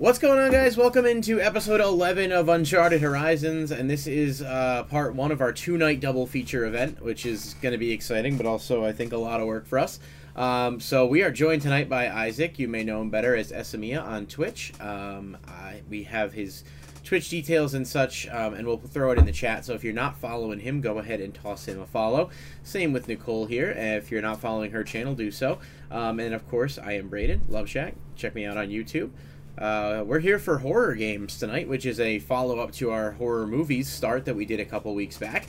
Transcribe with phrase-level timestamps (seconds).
[0.00, 0.76] What's going on, guys?
[0.76, 5.52] Welcome into episode 11 of Uncharted Horizons, and this is uh, part one of our
[5.52, 9.12] two night double feature event, which is going to be exciting, but also, I think,
[9.12, 9.98] a lot of work for us.
[10.36, 12.60] Um, so, we are joined tonight by Isaac.
[12.60, 14.72] You may know him better as Esamea on Twitch.
[14.80, 16.62] Um, I, we have his
[17.02, 19.64] Twitch details and such, um, and we'll throw it in the chat.
[19.64, 22.30] So, if you're not following him, go ahead and toss him a follow.
[22.62, 23.70] Same with Nicole here.
[23.76, 25.58] If you're not following her channel, do so.
[25.90, 27.94] Um, and of course, I am Braden, Love Shack.
[28.14, 29.10] Check me out on YouTube.
[29.58, 33.44] Uh, we're here for horror games tonight, which is a follow up to our horror
[33.44, 35.48] movies start that we did a couple weeks back.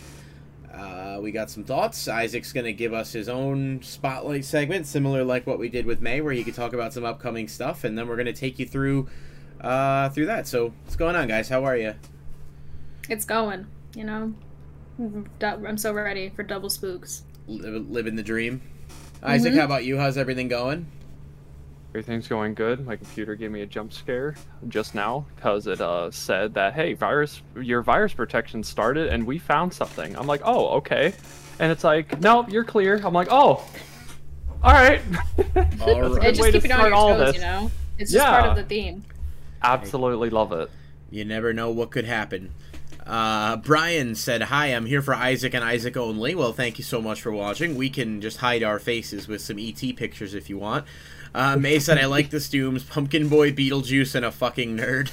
[0.74, 2.08] Uh, we got some thoughts.
[2.08, 6.02] Isaac's going to give us his own spotlight segment, similar like what we did with
[6.02, 8.58] May, where he could talk about some upcoming stuff, and then we're going to take
[8.58, 9.08] you through
[9.62, 10.48] uh, through that.
[10.48, 11.48] So, what's going on, guys?
[11.48, 11.94] How are you?
[13.10, 13.68] It's going.
[13.96, 14.34] You know,
[15.42, 17.24] I'm so ready for double spooks.
[17.48, 18.62] living the dream.
[19.22, 19.60] Isaac, mm-hmm.
[19.60, 19.98] how about you?
[19.98, 20.88] How's everything going?
[21.90, 22.86] Everything's going good.
[22.86, 24.36] My computer gave me a jump scare
[24.68, 29.40] just now because it uh, said that hey, virus, your virus protection started, and we
[29.40, 30.16] found something.
[30.16, 31.14] I'm like, oh, okay,
[31.60, 33.02] and it's like, no, you're clear.
[33.04, 33.66] I'm like, oh,
[34.62, 35.02] all right.
[35.82, 36.26] all right.
[36.26, 37.72] It just keep it on your toes, you know.
[37.98, 38.40] It's just yeah.
[38.40, 39.04] part of the theme.
[39.62, 40.70] Absolutely love it.
[41.10, 42.54] You never know what could happen.
[43.06, 46.36] Uh, Brian said, Hi, I'm here for Isaac and Isaac only.
[46.36, 47.76] Well, thank you so much for watching.
[47.76, 50.86] We can just hide our faces with some ET pictures if you want.
[51.34, 55.12] Uh, May said, I like the Stooms, Pumpkin Boy, Beetlejuice, and a fucking nerd.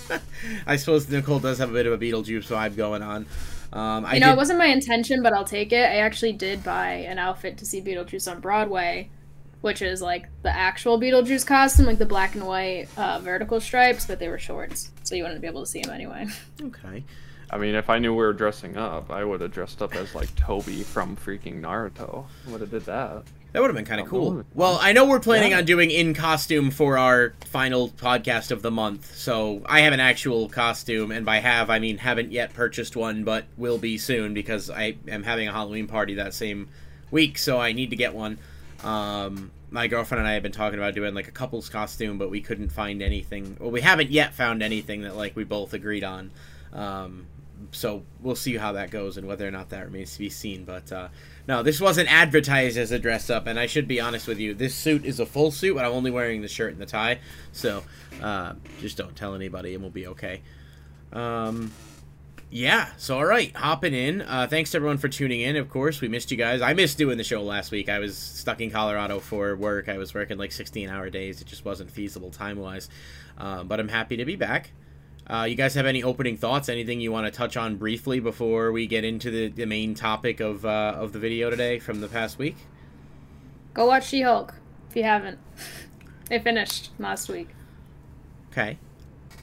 [0.66, 3.26] I suppose Nicole does have a bit of a Beetlejuice vibe going on.
[3.72, 4.32] Um, I you know, did...
[4.32, 5.84] it wasn't my intention, but I'll take it.
[5.84, 9.10] I actually did buy an outfit to see Beetlejuice on Broadway,
[9.60, 14.04] which is like the actual Beetlejuice costume, like the black and white uh, vertical stripes,
[14.04, 16.26] but they were shorts, so you wouldn't be able to see him anyway.
[16.62, 17.04] Okay.
[17.50, 20.14] I mean, if I knew we were dressing up, I would have dressed up as
[20.14, 22.24] like Tobi from freaking Naruto.
[22.48, 23.24] Would have did that.
[23.52, 24.44] That would have been kind of cool.
[24.54, 25.58] Well, I know we're planning yeah.
[25.58, 30.00] on doing in costume for our final podcast of the month, so I have an
[30.00, 34.32] actual costume, and by have I mean haven't yet purchased one, but will be soon
[34.32, 36.68] because I am having a Halloween party that same
[37.10, 38.38] week, so I need to get one.
[38.82, 42.30] Um, my girlfriend and I have been talking about doing like a couple's costume, but
[42.30, 43.56] we couldn't find anything.
[43.60, 46.30] Well, we haven't yet found anything that like we both agreed on.
[46.72, 47.26] Um,
[47.70, 50.64] so we'll see how that goes and whether or not that remains to be seen.
[50.64, 51.08] But uh,
[51.48, 54.54] no, this wasn't advertised as a dress up, and I should be honest with you.
[54.54, 57.18] This suit is a full suit, but I'm only wearing the shirt and the tie.
[57.52, 57.82] So
[58.22, 60.42] uh, just don't tell anybody, and we'll be okay.
[61.12, 61.72] Um,
[62.54, 64.22] yeah, so all right, hopping in.
[64.22, 65.56] Uh, thanks everyone for tuning in.
[65.56, 66.60] Of course, we missed you guys.
[66.60, 67.88] I missed doing the show last week.
[67.88, 69.88] I was stuck in Colorado for work.
[69.88, 71.40] I was working like 16 hour days.
[71.40, 72.90] It just wasn't feasible time wise.
[73.38, 74.70] Uh, but I'm happy to be back.
[75.28, 76.68] Uh, you guys have any opening thoughts?
[76.68, 80.40] Anything you want to touch on briefly before we get into the, the main topic
[80.40, 82.56] of uh, of the video today from the past week?
[83.74, 84.54] Go watch She Hulk
[84.90, 85.38] if you haven't.
[86.30, 87.48] It finished last week.
[88.50, 88.78] Okay.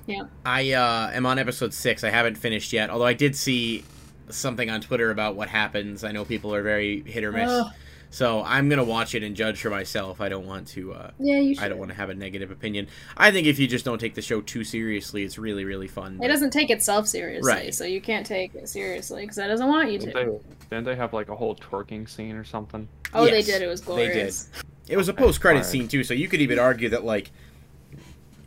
[0.05, 0.23] Yeah.
[0.45, 2.03] I uh, am on episode six.
[2.03, 3.83] I haven't finished yet, although I did see
[4.29, 6.03] something on Twitter about what happens.
[6.03, 7.63] I know people are very hit or miss.
[8.11, 10.19] So I'm gonna watch it and judge for myself.
[10.19, 10.93] I don't want to.
[10.93, 11.63] Uh, yeah, you should.
[11.63, 12.87] I don't want to have a negative opinion.
[13.15, 16.17] I think if you just don't take the show too seriously, it's really really fun.
[16.17, 16.25] But...
[16.25, 17.73] It doesn't take itself seriously, right.
[17.73, 20.05] so you can't take it seriously because that doesn't want you to.
[20.07, 22.87] Didn't they, didn't they have like a whole twerking scene or something?
[23.13, 23.61] Oh, yes, they did.
[23.61, 24.43] It was glorious.
[24.43, 24.65] They did.
[24.93, 27.29] It was a post credit scene too, so you could even argue that like,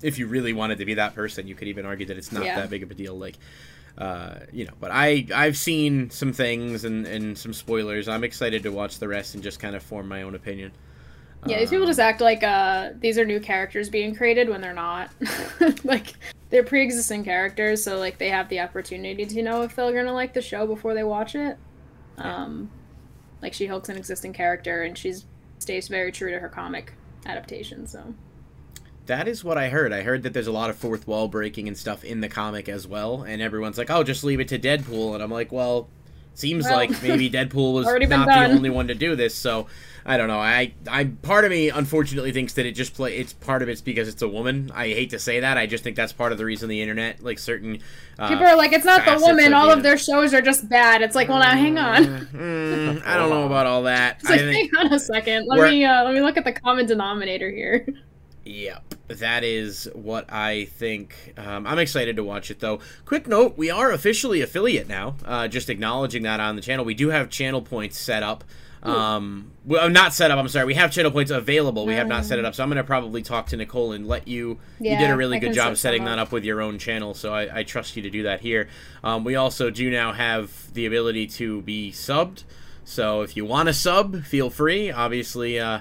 [0.03, 2.45] if you really wanted to be that person, you could even argue that it's not
[2.45, 2.57] yeah.
[2.57, 3.17] that big of a deal.
[3.17, 3.37] Like
[3.99, 8.09] uh, you know, but I I've seen some things and, and some spoilers.
[8.09, 10.73] I'm excited to watch the rest and just kind of form my own opinion.
[11.45, 14.73] Yeah, these people just act like uh, these are new characters being created when they're
[14.73, 15.11] not.
[15.85, 16.15] like
[16.51, 20.35] they're pre-existing characters, so like they have the opportunity to know if they're gonna like
[20.35, 21.59] the show before they watch it.
[22.17, 22.71] Um,
[23.43, 25.27] like She Hulk's an existing character, and she's
[25.59, 26.93] stays very true to her comic
[27.27, 27.87] adaptation.
[27.87, 28.15] So
[29.07, 29.93] that is what I heard.
[29.93, 32.69] I heard that there's a lot of fourth wall breaking and stuff in the comic
[32.69, 35.89] as well, and everyone's like, "Oh, just leave it to Deadpool," and I'm like, "Well,
[36.35, 39.67] seems well, like maybe Deadpool was not the only one to do this." So
[40.05, 40.39] I don't know.
[40.39, 43.17] I I part of me unfortunately thinks that it just play.
[43.17, 44.71] It's part of it's because it's a woman.
[44.75, 45.57] I hate to say that.
[45.57, 47.81] I just think that's part of the reason the internet, like certain
[48.19, 49.53] uh, people are like, it's not the woman.
[49.53, 51.03] All of their shows are just bad.
[51.03, 52.05] It's like, well, now hang on.
[52.05, 54.21] mm, I don't know about all that.
[54.21, 55.47] It's like, hang on a second.
[55.47, 57.87] Let me uh, let me look at the common denominator here.
[58.45, 61.35] Yep, that is what I think.
[61.37, 62.81] Um, I'm excited to watch it though.
[63.05, 65.17] Quick note: we are officially affiliate now.
[65.25, 68.43] Uh, just acknowledging that on the channel, we do have channel points set up.
[68.83, 70.39] Um, well, not set up.
[70.41, 70.67] I'm sorry.
[70.67, 71.87] We have channel points available.
[71.87, 72.57] We have not set it up.
[72.57, 74.59] So I'm going to probably talk to Nicole and let you.
[74.81, 77.15] Yeah, you did a really I good job setting that up with your own channel.
[77.15, 78.69] So I, I trust you to do that here.
[79.05, 82.43] Um, we also do now have the ability to be subbed.
[82.85, 84.91] So if you want to sub, feel free.
[84.91, 85.61] Obviously.
[85.61, 85.81] Uh,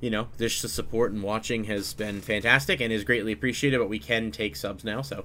[0.00, 3.78] you know, this support and watching has been fantastic and is greatly appreciated.
[3.78, 5.24] But we can take subs now, so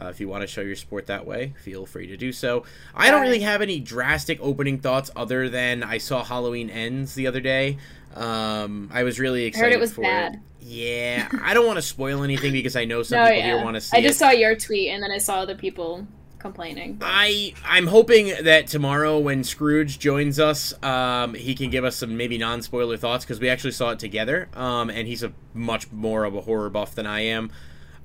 [0.00, 2.64] uh, if you want to show your support that way, feel free to do so.
[2.94, 7.26] I don't really have any drastic opening thoughts other than I saw Halloween Ends the
[7.26, 7.78] other day.
[8.14, 10.34] Um, I was really excited I heard it was for bad.
[10.34, 10.40] it.
[10.64, 13.56] Yeah, I don't want to spoil anything because I know some No, people yeah.
[13.56, 14.04] here want to see I it.
[14.04, 16.06] just saw your tweet and then I saw other people
[16.42, 16.98] complaining.
[17.00, 22.16] I I'm hoping that tomorrow when Scrooge joins us, um, he can give us some
[22.16, 24.48] maybe non spoiler thoughts because we actually saw it together.
[24.52, 27.50] Um, and he's a much more of a horror buff than I am.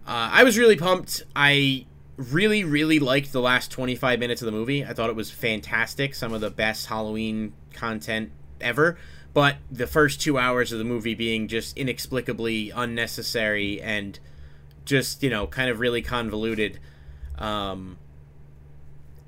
[0.07, 1.23] Uh, I was really pumped.
[1.35, 1.85] I
[2.15, 4.85] really really liked the last 25 minutes of the movie.
[4.85, 6.15] I thought it was fantastic.
[6.15, 8.31] Some of the best Halloween content
[8.61, 8.97] ever.
[9.33, 14.19] But the first two hours of the movie being just inexplicably unnecessary and
[14.85, 16.79] just you know kind of really convoluted.
[17.37, 17.97] Um,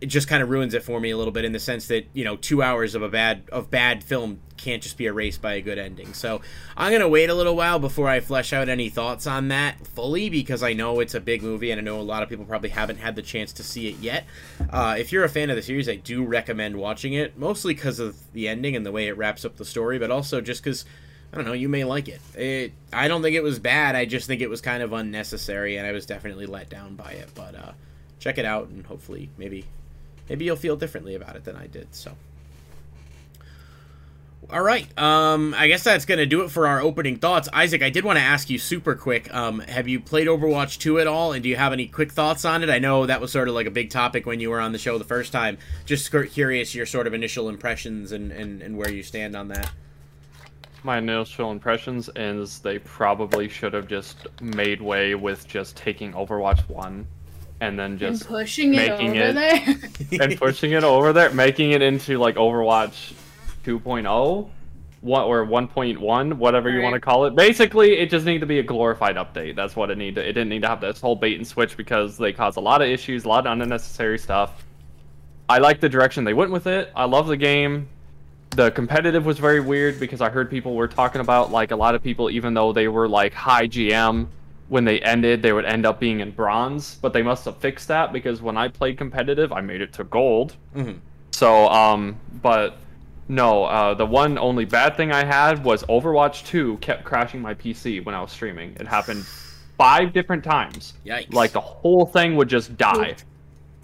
[0.02, 2.08] it just kind of ruins it for me a little bit in the sense that
[2.14, 5.54] you know two hours of a bad of bad film can't just be erased by
[5.54, 6.42] a good ending so
[6.76, 10.30] i'm gonna wait a little while before i flesh out any thoughts on that fully
[10.30, 12.70] because i know it's a big movie and i know a lot of people probably
[12.70, 14.26] haven't had the chance to see it yet
[14.70, 18.00] uh, if you're a fan of the series i do recommend watching it mostly because
[18.00, 20.86] of the ending and the way it wraps up the story but also just because
[21.32, 21.54] I don't know.
[21.54, 22.22] You may like it.
[22.36, 22.74] It.
[22.92, 23.96] I don't think it was bad.
[23.96, 27.12] I just think it was kind of unnecessary, and I was definitely let down by
[27.12, 27.30] it.
[27.36, 27.72] But uh,
[28.20, 29.66] check it out, and hopefully, maybe
[30.30, 31.94] maybe you'll feel differently about it than I did.
[31.94, 32.16] So,
[34.52, 34.88] all right.
[34.98, 37.48] Um, I guess that's gonna do it for our opening thoughts.
[37.54, 39.32] Isaac, I did want to ask you super quick.
[39.34, 42.46] Um, have you played Overwatch 2 at all, and do you have any quick thoughts
[42.46, 42.70] on it?
[42.70, 44.80] I know that was sort of like a big topic when you were on the
[44.80, 45.60] show the first time.
[45.86, 49.72] Just curious your sort of initial impressions and, and, and where you stand on that.
[50.82, 56.68] My initial impressions is they probably should have just made way with just taking Overwatch
[56.70, 57.06] 1
[57.62, 59.34] and then And just pushing it over it-
[60.10, 60.22] there.
[60.22, 63.14] and pushing it over there, making it into like Overwatch
[63.66, 64.50] 2.0,
[65.02, 67.36] what or 1.1, whatever you want to call it.
[67.36, 69.56] Basically, it just needed to be a glorified update.
[69.56, 70.26] That's what it needed.
[70.26, 72.82] It didn't need to have this whole bait and switch because they caused a lot
[72.82, 74.66] of issues, a lot of unnecessary stuff.
[75.48, 76.92] I like the direction they went with it.
[76.96, 77.88] I love the game.
[78.52, 81.96] The competitive was very weird because I heard people were talking about like a lot
[81.96, 84.28] of people, even though they were like high GM,
[84.70, 86.96] when they ended, they would end up being in bronze.
[87.02, 90.04] But they must have fixed that because when I played competitive, I made it to
[90.06, 90.56] gold.
[90.76, 91.00] Mhm.
[91.32, 92.78] So, um, but
[93.28, 97.54] no, uh, the one only bad thing I had was Overwatch 2 kept crashing my
[97.54, 98.76] PC when I was streaming.
[98.80, 99.26] It happened
[99.78, 100.94] five different times.
[101.06, 101.34] Yikes!
[101.34, 103.16] Like the whole thing would just die.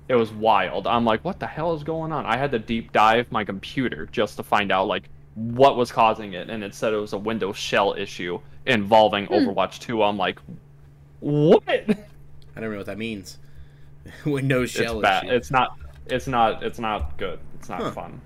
[0.07, 0.85] It was wild.
[0.87, 2.25] I'm like, what the hell is going on?
[2.25, 6.33] I had to deep dive my computer just to find out like what was causing
[6.33, 10.01] it, and it said it was a Windows shell issue involving Overwatch 2.
[10.03, 10.39] I'm like,
[11.25, 11.63] what?
[11.67, 13.39] I don't know what that means.
[14.25, 15.23] Windows shell it's bad.
[15.25, 15.33] issue.
[15.33, 15.77] It's not.
[16.05, 16.63] It's not.
[16.63, 17.39] It's not good.
[17.55, 17.91] It's not Huh.
[17.91, 18.21] fun.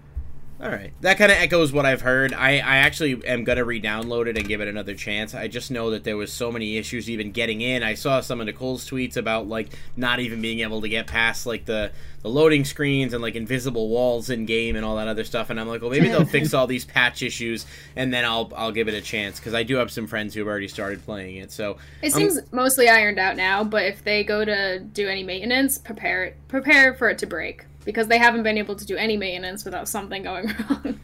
[0.61, 2.33] All right, that kind of echoes what I've heard.
[2.33, 5.33] I, I actually am gonna re-download it and give it another chance.
[5.33, 7.81] I just know that there was so many issues even getting in.
[7.81, 11.45] I saw some of Nicole's tweets about like not even being able to get past
[11.45, 15.23] like the the loading screens and like invisible walls in game and all that other
[15.23, 15.49] stuff.
[15.49, 17.65] And I'm like, well, maybe they'll fix all these patch issues
[17.95, 20.45] and then I'll I'll give it a chance because I do have some friends who've
[20.45, 21.53] already started playing it.
[21.53, 25.23] So It Um, seems mostly ironed out now, but if they go to do any
[25.23, 28.95] maintenance, prepare it prepare for it to break because they haven't been able to do
[28.95, 30.99] any maintenance without something going wrong.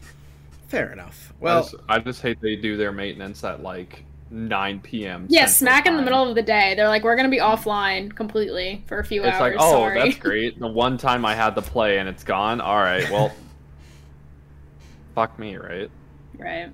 [0.68, 1.34] fair enough.
[1.40, 5.28] Well, I just, I just hate they do their maintenance at like 9 p.m.
[5.30, 6.74] yeah, Central smack in the middle of the day.
[6.76, 9.54] They're like, we're gonna be offline completely for a few It's hours.
[9.54, 10.00] It's like, oh, sorry.
[10.00, 10.60] that's great.
[10.60, 12.60] The one time I had to play and it's gone.
[12.62, 13.32] All right, well,
[15.14, 15.90] fuck me, right?
[16.38, 16.72] right.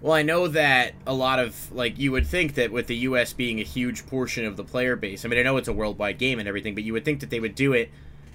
[0.00, 3.32] Well, I know that a lot of like you would think that with the U.S.
[3.32, 5.24] being a huge portion of the player base.
[5.24, 7.30] I mean, I know it's a worldwide game and everything, but you would think that
[7.30, 7.90] they would do it.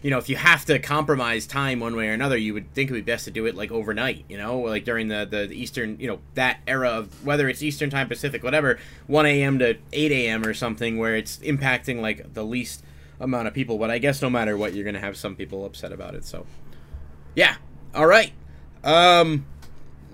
[0.08, 2.90] You know, if you have to compromise time one way or another, you would think
[2.90, 4.24] it would be best to do it like overnight.
[4.30, 7.62] You know, like during the the, the Eastern, you know, that era of whether it's
[7.62, 9.60] Eastern time, Pacific, whatever, 1 a.m.
[9.60, 10.46] to 8 a.m.
[10.46, 12.86] or something, where it's impacting like the least
[13.20, 13.78] amount of people.
[13.78, 16.24] But I guess no matter what, you're gonna have some people upset about it.
[16.24, 16.46] So,
[17.36, 17.58] yeah.
[17.94, 18.32] All right.
[18.86, 19.46] Um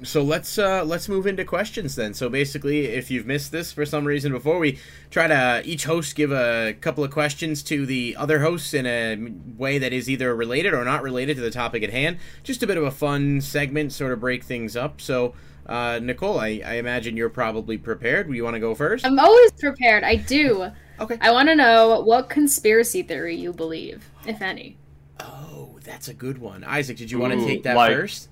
[0.03, 2.13] so let's uh, let's move into questions then.
[2.13, 4.79] So basically, if you've missed this for some reason before, we
[5.09, 9.17] try to each host give a couple of questions to the other hosts in a
[9.57, 12.17] way that is either related or not related to the topic at hand.
[12.43, 15.01] Just a bit of a fun segment, sort of break things up.
[15.01, 15.33] So,
[15.65, 18.33] uh, Nicole, I, I imagine you're probably prepared.
[18.33, 19.05] You want to go first?
[19.05, 20.03] I'm always prepared.
[20.03, 20.71] I do.
[20.99, 21.17] Okay.
[21.21, 24.77] I want to know what conspiracy theory you believe, if any.
[25.19, 26.63] Oh, that's a good one.
[26.63, 28.29] Isaac, did you want to take that like- first?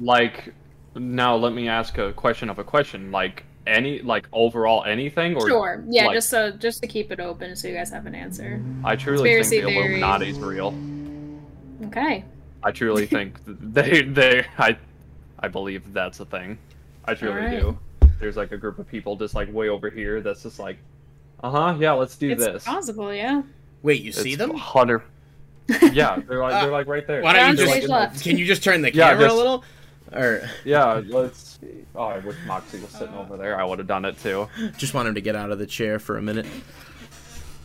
[0.00, 0.54] Like,
[0.94, 3.10] now let me ask a question of a question.
[3.12, 5.34] Like, any, like, overall anything?
[5.36, 5.84] Or Sure.
[5.88, 8.62] Yeah, like- just so just to keep it open so you guys have an answer.
[8.84, 10.00] I truly think Conspiracy the theory.
[10.00, 10.74] Illuminati's real.
[11.86, 12.24] Okay.
[12.62, 14.76] I truly think they, they, I,
[15.38, 16.58] I believe that's a thing.
[17.04, 17.60] I truly Alright.
[17.60, 17.78] do.
[18.20, 20.78] there's like a group of people just like way over here that's just like,
[21.42, 22.64] uh huh, yeah, let's do It's this.
[22.64, 23.42] possible, yeah.
[23.82, 24.54] Wait, you see them?
[24.56, 25.02] Hundred.
[25.92, 27.22] yeah, they're like they're like right there.
[27.22, 28.22] Why don't you just stage left.
[28.24, 29.64] can you just turn the Yeah, camera a little?
[30.12, 31.58] Or Yeah, let's.
[31.94, 33.60] Oh, I wish Moxie was sitting over there.
[33.60, 34.48] I would have done it too.
[34.76, 36.46] just want him to get out of the chair for a minute.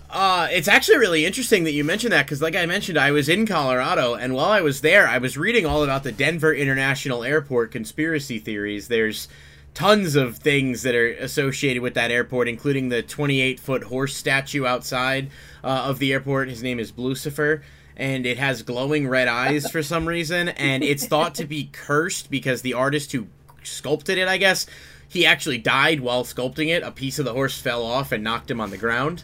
[0.10, 3.28] Uh, it's actually really interesting that you mentioned that because, like I mentioned, I was
[3.28, 7.24] in Colorado, and while I was there, I was reading all about the Denver International
[7.24, 8.90] Airport conspiracy theories.
[8.90, 9.28] There's
[9.74, 14.68] tons of things that are associated with that airport, including the 28 foot horse statue
[14.68, 15.32] outside
[15.64, 16.48] uh, of the airport.
[16.48, 17.64] His name is Blucifer.
[17.96, 22.32] And it has glowing red eyes for some reason, and it's thought to be cursed
[22.32, 23.28] because the artist who
[23.62, 24.66] sculpted it, I guess,
[25.08, 26.82] he actually died while sculpting it.
[26.82, 29.24] A piece of the horse fell off and knocked him on the ground.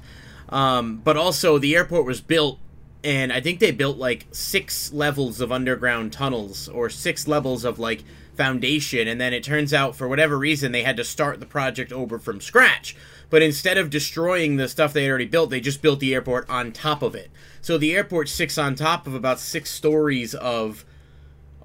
[0.49, 2.59] Um, but also, the airport was built,
[3.03, 7.79] and I think they built like six levels of underground tunnels or six levels of
[7.79, 8.03] like
[8.35, 9.07] foundation.
[9.07, 12.19] And then it turns out, for whatever reason, they had to start the project over
[12.19, 12.95] from scratch.
[13.29, 16.49] But instead of destroying the stuff they had already built, they just built the airport
[16.49, 17.29] on top of it.
[17.61, 20.85] So the airport sits on top of about six stories of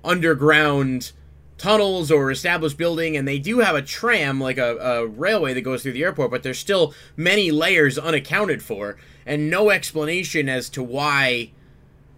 [0.04, 1.12] underground
[1.56, 5.62] tunnels or established building and they do have a tram like a, a railway that
[5.62, 10.68] goes through the airport but there's still many layers unaccounted for and no explanation as
[10.68, 11.50] to why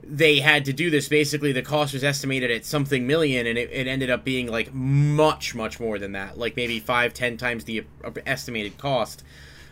[0.09, 3.71] they had to do this basically the cost was estimated at something million and it,
[3.73, 7.65] it ended up being like much much more than that like maybe five ten times
[7.65, 7.85] the
[8.27, 9.23] estimated cost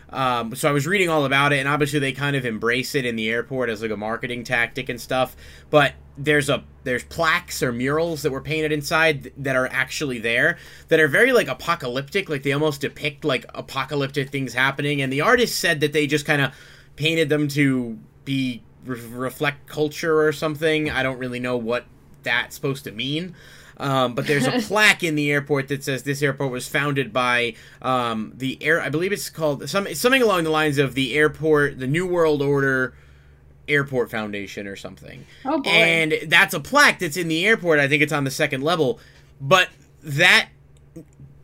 [0.09, 3.05] um, so I was reading all about it, and obviously they kind of embrace it
[3.05, 5.35] in the airport as like a marketing tactic and stuff.
[5.69, 10.57] But there's a there's plaques or murals that were painted inside that are actually there
[10.87, 15.01] that are very like apocalyptic, like they almost depict like apocalyptic things happening.
[15.01, 16.53] And the artist said that they just kind of
[16.95, 20.89] painted them to be re- reflect culture or something.
[20.89, 21.85] I don't really know what
[22.23, 23.35] that's supposed to mean.
[23.77, 27.55] Um, but there's a plaque in the airport that says this airport was founded by
[27.81, 28.81] um, the air.
[28.81, 32.41] I believe it's called some something along the lines of the airport, the New World
[32.41, 32.93] Order
[33.67, 35.25] Airport Foundation or something.
[35.43, 35.69] Oh boy.
[35.69, 37.79] And that's a plaque that's in the airport.
[37.79, 38.99] I think it's on the second level,
[39.41, 39.69] but
[40.03, 40.49] that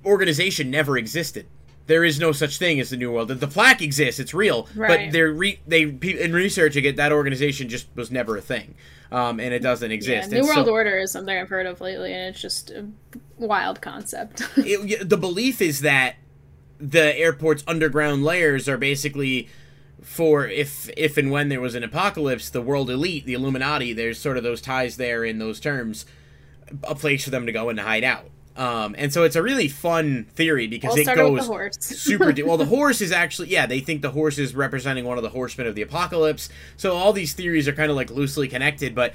[0.05, 1.47] organization never existed.
[1.87, 3.29] There is no such thing as the New World.
[3.29, 7.87] The plaque exists; it's real, but they're re- they in researching it, that organization just
[7.95, 8.75] was never a thing,
[9.11, 10.31] um, and it doesn't yeah, exist.
[10.31, 12.85] New And World so- Order is something I've heard of lately, and it's just a
[13.37, 14.41] wild concept.
[14.57, 16.15] it, the belief is that
[16.79, 19.47] the airport's underground layers are basically
[20.01, 24.19] for if if and when there was an apocalypse, the world elite, the Illuminati, there's
[24.19, 26.05] sort of those ties there in those terms,
[26.83, 28.29] a place for them to go and hide out.
[28.55, 31.77] Um, and so it's a really fun theory because I'll it goes with the horse.
[31.79, 32.45] super deep.
[32.45, 33.65] Well, the horse is actually yeah.
[33.65, 36.49] They think the horse is representing one of the horsemen of the apocalypse.
[36.77, 39.13] So all these theories are kind of like loosely connected, but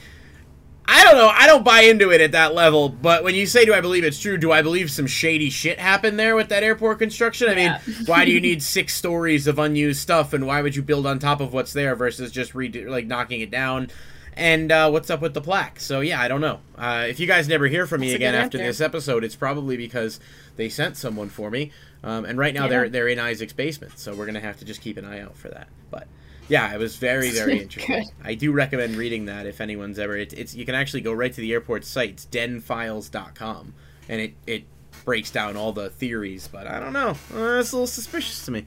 [0.88, 1.28] I don't know.
[1.28, 2.88] I don't buy into it at that level.
[2.88, 5.78] But when you say, "Do I believe it's true?" Do I believe some shady shit
[5.78, 7.48] happened there with that airport construction?
[7.48, 7.76] I mean,
[8.06, 11.18] why do you need six stories of unused stuff, and why would you build on
[11.18, 13.90] top of what's there versus just redo like knocking it down?
[14.38, 15.80] And uh, what's up with the plaque?
[15.80, 16.60] So yeah, I don't know.
[16.76, 19.76] Uh, if you guys never hear from me That's again after this episode, it's probably
[19.78, 20.20] because
[20.56, 21.72] they sent someone for me.
[22.04, 22.68] Um, and right now Yeah.
[22.68, 25.36] they're they're in Isaac's basement, so we're gonna have to just keep an eye out
[25.38, 25.68] for that.
[25.90, 26.06] But
[26.48, 28.04] yeah, it was very very interesting.
[28.22, 30.16] I do recommend reading that if anyone's ever.
[30.16, 33.72] It, it's you can actually go right to the airport site, it's denfiles.com,
[34.08, 34.64] and it it
[35.06, 36.46] breaks down all the theories.
[36.46, 38.66] But I don't know, uh, it's a little suspicious to me.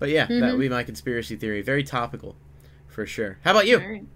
[0.00, 0.50] But yeah, that Mhm.
[0.52, 1.62] would be my conspiracy theory.
[1.62, 2.34] Very topical,
[2.88, 3.38] for sure.
[3.44, 4.06] How about you?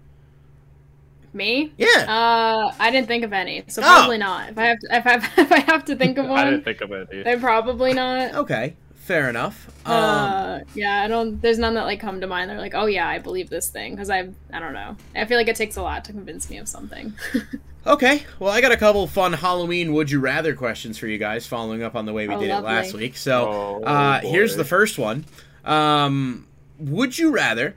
[1.33, 1.35] Alright.
[1.35, 1.73] Me?
[1.77, 2.05] Yeah.
[2.07, 3.85] Uh, I didn't think of any, so Oh.
[3.85, 4.49] probably not.
[4.49, 6.49] If I have to, if I, have, if I have to think of one, I
[6.51, 7.07] didn't think of it.
[7.11, 7.23] Either.
[7.23, 8.35] then probably not.
[8.35, 9.67] okay, fair enough.
[9.85, 11.41] Um, uh, yeah, I don't.
[11.41, 12.49] There's none that like come to mind.
[12.49, 14.95] They're like, oh yeah, I believe this thing because I, I don't know.
[15.15, 17.13] I feel like it takes a lot to convince me of something.
[17.83, 21.47] Okay, well, I got a couple fun Halloween would you rather questions for you guys,
[21.47, 23.17] following up on the way we Oh, did it last week.
[23.17, 25.25] So, Oh, uh, here's the first one.
[25.65, 26.45] Um,
[26.77, 27.73] would you rather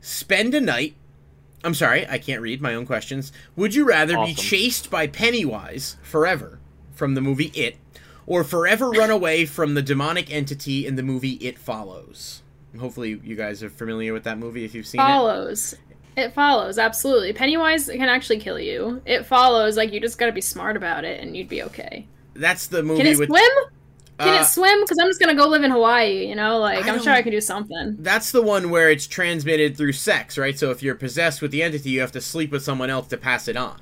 [0.00, 0.94] spend a night?
[1.64, 3.32] I'm sorry, I can't read my own questions.
[3.56, 6.58] Would you rather be chased by Pennywise forever
[6.92, 7.76] from the movie It,
[8.26, 12.42] or forever run away from the demonic entity in the movie It Follows?
[12.78, 15.04] Hopefully, you guys are familiar with that movie if you've seen it.
[15.04, 15.74] follows.
[16.16, 17.32] It follows absolutely.
[17.32, 19.00] Pennywise can actually kill you.
[19.06, 19.76] It follows.
[19.76, 22.06] Like you just gotta be smart about it, and you'd be okay.
[22.34, 23.28] That's the movie Can it with.
[23.28, 23.50] swim?
[24.22, 24.80] Can uh, it swim?
[24.82, 26.26] Because I'm just gonna go live in Hawaii.
[26.26, 27.96] You know, like I I'm sure I can do something.
[27.98, 30.58] That's the one where it's transmitted through sex, right?
[30.58, 33.16] So if you're possessed with the entity, you have to sleep with someone else to
[33.16, 33.80] pass it on.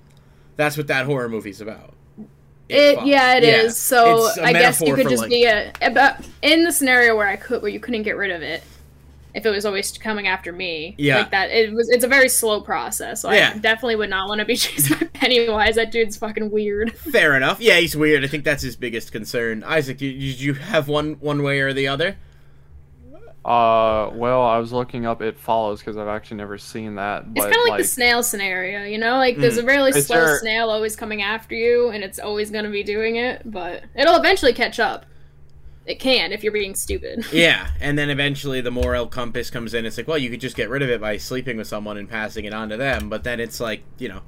[0.57, 1.95] That's what that horror movie's about.
[2.69, 3.09] It, follows.
[3.09, 3.77] yeah, it is.
[3.77, 7.37] So I guess you could just like- be a about in the scenario where I
[7.37, 8.63] could where you couldn't get rid of it.
[9.35, 10.95] If it was always coming after me.
[10.99, 11.19] Yeah.
[11.19, 11.51] Like that.
[11.51, 11.89] It was.
[11.89, 13.23] It's a very slow process.
[13.23, 13.53] So Yeah.
[13.55, 15.77] I definitely would not want to be chased by Pennywise.
[15.77, 16.97] That dude's fucking weird.
[16.97, 17.61] Fair enough.
[17.61, 18.25] Yeah, he's weird.
[18.25, 19.63] I think that's his biggest concern.
[19.65, 22.17] Isaac, did did you have one one way or the other?
[23.43, 27.25] Uh, well, I was looking up It Follows because I've actually never seen that.
[27.35, 29.17] It's kind of like, like, the snail scenario, you know?
[29.17, 32.51] Like there's a really Is slow there- snail always coming after you, and it's always
[32.51, 35.07] going to be doing it, but it'll eventually catch up.
[35.87, 37.25] It can if you're being stupid.
[37.33, 39.87] Yeah, and then eventually the moral compass comes in.
[39.87, 42.09] It's like, well, you could just get rid of it by sleeping with someone and
[42.09, 43.09] passing it on to them.
[43.09, 44.21] But then it's like, you know,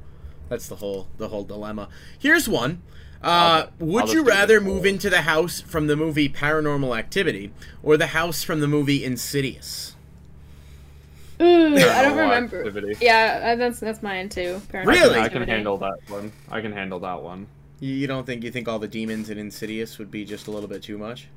[0.48, 1.88] that's the whole the whole dilemma.
[2.18, 2.82] Here's one.
[3.22, 7.52] Uh, I'll- would I'll you rather move into the house from the movie Paranormal Activity
[7.82, 9.94] or the house from the movie Insidious?
[11.40, 12.58] Ooh, I don't remember.
[12.66, 12.96] Activity.
[13.00, 14.60] Yeah, uh, that's that's mine too.
[14.72, 15.10] Paranormal Really?
[15.10, 15.50] I can Activity.
[15.52, 16.32] handle that one.
[16.50, 17.46] I can handle that one.
[17.80, 20.50] You you don't think you think all the demons in Insidious would be just a
[20.50, 21.28] little bit too much?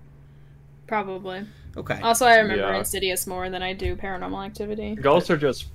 [0.88, 1.46] Probably.
[1.78, 2.00] Okay.
[2.02, 2.78] Also, I remember Yeah.
[2.78, 4.96] Insidious more than I do Paranormal Activity.
[4.96, 5.68] Ghosts are just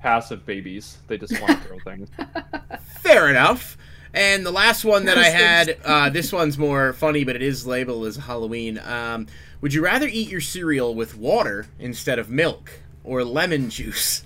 [0.00, 0.98] passive babies.
[1.06, 2.08] They just want to throw things.
[3.00, 3.76] Fair enough.
[4.12, 7.66] And the last one that I had, uh, this one's more funny, but it is
[7.66, 8.78] labeled as Halloween.
[8.78, 9.26] Um,
[9.60, 12.70] would you rather eat your cereal with water instead of milk
[13.02, 14.24] or lemon juice?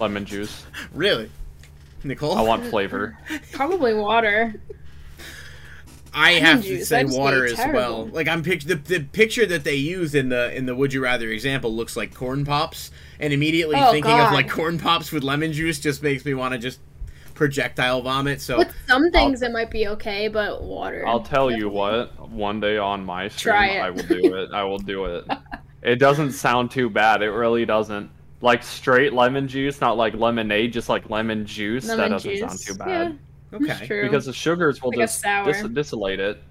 [0.00, 0.66] Lemon juice.
[0.92, 1.30] Really?
[2.02, 2.36] Nicole?
[2.36, 3.16] I want flavor.
[3.52, 4.54] Probably water.
[6.14, 7.78] I lemon have to say water as terrible.
[7.78, 8.06] well.
[8.06, 11.02] Like I'm pic- the, the picture that they use in the in the would you
[11.02, 15.22] rather example looks like corn pops, and immediately Oh, thinking of like corn pops with
[15.22, 16.80] lemon juice just makes me want to just
[17.34, 18.40] projectile vomit.
[18.40, 21.06] So With some things, it might be okay, but water.
[21.06, 22.28] I'll tell you what.
[22.30, 24.50] One day on my stream, I will do it.
[24.52, 25.24] I will do it.
[25.82, 27.22] It doesn't sound too bad.
[27.22, 28.10] It really doesn't.
[28.42, 31.86] Like straight lemon juice, not like lemonade, just like lemon juice.
[31.86, 32.40] that doesn't juice.
[32.40, 33.12] sound too bad.
[33.12, 33.18] that's
[33.52, 33.86] okay.
[33.86, 34.02] true.
[34.02, 35.44] Because the sugars will Like just sour.
[35.52, 36.42] dis- distillate it.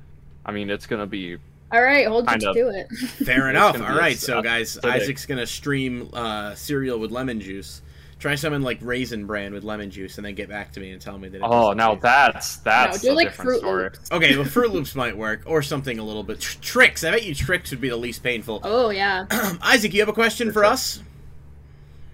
[0.45, 1.37] I mean, it's gonna be.
[1.71, 2.89] All right, hold you to do it.
[3.25, 3.73] Fair enough.
[3.73, 4.91] gonna All be right, a- so guys, acidic.
[4.91, 7.81] Isaac's gonna stream uh, cereal with lemon juice.
[8.17, 10.99] Try something like raisin bran with lemon juice, and then get back to me and
[11.01, 11.37] tell me that.
[11.37, 13.83] It Oh, now taste- that's that's no, do a like different Fruit story.
[13.83, 14.11] Loops.
[14.11, 16.39] Okay, well, Fruit Loops might work, or something a little bit.
[16.41, 17.03] Tr- Trix.
[17.03, 18.59] I bet you Trix would be the least painful.
[18.63, 19.25] Oh yeah.
[19.61, 21.01] Isaac, you have a question for us?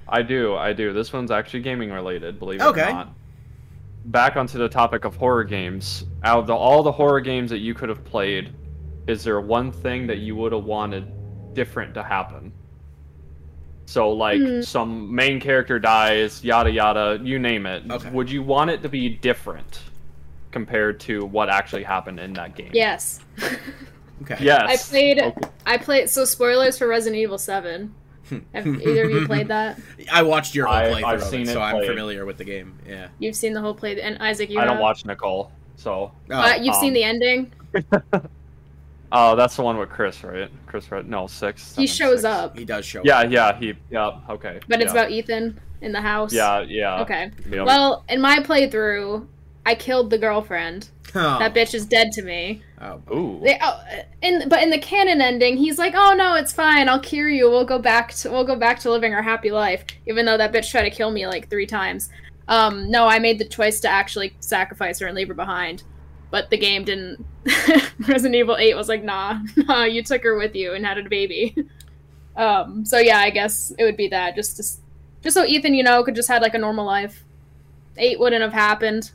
[0.08, 0.94] I do, I do.
[0.94, 2.84] This one's actually gaming related, believe it Okay.
[2.89, 3.13] or not.
[4.06, 6.06] Back onto the topic of horror games.
[6.24, 8.54] Out of the, all the horror games that you could have played,
[9.08, 11.12] is there one thing that you would have wanted
[11.54, 12.52] different to happen?
[13.88, 14.62] So, like, Hmm.
[14.62, 17.84] some main character dies, yada yada, you name it.
[17.89, 18.10] Okay.
[18.12, 19.82] Would you want it to be different
[20.52, 22.72] compared to what actually happened in that game?
[22.74, 23.20] Yes.
[24.24, 24.38] Okay.
[24.39, 24.62] Yes.
[24.70, 25.20] I played.
[25.20, 25.50] Okay.
[25.65, 26.10] I played.
[26.10, 27.94] So spoilers for Resident Evil Seven.
[28.54, 29.80] Have either of you played that?
[30.12, 32.44] I watched your whole I- playthrough I've seen it, it so I'm familiar with the
[32.44, 32.78] game.
[32.88, 33.08] Yeah.
[33.20, 34.82] You've seen the whole play, and Isaac, you I don't have?
[34.82, 36.12] watch Nicole, so.
[36.30, 37.52] Oh, Uh, you've seen um, the ending.
[39.12, 40.50] Oh, that's the one with Chris, right?
[40.66, 41.08] Chris, right?
[41.08, 41.76] No, six.
[41.76, 42.26] He shows six.
[42.26, 43.02] up, he does show.
[43.06, 43.32] Yeah, up.
[43.32, 44.60] yeah, he, yeah, okay.
[44.68, 46.34] but it's about Ethan in the house.
[46.34, 47.02] Yeah, yeah.
[47.02, 47.32] Okay.
[47.50, 47.64] yeah.
[47.64, 49.26] Well, in my playthrough,
[49.65, 50.89] I killed the girlfriend.
[51.15, 51.39] Oh.
[51.39, 52.62] That bitch is dead to me.
[52.82, 53.01] Oh.
[53.13, 53.39] Ooh.
[53.41, 53.82] They, oh,
[54.21, 56.89] in but in the canon ending, he's like, "Oh no, it's fine.
[56.89, 57.49] I'll cure you.
[57.49, 60.51] We'll go back to we'll go back to living our happy life." Even though that
[60.51, 62.10] bitch tried to kill me like three times.
[62.47, 65.84] Um, no, I made the choice to actually sacrifice her and leave her behind.
[66.32, 67.25] But the game didn't.
[68.08, 71.10] Resident Evil Eight was like, "Nah, nah, you took her with you and had a
[71.10, 71.56] baby."
[72.36, 74.63] um, so yeah, I guess it would be that just to,
[75.23, 77.23] just so Ethan, you know, could just had like a normal life.
[77.97, 79.12] Eight wouldn't have happened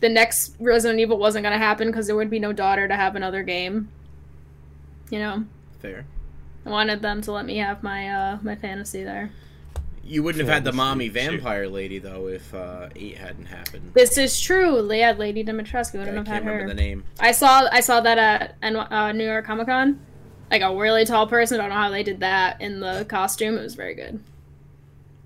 [0.00, 2.94] the next Resident Evil wasn't going to happen because there would be no daughter to
[2.94, 3.88] have another game.
[5.10, 5.44] You know,
[5.80, 6.04] Fair.
[6.64, 9.30] I wanted them to let me have my uh my fantasy there.
[10.04, 13.90] You wouldn't have had the mommy vampire lady though if uh, eight hadn't happened.
[13.94, 14.92] This is true.
[14.92, 16.68] Yeah, Lady Dimitrescu I wouldn't have can't had remember her.
[16.68, 17.04] the name.
[17.18, 20.00] I saw I saw that at N- uh, New York Comic Con.
[20.50, 21.58] Like a really tall person.
[21.58, 23.58] I don't know how they did that in the costume.
[23.58, 24.20] It was very good.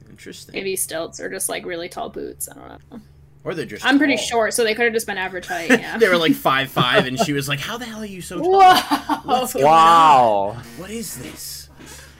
[0.09, 0.55] Interesting.
[0.55, 2.49] Maybe stilts or just like really tall boots.
[2.51, 3.01] I don't know.
[3.43, 3.85] Or they're just.
[3.87, 4.25] I'm pretty tall.
[4.27, 5.71] short, so they could have just been average height.
[5.81, 5.97] Yeah.
[5.99, 8.39] they were like five five, and she was like, "How the hell are you so
[8.39, 8.61] tall?
[8.61, 9.17] Whoa!
[9.25, 10.57] What's going Wow.
[10.77, 11.69] What is this?"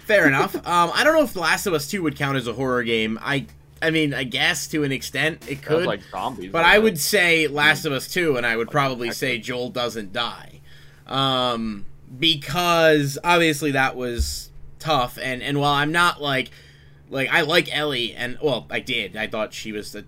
[0.07, 0.57] Fair enough.
[0.57, 2.83] Um, I don't know if The Last of Us Two would count as a horror
[2.83, 3.19] game.
[3.23, 3.47] I,
[3.83, 5.87] I mean, I guess to an extent it Sounds could.
[5.87, 6.51] like zombies.
[6.51, 9.69] But isn't I would say Last of Us 2, and I would probably say Joel
[9.71, 10.61] doesn't die.
[11.07, 11.87] Um,
[12.19, 16.51] because obviously that was tough, and, and while I'm not like,
[17.09, 19.17] like, I like Ellie, and, well, I did.
[19.17, 20.05] I thought she was a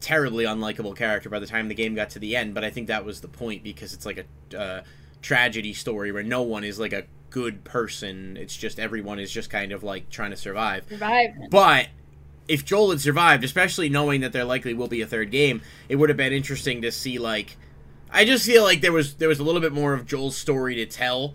[0.00, 2.88] terribly unlikable character by the time the game got to the end, but I think
[2.88, 4.82] that was the point because it's like a uh,
[5.22, 8.36] tragedy story where no one is like a good person.
[8.36, 10.86] It's just everyone is just kind of like trying to survive.
[10.88, 11.50] Survived.
[11.50, 11.88] But
[12.48, 15.96] if Joel had survived, especially knowing that there likely will be a third game, it
[15.96, 17.56] would have been interesting to see like
[18.10, 20.76] I just feel like there was there was a little bit more of Joel's story
[20.76, 21.34] to tell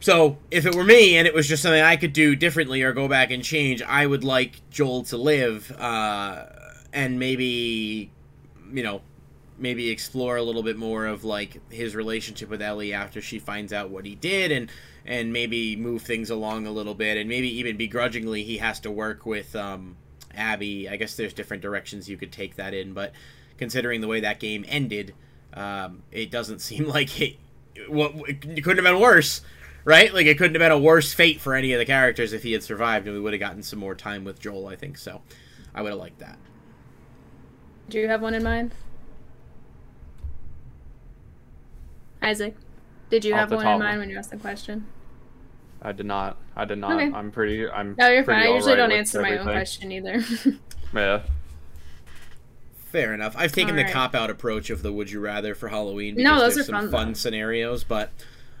[0.00, 2.92] So if it were me and it was just something I could do differently or
[2.92, 6.46] go back and change, I would like Joel to live, uh,
[6.92, 8.10] and maybe,
[8.72, 9.02] you know,
[9.58, 13.72] maybe explore a little bit more of like his relationship with Ellie after she finds
[13.72, 14.70] out what he did, and
[15.04, 18.90] and maybe move things along a little bit, and maybe even begrudgingly he has to
[18.90, 19.96] work with um,
[20.34, 20.88] Abby.
[20.88, 23.12] I guess there's different directions you could take that in, but
[23.58, 25.14] considering the way that game ended,
[25.54, 27.36] um, it doesn't seem like it.
[27.88, 29.40] What it couldn't have been worse
[29.84, 30.12] right?
[30.12, 32.52] Like it couldn't have been a worse fate for any of the characters if he
[32.52, 34.68] had survived, and we would have gotten some more time with Joel.
[34.68, 35.22] I think so.
[35.74, 36.38] I would have liked that.
[37.92, 38.72] Do you have one in mind,
[42.22, 42.56] Isaac?
[43.10, 44.86] Did you Off have one in mind when you asked the question?
[45.82, 46.38] I did not.
[46.56, 46.92] I did not.
[46.92, 47.12] Okay.
[47.12, 47.68] I'm pretty.
[47.68, 47.94] I'm.
[47.98, 48.36] No, you're fine.
[48.36, 50.24] I usually alright don't with answer my own question either.
[50.94, 51.22] Yeah.
[52.74, 53.34] Fair enough.
[53.36, 53.94] I've taken the Alright.
[53.94, 56.72] cop out approach of the would you rather for Halloween No, because those there's are
[56.72, 58.10] some fun, fun scenarios, but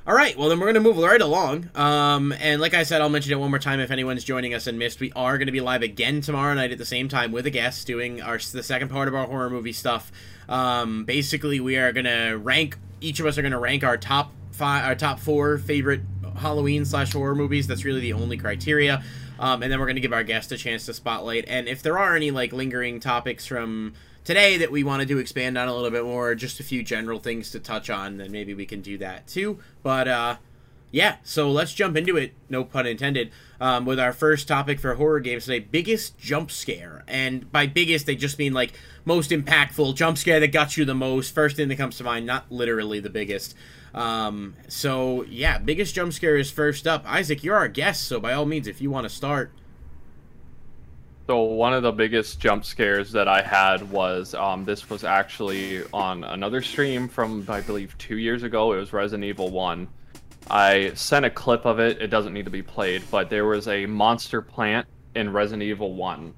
[0.06, 1.70] all right, well then we're gonna move right along.
[1.74, 4.66] Um, and like I said, I'll mention it one more time if anyone's joining us
[4.66, 5.00] and missed.
[5.00, 7.86] We are gonna be live again tomorrow night at the same time with a guest
[7.86, 10.10] doing our the second part of our horror movie stuff.
[10.48, 12.78] Um, basically, we are gonna rank.
[13.00, 16.02] Each of us are gonna rank our top five, our top four favorite
[16.36, 17.66] Halloween slash horror movies.
[17.66, 19.02] That's really the only criteria.
[19.38, 21.46] Um, and then we're going to give our guest a chance to spotlight.
[21.48, 25.58] And if there are any like lingering topics from today that we wanted to expand
[25.58, 28.54] on a little bit more, just a few general things to touch on, then maybe
[28.54, 29.58] we can do that too.
[29.82, 30.36] But uh,
[30.90, 32.34] yeah, so let's jump into it.
[32.48, 33.32] No pun intended.
[33.60, 37.04] Um, with our first topic for horror games today, biggest jump scare.
[37.08, 38.72] And by biggest, they just mean like
[39.04, 41.34] most impactful jump scare that got you the most.
[41.34, 43.54] First thing that comes to mind, not literally the biggest.
[43.94, 47.04] Um, so yeah, biggest jump scare is first up.
[47.06, 49.52] Isaac, you're our guest, so by all means, if you want to start.
[51.28, 55.84] So one of the biggest jump scares that I had was um, this was actually
[55.92, 58.72] on another stream from I believe two years ago.
[58.72, 59.86] It was Resident Evil One.
[60.50, 62.02] I sent a clip of it.
[62.02, 65.94] It doesn't need to be played, but there was a monster plant in Resident Evil
[65.94, 66.34] One,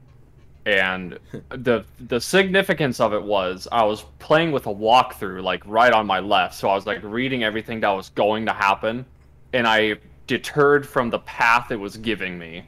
[0.67, 1.19] and
[1.49, 6.07] the the significance of it was I was playing with a walkthrough like right on
[6.07, 9.07] my left, so I was like reading everything that was going to happen,
[9.55, 12.65] and I deterred from the path it was giving me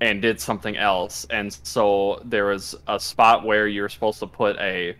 [0.00, 1.26] and did something else.
[1.30, 4.96] And so there was a spot where you're supposed to put a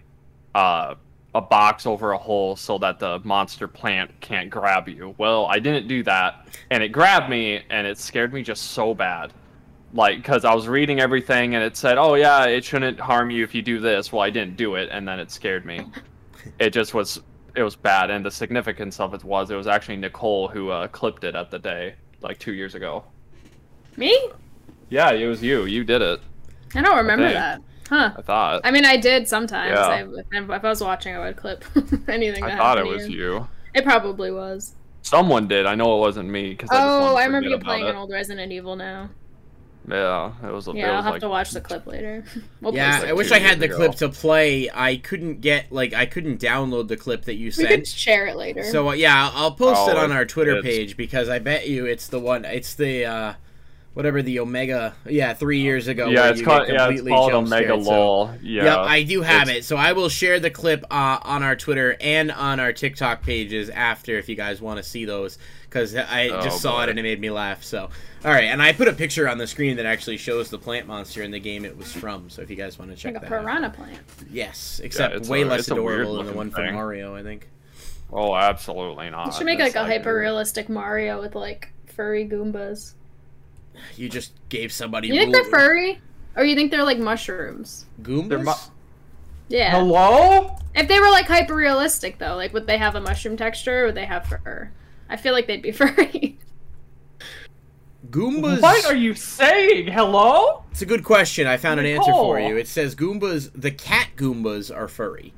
[0.54, 0.94] uh,
[1.34, 5.14] a box over a hole so that the monster plant can't grab you.
[5.18, 8.94] Well, I didn't do that, and it grabbed me, and it scared me just so
[8.94, 9.34] bad.
[9.92, 13.44] Like, because I was reading everything, and it said, "Oh yeah, it shouldn't harm you
[13.44, 15.86] if you do this." Well, I didn't do it, and then it scared me.
[16.60, 17.20] It just was,
[17.56, 20.86] it was bad, and the significance of it was, it was actually Nicole who uh,
[20.86, 23.02] clipped it at the day, like two years ago.
[23.96, 24.16] Me?
[24.88, 25.64] Yeah, it was you.
[25.64, 26.20] You did it.
[26.74, 27.34] I don't remember think.
[27.34, 27.60] that.
[27.88, 28.12] Huh.
[28.16, 28.60] I thought.
[28.64, 29.72] I mean, I did sometimes.
[29.72, 29.86] Yeah.
[29.86, 31.64] I, if if I was watching, I would clip
[32.08, 32.42] anything.
[32.44, 33.48] I that I thought it happened to was you.
[33.74, 34.74] It probably was.
[35.02, 35.66] Someone did.
[35.66, 37.90] I know it wasn't me because I just Oh, wanted I remember you playing it.
[37.90, 39.10] an old Resident Evil now.
[39.88, 40.66] Yeah, it was.
[40.66, 42.24] a it Yeah, I'll have like, to watch the clip later.
[42.60, 43.10] We'll yeah, post it.
[43.10, 43.76] I wish I had the ago.
[43.76, 44.68] clip to play.
[44.74, 47.68] I couldn't get like I couldn't download the clip that you sent.
[47.68, 47.80] We sent.
[47.84, 48.64] could share it later.
[48.64, 51.68] So uh, yeah, I'll post it Oh, on our Twitter it's- page because I bet
[51.68, 52.44] you it's the one.
[52.44, 53.34] It's the uh,
[53.96, 54.94] whatever the Omega.
[55.08, 56.08] Yeah, three years ago.
[56.10, 56.66] Yeah, it's you called.
[56.66, 58.64] get Yeah, it's completely called jump Omega scared, so- Yeah.
[58.64, 59.64] Yep, I do have it.
[59.64, 63.70] So I will share the clip uh, on our Twitter and on our TikTok pages
[63.70, 66.98] after if you guys want to see those because I Oh, just saw it and
[66.98, 67.64] it made me laugh.
[67.64, 67.88] So,
[68.22, 70.86] all right, and I put a picture on the screen that actually shows the plant
[70.86, 72.28] monster in the game it was from.
[72.28, 73.98] So if you guys want to check like a that out, piranha plant.
[74.30, 76.74] yes, except it's way a- less it's a weird adorable than the looking one from.
[76.74, 77.14] Mario.
[77.16, 77.48] I think.
[78.12, 79.26] Oh, absolutely not.
[79.28, 82.92] You should make That's like a hyper realistic Mario with like furry Goombas.
[83.96, 85.08] You just gave somebody.
[85.08, 86.00] You think rule- they're furry?
[86.36, 87.86] Or you think they're like mushrooms?
[88.02, 88.28] Goombas?
[88.28, 88.52] They're mu-
[89.48, 89.70] Yeah.
[89.72, 90.56] Hello?
[90.74, 93.86] If they were like hyper realistic though, like would they have a mushroom texture or
[93.86, 94.70] would they have fur?
[95.08, 96.38] I feel like they'd be furry.
[98.10, 98.60] Goombas.
[98.62, 99.88] What are you saying?
[99.88, 100.62] Hello?
[100.70, 101.46] It's a good question.
[101.46, 102.56] I found an answer for you.
[102.56, 103.50] It says Goombas.
[103.54, 105.32] The cat Goombas are furry.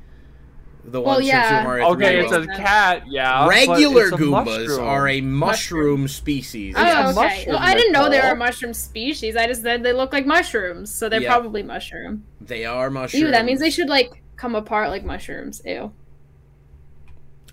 [0.91, 1.49] The Well, ones yeah.
[1.49, 3.03] from Super Mario Okay, 3D it's a cat.
[3.09, 3.47] Yeah.
[3.49, 4.85] Regular it's a Goombas mushroom.
[4.87, 6.75] are a mushroom, species.
[6.79, 7.13] oh, okay.
[7.15, 8.31] mushroom, Well, I didn't know they Nicole.
[8.31, 9.37] were a mushroom species.
[9.37, 11.33] I just said they look like mushrooms, so they're Yeah.
[11.35, 12.25] probably mushroom.
[12.41, 13.23] They are mushrooms.
[13.23, 15.61] Ew, that means they should like come apart like mushrooms.
[15.65, 15.93] Ew.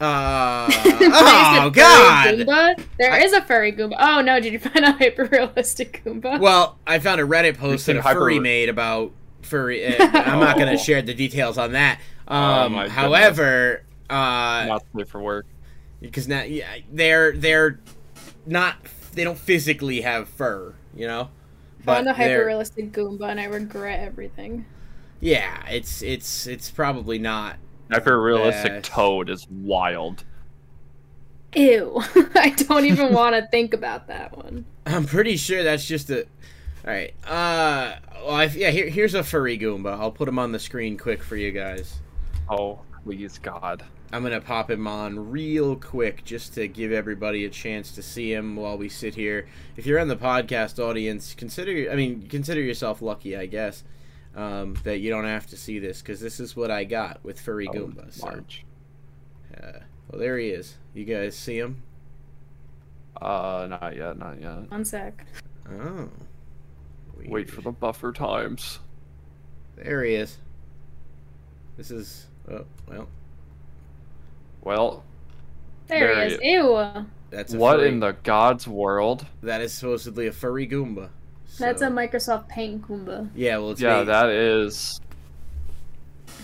[0.02, 2.36] Uh, oh furry God!
[2.36, 2.84] Goomba?
[3.00, 3.96] There is a furry Goomba.
[3.98, 6.38] Oh no, did you find a hyper realistic Goomba?
[6.40, 9.86] Well, I found a Reddit post that think a furry made about furry.
[9.98, 10.78] Uh, I'm not going to Oh.
[10.84, 12.02] share the details on that.
[12.28, 12.94] Oh, Um, my goodness.
[12.94, 15.46] however, uh, Not safe for work.
[16.02, 17.80] because now yeah, they're they're
[18.46, 18.76] not
[19.14, 21.30] they don't physically have fur, you know.
[21.84, 24.66] found a they're- hyper realistic Goomba and I regret everything.
[25.22, 27.58] Yeah, it's it's it's probably not.
[27.92, 28.88] Hyper realistic Yes.
[28.90, 30.24] toad is wild.
[31.56, 32.02] Ew.
[32.36, 34.66] I don't even want to think about that one.
[34.86, 36.22] I'm pretty sure that's just a.
[36.24, 36.26] All
[36.94, 37.14] right.
[37.26, 37.96] Uh.
[38.26, 38.72] Well, I, yeah.
[38.72, 39.98] Here, here's a furry Goomba.
[40.00, 42.00] I'll put him on the screen quick for you guys.
[42.50, 43.84] Oh, please, God.
[44.12, 48.32] I'm gonna pop him on real quick just to give everybody a chance to see
[48.32, 49.48] him while we sit here.
[49.78, 53.84] If you're in the podcast audience, consider I mean consider yourself lucky, I guess,
[54.36, 57.40] um, that you don't have to see this because this is what I got with
[57.42, 58.14] furry Oh, Goomba.
[58.14, 58.64] So, March.
[59.58, 59.80] uh,
[60.10, 60.76] well, there he is.
[60.94, 61.82] You guys see him?
[63.20, 64.70] Uh, not yet, not yet.
[64.70, 65.26] One sec.
[65.70, 66.10] Oh.
[67.26, 68.80] Wait for the buffer times.
[69.78, 70.38] There he is.
[71.76, 72.28] This is.
[72.50, 73.08] Oh well.
[74.62, 75.04] Well,
[75.88, 76.40] There, There he is.
[76.42, 77.06] he Ew.
[77.30, 79.26] That's a what furry, in the God's world?
[79.44, 81.10] That is supposedly a furry Goomba.
[81.60, 83.30] That's a Microsoft Paint Goomba.
[83.36, 84.06] Yeah, well, it's Yeah, me.
[84.06, 85.00] that is.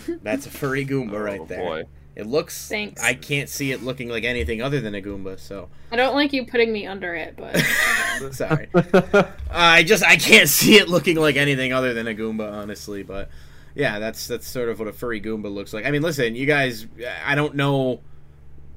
[0.22, 1.60] That's a furry Goomba oh, right there.
[1.60, 1.84] Boy.
[2.14, 2.68] It looks.
[2.68, 3.02] Thanks.
[3.02, 5.38] I can't see it looking like anything other than a Goomba.
[5.38, 7.56] So I don't like you putting me under it, but
[8.32, 8.68] sorry.
[8.74, 13.02] Uh, I just I can't see it looking like anything other than a Goomba, honestly.
[13.02, 13.30] But
[13.74, 15.86] yeah, that's that's sort of what a furry Goomba looks like.
[15.86, 16.86] I mean, listen, you guys.
[17.24, 18.00] I don't know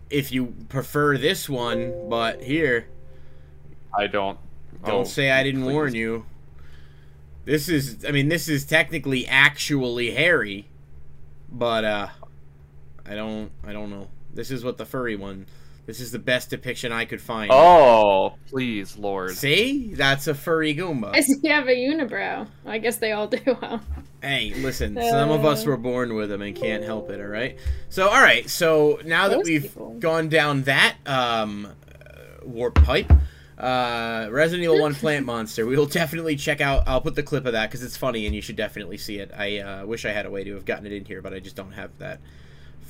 [0.09, 2.87] if you prefer this one, but here,
[3.93, 4.37] I don't.
[4.83, 5.73] don't oh, say I didn't please.
[5.73, 6.25] warn you.
[7.43, 8.05] This is.
[8.05, 10.69] I mean, this is technically actually hairy,
[11.51, 12.07] but uh,
[13.05, 13.51] I don't.
[13.65, 14.09] I don't know.
[14.33, 15.45] This is what the furry one.
[15.85, 17.51] This is the best depiction I could find.
[17.51, 19.35] Oh, please, Lord.
[19.35, 21.11] See, that's a furry Goomba.
[21.13, 22.47] I see you have a unibrow.
[22.65, 23.39] I guess they all do.
[23.59, 23.77] Huh?
[24.25, 27.59] Hey, listen, some of us were born with them and can't help it, all right?
[27.89, 29.93] So, all right, so now that Most we've people.
[29.99, 33.13] gone down that um, uh, warp pipe,
[33.59, 36.87] uh, Resident Evil 1 Plant Monster, we will definitely check out.
[36.87, 39.29] I'll put the clip of that because it's funny and you should definitely see it.
[39.37, 41.39] I uh, wish I had a way to have gotten it in here, but I
[41.39, 42.19] just don't have that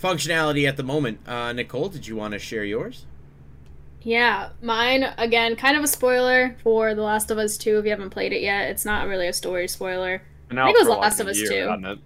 [0.01, 1.19] functionality at the moment.
[1.27, 3.05] Uh, Nicole, did you want to share yours?
[4.03, 7.91] Yeah, mine again, kind of a spoiler for The Last of Us 2 if you
[7.91, 8.69] haven't played it yet.
[8.69, 10.21] It's not really a story spoiler.
[10.51, 11.85] I think it was Last a of Us year, 2.
[11.85, 11.99] it?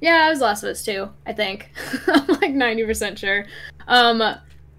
[0.00, 1.70] Yeah, it was Last of Us 2, I think.
[2.06, 3.46] I'm like 90% sure.
[3.86, 4.22] Um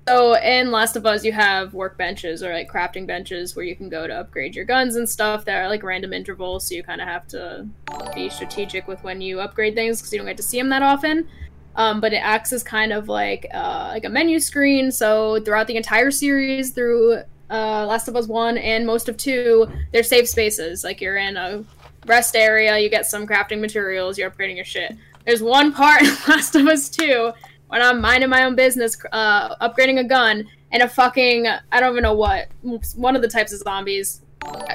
[0.08, 3.88] so in Last of Us you have workbenches or like crafting benches where you can
[3.88, 7.02] go to upgrade your guns and stuff that are like random intervals, so you kind
[7.02, 7.68] of have to
[8.16, 10.82] be strategic with when you upgrade things because you don't get to see them that
[10.82, 11.28] often.
[11.76, 14.92] Um, but it acts as kind of like uh, like a menu screen.
[14.92, 19.68] So throughout the entire series, through uh, Last of Us One and most of Two,
[19.94, 20.84] they're safe spaces.
[20.84, 21.64] Like you're in a
[22.06, 24.96] rest area, you get some crafting materials, you're upgrading your shit.
[25.26, 27.32] There's one part in Last of Us Two
[27.68, 31.92] when I'm minding my own business, uh, upgrading a gun, and a fucking I don't
[31.92, 32.48] even know what
[32.96, 34.22] one of the types of zombies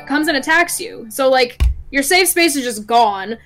[0.07, 1.07] comes and attacks you.
[1.11, 1.61] So like
[1.91, 3.37] your safe space is just gone.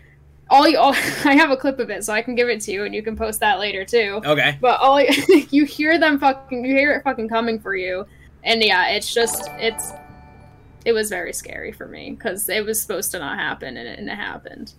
[0.50, 0.92] All you, all,
[1.24, 3.02] I have a clip of it, so I can give it to you, and you
[3.02, 4.20] can post that later too.
[4.24, 4.58] Okay.
[4.60, 5.00] But all
[5.50, 8.06] you hear them fucking, you hear it fucking coming for you,
[8.44, 9.92] and yeah, it's just it's
[10.84, 13.98] it was very scary for me because it was supposed to not happen, and it,
[13.98, 14.72] and it happened.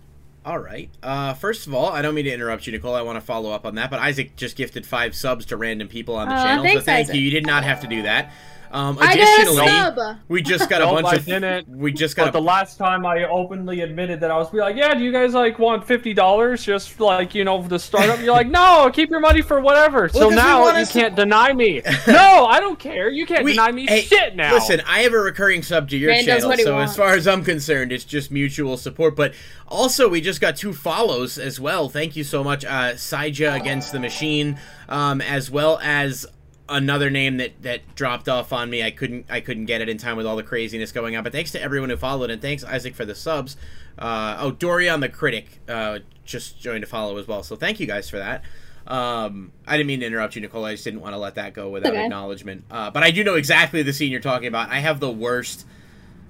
[0.44, 0.90] All right.
[1.02, 2.94] Uh, first of all, I don't mean to interrupt you, Nicole.
[2.94, 5.86] I want to follow up on that, but Isaac just gifted five subs to random
[5.86, 7.14] people on the Aw, channel, thanks, so thank Isaac.
[7.14, 7.22] you.
[7.22, 8.32] You did not have to do that.
[8.72, 10.16] Um, I got a additionally, sub.
[10.28, 11.24] we just got a Nope, bunch I of.
[11.26, 11.68] didn't.
[11.68, 14.76] We just But got the last time I openly admitted that I was be like,
[14.76, 18.18] yeah, do you guys like want fifty dollars just like you know the startup?
[18.20, 20.08] You're like, no, keep your money for whatever.
[20.08, 21.82] so 'cause we now you to- can't deny me.
[22.08, 23.10] no, I don't care.
[23.10, 24.54] You can't We- deny me hey, shit now.
[24.54, 27.12] Listen, I have a recurring sub to your Man channel, what he so as far
[27.12, 29.16] as I'm concerned, it's just mutual support.
[29.16, 29.34] But
[29.68, 31.90] also, we just got two follows as well.
[31.90, 34.58] Thank you so much, uh, Saija against the machine,
[34.88, 36.24] um, as well as
[36.72, 38.82] another name that that dropped off on me.
[38.82, 41.22] I couldn't I couldn't get it in time with all the craziness going on.
[41.24, 43.56] But thanks to everyone who followed, and thanks Isaac for the subs.
[43.98, 47.42] Uh, oh, Dorian the critic uh, just joined to follow as well.
[47.42, 48.42] So thank you guys for that.
[48.86, 50.64] Um, I didn't mean to interrupt you, Nicole.
[50.64, 52.04] I just didn't want to let that go without Okay.
[52.04, 52.64] acknowledgement.
[52.70, 54.70] Uh, but I do know exactly the scene you're talking about.
[54.70, 55.66] I have the worst.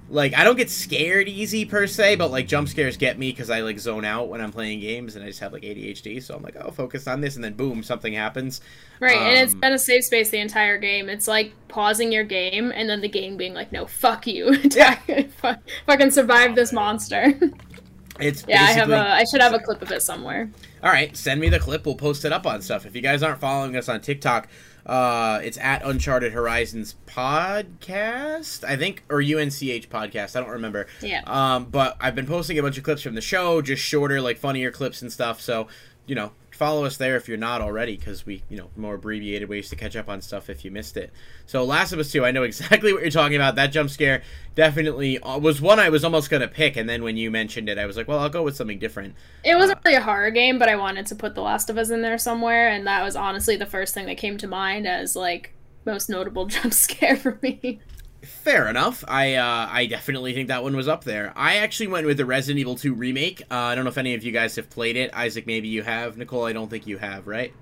[0.09, 3.49] Like I don't get scared easy per se, but like jump scares get me because
[3.49, 6.21] I like zone out when I'm playing games and I just have like ADHD.
[6.21, 8.61] So I'm like, oh, focus on this, and then boom, something happens.
[8.99, 11.09] Right, and it's um, been a safe space the entire game.
[11.09, 14.55] It's like pausing your game and then the game being like, "No, fuck you,
[15.37, 17.33] fuck, fucking survive this monster."
[18.19, 20.51] It's yeah, I have a, I should have a clip of it somewhere.
[20.83, 21.85] All right, send me the clip.
[21.85, 22.85] We'll post it up on stuff.
[22.85, 24.47] If you guys aren't following us on TikTok,
[24.85, 30.35] uh, it's at Uncharted Horizons podcast, I think, or UNCH podcast.
[30.35, 30.87] I don't remember.
[31.01, 31.21] Yeah.
[31.25, 34.37] Um, but I've been posting a bunch of clips from the show, just shorter, like
[34.37, 35.39] funnier clips and stuff.
[35.39, 35.67] So,
[36.05, 39.49] you know, follow us there if you're not already, because we, you know, more abbreviated
[39.49, 41.11] ways to catch up on stuff if you missed it.
[41.45, 43.55] So, Last of Us 2, I know exactly what you're talking about.
[43.55, 44.23] That jump scare
[44.55, 47.77] definitely uh, was one I was almost gonna pick, and then when you mentioned it,
[47.77, 49.15] I was like, well, I'll go with something different.
[49.43, 51.89] It wasn't really a horror game, but I wanted to put The Last of Us
[51.89, 55.15] in there somewhere, and that was honestly the first thing that came to mind as
[55.15, 55.53] like
[55.85, 57.79] most notable jump scare for me.
[58.23, 59.03] Fair enough.
[59.07, 61.33] I uh, I definitely think that one was up there.
[61.35, 63.41] I actually went with the Resident Evil 2 remake.
[63.51, 65.13] Uh, I don't know if any of you guys have played it.
[65.13, 66.17] Isaac, maybe you have.
[66.17, 67.53] Nicole, I don't think you have, right?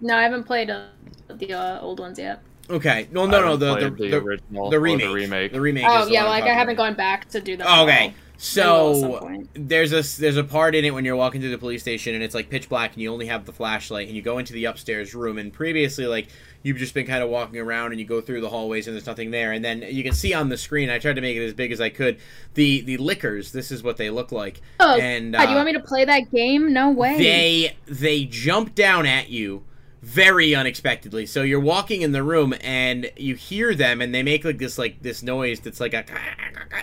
[0.00, 0.86] No, I haven't played uh,
[1.28, 2.42] the uh, old ones yet.
[2.70, 3.08] Okay.
[3.12, 3.56] No, no, no.
[3.56, 5.06] The the, the, the, original, the remake.
[5.06, 5.52] the remake.
[5.52, 5.84] The remake.
[5.86, 7.66] Oh yeah, like I haven't gone back to do that.
[7.66, 8.06] Okay.
[8.06, 11.50] will at some So there's a there's a part in it when you're walking through
[11.50, 14.16] the police station and it's like pitch black and you only have the flashlight and
[14.16, 16.28] you go into the upstairs room and previously like
[16.64, 19.06] you've just been kind of walking around and you go through the hallways and there's
[19.06, 21.44] nothing there and then you can see on the screen I tried to make it
[21.44, 22.18] as big as I could
[22.54, 25.66] the the Lickers this is what they look like Oh, and God, you uh, want
[25.66, 26.72] me to play that game?
[26.72, 27.18] No way.
[27.18, 29.62] they they jump down at you
[30.02, 31.24] very unexpectedly.
[31.24, 34.76] So you're walking in the room and you hear them and they make like this
[34.76, 36.04] like this noise that's like a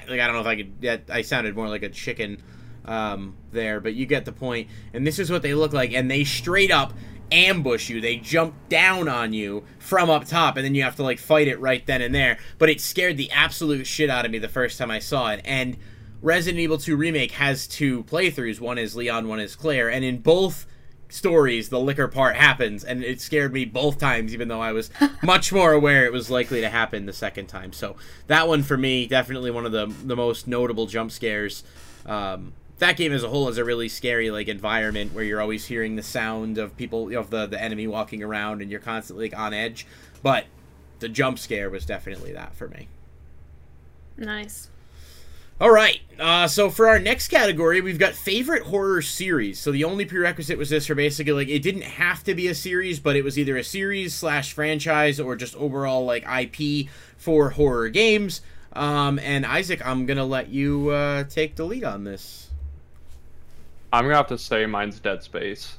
[0.10, 2.42] like I don't know if I could yeah, I sounded more like a chicken
[2.86, 4.70] um there, but you get the point.
[4.94, 6.94] And this is what they look like and they straight up
[7.32, 8.02] ambush you.
[8.02, 11.48] They jump down on you from up top and then you have to like fight
[11.48, 12.38] it right then and there.
[12.58, 15.42] But it scared the absolute shit out of me the first time I saw it.
[15.46, 15.78] And
[16.22, 18.60] Resident Evil 2 Remake has two playthroughs.
[18.60, 20.68] One is Leon, one is Claire, and in both
[21.10, 24.90] stories the Licker part happens and it scared me both times even though I was
[25.24, 27.74] much more aware it was likely to happen the second time.
[27.74, 31.64] So that one for me definitely one of the the most notable jump scares.
[32.06, 35.66] Um, that game as a whole is a really scary like environment where you're always
[35.66, 39.40] hearing the sound of people of the the enemy walking around and you're constantly like,
[39.40, 39.86] on edge.
[40.24, 40.46] But
[41.00, 42.88] the jump scare was definitely that for me.
[44.18, 44.70] Nice.
[45.60, 46.02] All right.
[46.20, 49.60] Uh, so for our next category, we've got favorite horror series.
[49.60, 52.56] So the only prerequisite was this for basically like it didn't have to be a
[52.56, 57.52] series, but it was either a series slash franchise or just overall like IP for
[57.52, 58.42] horror games.
[58.74, 62.41] Um, and Isaac, I'm gonna let you uh, take the lead on this.
[63.94, 65.78] I'm gonna have to say mine's Dead Space.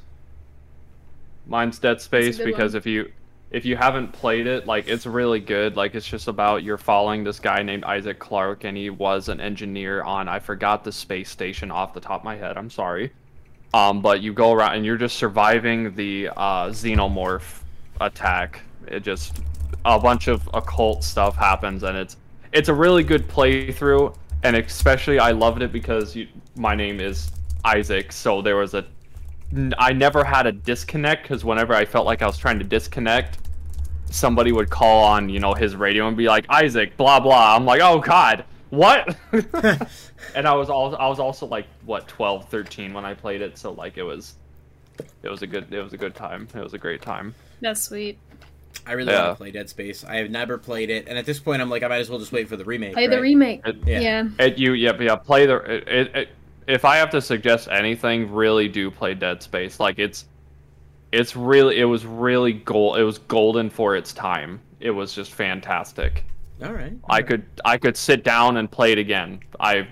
[1.47, 2.79] Mine's Dead Space because one.
[2.79, 3.13] if you
[3.51, 5.77] if you haven't played it, like it's really good.
[5.77, 9.41] Like it's just about you're following this guy named Isaac Clarke, and he was an
[9.41, 12.57] engineer on I forgot the space station off the top of my head.
[12.57, 13.13] I'm sorry.
[13.75, 17.61] Um, but you go around and you're just surviving the uh, xenomorph
[18.01, 18.61] attack.
[18.87, 19.41] It just
[19.85, 22.17] a bunch of occult stuff happens, and it's
[22.53, 24.17] it's a really good playthrough.
[24.45, 27.31] And especially, I loved it because you, my name is
[27.65, 28.85] Isaac, so there was a
[29.53, 32.65] n- I never had a disconnect because whenever I felt like I was trying to
[32.65, 33.39] disconnect,
[34.11, 37.57] somebody would call on you know his radio and be like Isaac, blah blah.
[37.57, 39.17] I'm like, oh god, what?
[40.35, 43.59] and I was all I was also like what 12, 13 when I played it,
[43.59, 44.35] so like it was
[45.23, 46.49] it was a good it was a good time.
[46.55, 47.35] It was a great time.
[47.61, 48.19] That's sweet.
[48.87, 49.27] I really Yeah.
[49.27, 50.03] want to play Dead Space.
[50.03, 52.19] I have never played it, and at this point, I'm like, I might as well
[52.19, 52.95] just wait for the remake.
[52.95, 53.61] Play the remake.
[53.67, 54.01] It- Yeah.
[54.01, 54.29] Yeah.
[54.39, 56.29] It you yeah yeah play the it, it, it
[56.67, 59.81] if I have to suggest anything, really do play Dead Space.
[59.81, 60.27] Like it's
[61.13, 64.61] it's really it was really gold it was golden for its time.
[64.81, 66.25] It was just fantastic.
[66.65, 66.93] All right.
[67.09, 69.41] I could I could sit down and play it again.
[69.61, 69.87] I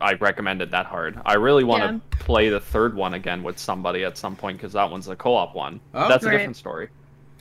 [0.00, 1.18] I recommend it that hard.
[1.24, 2.18] I really want to Yeah.
[2.24, 5.54] play the third one again with somebody at some point because that one's a co-op
[5.54, 5.80] one.
[5.94, 6.08] Oh.
[6.08, 6.88] That's a different story.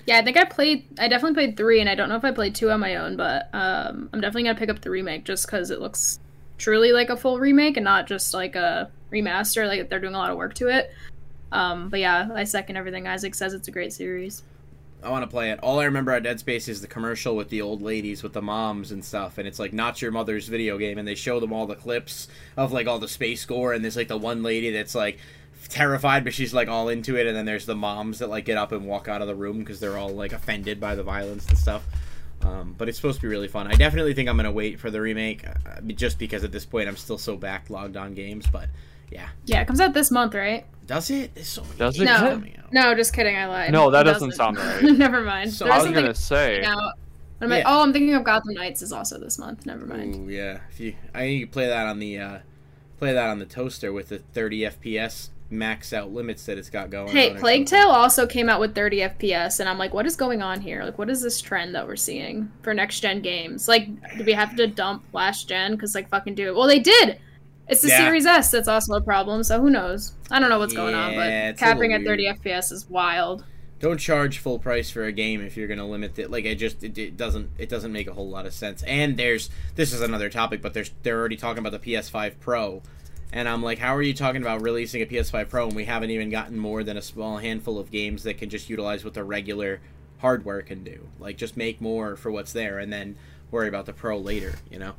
[0.08, 0.86] Yeah, I think I played.
[1.00, 3.18] I definitely played three, and I don't know if I played two on my own,
[3.18, 6.20] but um, I'm definitely gonna pick up the remake just because it looks
[6.58, 9.68] truly like a full remake and not just like a remaster.
[9.68, 10.92] Like they're doing a lot of work to it.
[11.52, 13.54] Um, but yeah, I second everything Isaac says.
[13.54, 14.44] It's a great series.
[15.04, 15.60] I want to play it.
[15.60, 18.42] All I remember at Dead Space is the commercial with the old ladies with the
[18.42, 21.54] moms and stuff, and it's like not your mother's video game, and they show them
[21.54, 24.72] all the clips of like all the space gore, and there's like the one lady
[24.72, 25.20] that's like
[25.70, 28.58] terrified, but she's like all into it, and then there's the moms that like get
[28.58, 31.48] up and walk out of the room because they're all like offended by the violence
[31.50, 31.86] and stuff.
[32.46, 33.68] Um, but it's supposed to be really fun.
[33.68, 36.88] I definitely think I'm gonna wait for the remake, uh, just because at this point
[36.88, 38.46] I'm still so backlogged on games.
[38.48, 38.70] But
[39.12, 40.66] yeah, Yeah, it comes out this month, right?
[40.86, 41.34] does it?
[41.34, 42.06] There's so many Does it?
[42.06, 42.12] No.
[42.14, 42.44] out.
[42.72, 43.36] No, just kidding.
[43.36, 43.72] I lied.
[43.72, 44.84] No, that It doesn't sound right.
[44.84, 45.52] Never mind.
[45.52, 46.94] So There I was was something gonna say out.
[47.42, 49.66] I'm like, oh, I'm thinking of Gotham Knights is also this month.
[49.66, 50.16] Never mind.
[50.16, 50.60] Ooh, yeah.
[50.72, 52.40] If you, I think you play that on the uh,
[52.98, 56.90] play that on the toaster with the 30 FPS max out limits that it's got
[56.90, 57.10] going.
[57.10, 57.68] Hey, Plague.
[57.68, 60.84] Tale also came out with 30 FPS, and I'm like, what is going on here?
[60.84, 63.68] Like, what is this trend that we're seeing for next gen games?
[63.68, 63.88] Like,
[64.18, 65.72] do we have to dump last gen?
[65.72, 66.56] Because, like, fucking do it.
[66.56, 67.20] Well, they did!
[67.68, 67.98] It's the Yeah.
[67.98, 70.14] Series S that's also a problem, so who knows?
[70.30, 72.28] I don't know what's going on, but capping at 30.
[72.28, 73.44] FPS is wild.
[73.80, 76.32] Don't charge full price for a game if you're gonna limit it.
[76.32, 78.84] Like it just it, it doesn't it doesn't make a whole lot of sense.
[78.84, 82.82] And there's this is another topic, but there's they're already talking about the PS5 Pro.
[83.36, 86.10] And I'm like, how are you talking about releasing a PS5 Pro and we haven't
[86.10, 89.26] even gotten more than a small handful of games that can just utilize what the
[89.26, 89.82] regular
[90.20, 91.10] hardware can do?
[91.20, 93.18] Like, just make more for what's there and then
[93.52, 94.94] worry about the Pro later, you know?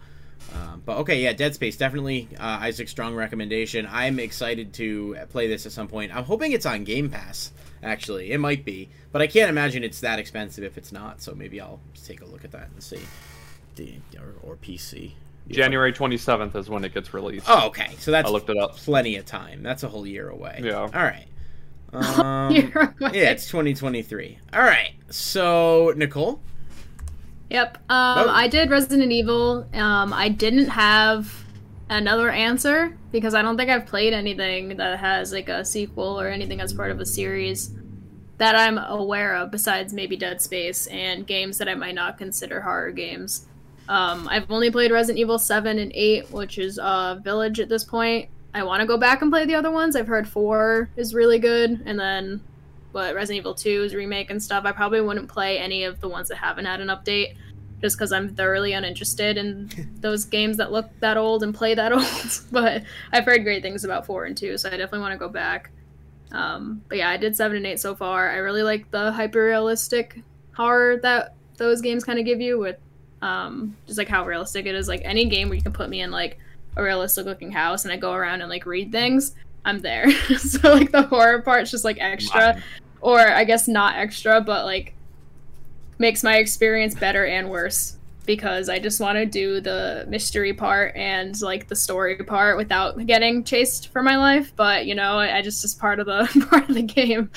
[0.54, 3.88] Um, but okay, yeah, Dead Space definitely uh, Isaac's strong recommendation.
[3.90, 6.14] I'm excited to play this at some point.
[6.14, 7.52] I'm hoping it's on Game Pass.
[7.82, 11.22] Actually, it might be, but I can't imagine it's that expensive if it's not.
[11.22, 13.00] So maybe I'll take a look at that and see.
[14.18, 15.12] Or, or PC.
[15.48, 17.46] January 27th is when it gets released.
[17.48, 17.90] Oh, okay.
[17.98, 18.76] So that's I looked it up.
[18.76, 19.62] plenty of time.
[19.62, 20.60] That's a whole year away.
[20.64, 20.80] Yeah.
[20.80, 21.26] All right.
[21.92, 24.38] Um, You're yeah, it's 2023.
[24.52, 24.92] All right.
[25.08, 26.42] So Nicole.
[27.48, 27.76] Yep.
[27.88, 28.28] Um, Oh.
[28.28, 29.66] I did Resident Evil.
[29.72, 31.32] Um, I didn't have
[31.88, 36.26] another answer because I don't think I've played anything that has like a sequel or
[36.28, 37.70] anything as part of a series
[38.38, 42.60] that I'm aware of besides maybe Dead Space and games that I might not consider
[42.60, 43.46] horror games.
[43.88, 47.84] Um, I've only played Resident Evil 7 and 8, which is uh, Village at this
[47.84, 48.28] point.
[48.52, 49.96] I want to go back and play the other ones.
[49.96, 52.40] I've heard 4 is really good, and then
[52.92, 54.64] what Resident Evil 2's remake and stuff.
[54.64, 57.36] I probably wouldn't play any of the ones that haven't had an update
[57.82, 59.70] just because I'm thoroughly uninterested in
[60.00, 62.40] those games that look that old and play that old.
[62.50, 62.82] but
[63.12, 65.70] I've heard great things about 4 and 2, so I definitely want to go back.
[66.32, 68.30] Um, but yeah, I did 7 and 8 so far.
[68.30, 70.22] I really like the hyper realistic
[70.56, 72.76] horror that those games kind of give you with
[73.26, 74.86] um, just like how realistic it is.
[74.86, 76.38] Like any game where you can put me in like
[76.76, 80.10] a realistic looking house and I go around and like read things, I'm there.
[80.38, 82.62] so like the horror part's just like extra, Mine.
[83.00, 84.94] or I guess not extra, but like
[85.98, 87.96] makes my experience better and worse
[88.26, 93.04] because I just want to do the mystery part and like the story part without
[93.06, 94.52] getting chased for my life.
[94.54, 97.30] But you know, I I just is part of the part of the game.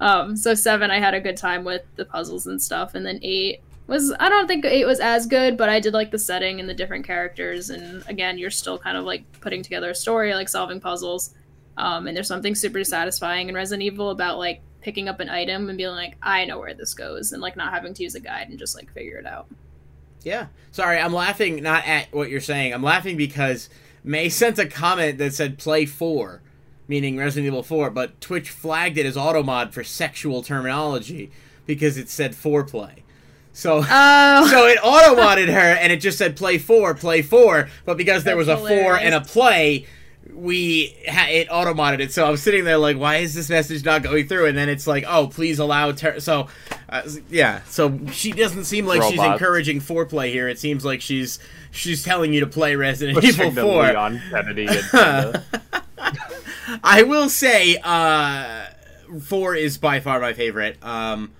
[0.00, 3.18] Um, so seven, I had a good time with the puzzles and stuff, and then
[3.22, 6.60] eight was I don't think eight was as good, but I did like the setting
[6.60, 10.34] and the different characters, and again, you're still kind of like putting together a story,
[10.34, 11.34] like solving puzzles.
[11.76, 15.68] Um, and there's something super satisfying in Resident Evil about like picking up an item
[15.68, 18.20] and being like, I know where this goes, and like not having to use a
[18.20, 19.46] guide and just like figure it out.
[20.22, 20.46] Yeah.
[20.72, 22.74] Sorry, I'm laughing not at what you're saying.
[22.74, 23.68] I'm laughing because
[24.02, 26.42] May sent a comment that said play 4,
[26.88, 31.30] meaning Resident Evil 4, but Twitch flagged it as automod for sexual terminology
[31.66, 33.02] because it said foreplay.
[33.56, 37.96] So Oh, so it auto-modded her and it just said play 4, play 4, but
[37.96, 39.86] because there was That's a 4 and a play,
[40.34, 42.12] we ha- it auto-modded it.
[42.12, 44.86] So I'm sitting there like why is this message not going through and then it's
[44.86, 46.20] like oh please allow ter-.
[46.20, 46.48] so
[46.90, 49.40] uh, yeah, so she doesn't seem like she's Robots.
[49.40, 50.48] encouraging foreplay here.
[50.48, 51.38] It seems like she's
[51.70, 53.82] she's telling you to play Resident Pushing Evil 4.
[53.84, 55.44] Leon Kennedy agenda.
[56.84, 58.66] I will say, uh,
[59.22, 60.76] four is by far my favorite.
[60.82, 61.32] Um,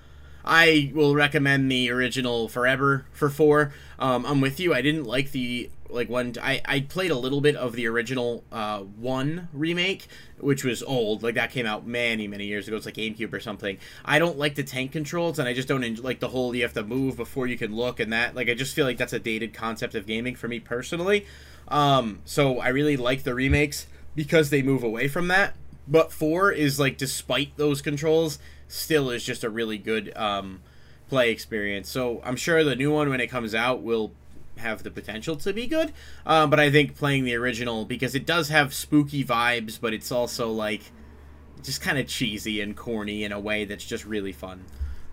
[0.46, 3.72] I will recommend the original forever for four.
[3.98, 4.72] Um, I'm with you.
[4.72, 6.34] I didn't like the like one.
[6.40, 10.06] I I played a little bit of the original uh, one remake,
[10.38, 11.22] which was old.
[11.22, 12.76] Like that came out many many years ago.
[12.76, 13.78] It's like GameCube or something.
[14.04, 16.62] I don't like the tank controls, and I just don't enjoy, like the whole you
[16.62, 18.36] have to move before you can look and that.
[18.36, 21.26] Like I just feel like that's a dated concept of gaming for me personally.
[21.68, 25.54] Um, so I really like the remakes because they move away from that.
[25.88, 28.38] But four is like, despite those controls,
[28.68, 30.62] still is just a really good um,
[31.08, 31.88] play experience.
[31.88, 34.12] So I'm sure the new one when it comes out will
[34.58, 35.92] have the potential to be good.
[36.24, 40.10] Um, but I think playing the original because it does have spooky vibes, but it's
[40.10, 40.82] also like
[41.62, 44.64] just kind of cheesy and corny in a way that's just really fun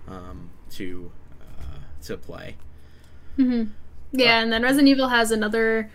[0.08, 2.56] um, to uh, to play.
[4.12, 5.90] yeah, and then Resident Evil has another.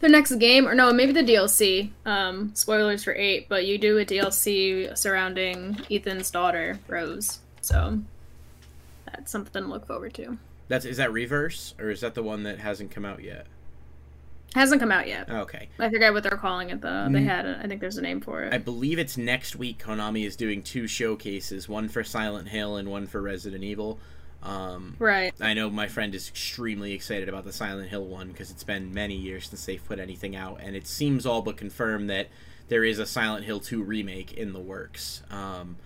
[0.00, 1.90] Their next game, or no, maybe the DLC.
[2.04, 7.40] Um, spoilers for eight, but you do a DLC surrounding Ethan's daughter, Rose.
[7.60, 8.00] So
[9.06, 10.38] that's something to look forward to.
[10.68, 13.46] That's is that Re:Verse or is that the one that hasn't come out yet?
[14.54, 15.28] Hasn't come out yet.
[15.28, 15.68] Okay.
[15.78, 17.08] I forget what they're calling it though.
[17.10, 18.54] They had, a, I think there's a name for it.
[18.54, 19.82] I believe it's next week.
[19.82, 23.98] Konami is doing two showcases, one for Silent Hill and one for Resident Evil.
[24.46, 25.34] Um, right.
[25.40, 28.94] I know my friend is extremely excited about the Silent Hill one because it's been
[28.94, 32.28] many years since they've put anything out, and it seems all but confirmed that
[32.68, 35.22] there is a Silent Hill 2 remake in the works.
[35.30, 35.76] Um,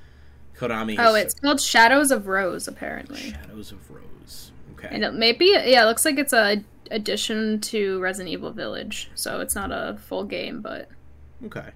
[0.56, 0.96] Konami.
[0.98, 3.30] Oh, it's called Shadows of Rose, apparently.
[3.32, 4.52] Shadows of Rose.
[4.74, 4.88] Okay.
[4.90, 9.40] And it maybe, yeah, it looks like it's a addition to Resident Evil Village, so
[9.40, 10.88] it's not a full game, but
[11.46, 11.70] Okay.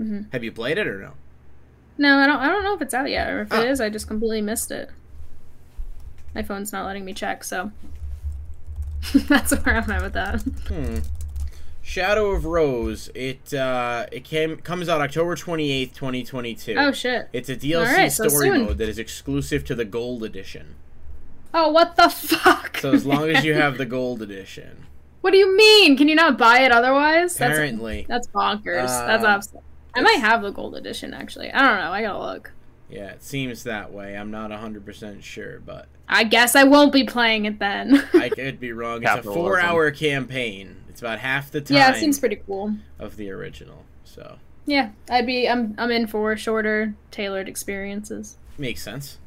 [0.00, 0.30] Mhm.
[0.32, 1.14] Have you played it or no?
[1.96, 2.36] no, I don't.
[2.38, 3.60] I don't know if it's out yet, or if Oh.
[3.60, 4.90] it is, I just completely missed it.
[6.38, 7.72] My phone's not letting me check, so
[9.26, 10.40] that's where I'm at with that.
[10.68, 10.98] Hmm.
[11.82, 13.10] Shadow of Rose.
[13.12, 16.76] It uh, it came comes out October twenty eighth, twenty twenty two.
[16.78, 17.28] Oh shit!
[17.32, 18.66] It's a DLC Alright, so story soon.
[18.66, 20.76] mode that is exclusive to the Gold Edition.
[21.52, 22.76] Oh, what the fuck?
[22.78, 24.86] So as long as you have the Gold Edition,
[25.22, 25.96] what do you mean?
[25.96, 27.34] Can you not buy it otherwise?
[27.34, 28.86] That's apparently, that's bonkers.
[28.86, 29.54] that's Um, abs-
[29.92, 31.50] I might have the gold edition actually.
[31.50, 31.90] I don't know.
[31.90, 32.52] I gotta look.
[32.90, 34.16] Yeah, it seems that way.
[34.16, 38.06] I'm not hundred percent sure, but I guess I won't be playing it then.
[38.14, 39.02] I could be wrong.
[39.02, 40.76] It's a four hour campaign.
[40.88, 42.74] It's about half the time yeah, it seems pretty cool.
[42.98, 43.84] of the original.
[44.04, 48.36] So yeah, I'd be I'm I'm in for shorter, tailored experiences.
[48.56, 49.18] Makes sense.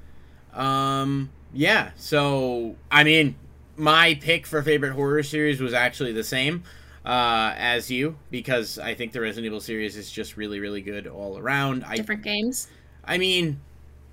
[0.54, 1.92] Um, yeah.
[1.96, 3.36] So I mean,
[3.78, 6.64] my pick for favorite horror series was actually the same
[7.06, 11.08] uh, as you because I think the Resident Evil series is just really, really good
[11.08, 11.84] all around.
[11.84, 12.68] I, Different games.
[13.04, 13.60] I mean,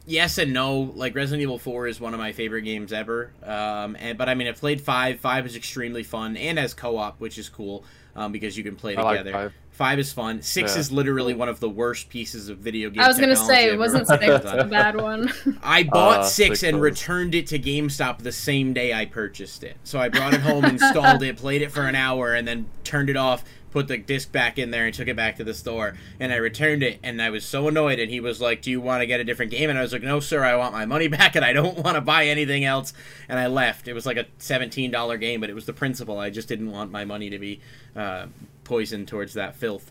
[0.06, 0.92] yes and no.
[0.94, 3.30] Like Resident Evil Four is one of my favorite games ever.
[3.42, 5.20] Um, and but I mean, I played five.
[5.20, 7.84] Five is extremely fun and has co-op, which is cool
[8.16, 9.32] um, because you can play I like together.
[9.32, 9.52] five.
[9.78, 10.42] Five is fun.
[10.42, 10.80] Six Yeah.
[10.80, 13.00] is literally one of the worst pieces of video game.
[13.00, 14.56] I was gonna say I've it wasn't worked six on.
[14.58, 15.32] the bad one.
[15.62, 19.04] I bought Uh, six six and was- returned it to GameStop the same day I
[19.06, 19.76] purchased it.
[19.84, 23.08] So I brought it home, installed it, played it for an hour, and then turned
[23.08, 25.94] it off, put the disc back in there, and took it back to the store.
[26.18, 28.00] And I returned it, and I was so annoyed.
[28.00, 29.92] And he was like, "Do you want to get a different game?" And I was
[29.92, 30.42] like, "No, sir.
[30.42, 32.92] I want my money back, and I don't want to buy anything else."
[33.28, 33.86] And I left.
[33.86, 36.18] It was like a seventeen dollar game, but it was the principle.
[36.18, 37.60] I just didn't want my money to be
[37.94, 38.26] uh,
[38.68, 39.90] poisoned towards that filth.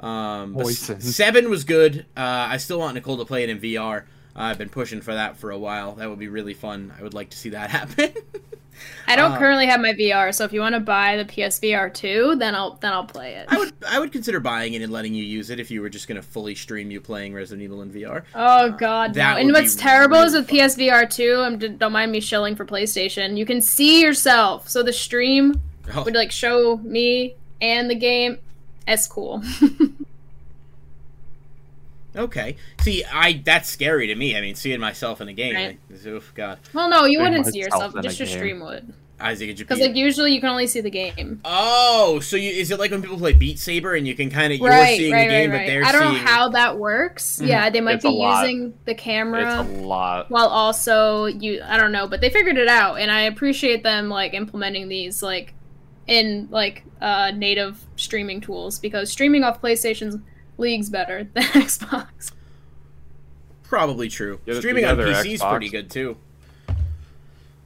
[0.00, 1.00] Um, Poison.
[1.00, 2.00] seven was good.
[2.16, 2.20] Uh,
[2.50, 4.04] I still want Nicole to play it in VR.
[4.34, 5.94] I've been pushing for that for a while.
[5.94, 6.92] That would be really fun.
[6.98, 8.12] I would like to see that happen.
[9.06, 11.94] I don't Uh, currently have my VR, so if you want to buy the PSVR
[11.94, 13.46] two, then I'll then I'll play it.
[13.48, 15.88] I would I would consider buying it and letting you use it if you were
[15.88, 18.24] just going to fully stream you playing Resident Evil in VR.
[18.34, 19.40] Oh god, That no!
[19.40, 21.36] And what's be terrible is really with PSVR two.
[21.42, 23.38] Um, d- don't mind me shilling for PlayStation.
[23.38, 25.62] You can see yourself, so the stream
[25.94, 28.38] Oh, would like show me and the game.
[28.86, 29.42] It's cool.
[32.16, 32.56] okay.
[32.80, 34.36] See, I that's scary to me.
[34.36, 35.54] I mean, seeing myself in a game.
[35.54, 35.78] Right.
[35.90, 36.58] like, oof, God.
[36.72, 37.94] well, no, you See wouldn't see yourself.
[38.02, 38.36] Just your game.
[38.36, 41.40] stream would, Isaac, could because like usually you can only see the game.
[41.44, 44.52] Oh, so you, is it like when people play Beat Saber and you can kind
[44.52, 45.66] of you're right, seeing right, the game, right, but right.
[45.66, 47.40] they're I don't seeing know how that works.
[47.42, 47.48] Mhm.
[47.48, 49.82] Yeah, they might It's be using the camera It's camera.
[49.82, 50.30] a lot.
[50.30, 54.08] while also you i don't know but they figured it out and i appreciate them
[54.08, 55.52] like implementing these like
[56.06, 60.16] in like uh native streaming tools because streaming off playstation's
[60.58, 62.32] leagues better than xbox
[63.64, 64.38] Probably true.
[64.46, 66.16] Yeah, Streaming on PC is pretty good too.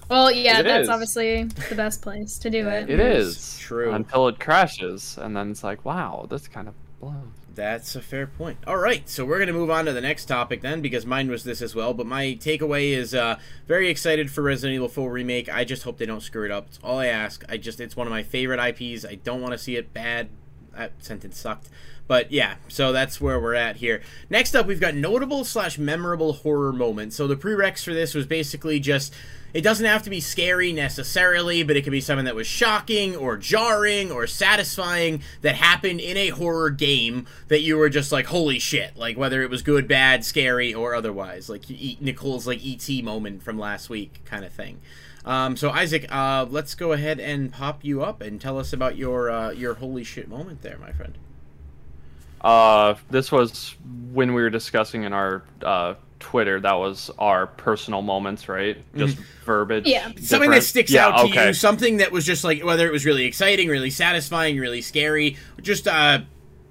[0.09, 0.89] well yeah It that's is.
[0.89, 3.93] obviously the best place to do it It is is true.
[3.93, 7.15] until it crashes, and then it's like, wow, this kind of blows.
[7.55, 8.59] That's a fair point.
[8.67, 11.29] All right, so we're going to move on to the next topic then, because mine
[11.29, 11.93] was this as well.
[11.95, 15.49] But my takeaway is uh, very excited for Resident Evil 4 remake.
[15.49, 16.67] I just hope they don't screw it up.
[16.69, 17.45] It's all I ask.
[17.49, 19.05] I just it's one of my favorite IPs.
[19.05, 20.29] I don't want to see it bad.
[20.77, 21.69] That sentence sucked.
[22.07, 24.03] But yeah, so that's where we're at here.
[24.29, 27.15] Next up, we've got notable slash memorable horror moments.
[27.15, 29.15] So the prereqs for this was basically just
[29.53, 33.17] it doesn't have to be scary necessarily, but it could be something that was shocking
[33.17, 38.27] or jarring or satisfying that happened in a horror game that you were just like,
[38.27, 38.97] holy shit.
[38.97, 41.49] Like whether it was good, bad, scary, or otherwise.
[41.49, 41.69] Like
[42.01, 44.81] Nicole's like ET moment from last week kind of thing.
[45.25, 48.97] Um, so Isaac, uh, let's go ahead and pop you up and tell us about
[48.97, 51.19] your uh, your holy shit moment there, my friend.
[52.41, 53.77] Uh, this was
[54.13, 56.61] when we were discussing in our uh, Twitter.
[56.61, 58.77] That was our personal moments, right?
[58.97, 59.87] Just verbiage.
[59.87, 60.13] Yeah.
[60.21, 61.49] Something that sticks yeah, out to okay.
[61.49, 65.37] you, something that was just like whether it was really exciting, really satisfying, really scary,
[65.61, 66.21] just uh,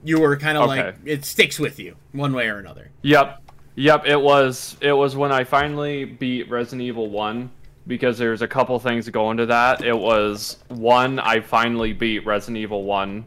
[0.04, 2.92] you were kind of like it sticks with you one way or another.
[3.02, 3.44] Yep.
[3.76, 7.50] Yep, it was it was when I finally beat Resident Evil 1
[7.88, 9.84] because there's a couple things that go into that.
[9.84, 13.26] It was one I finally beat Resident Evil 1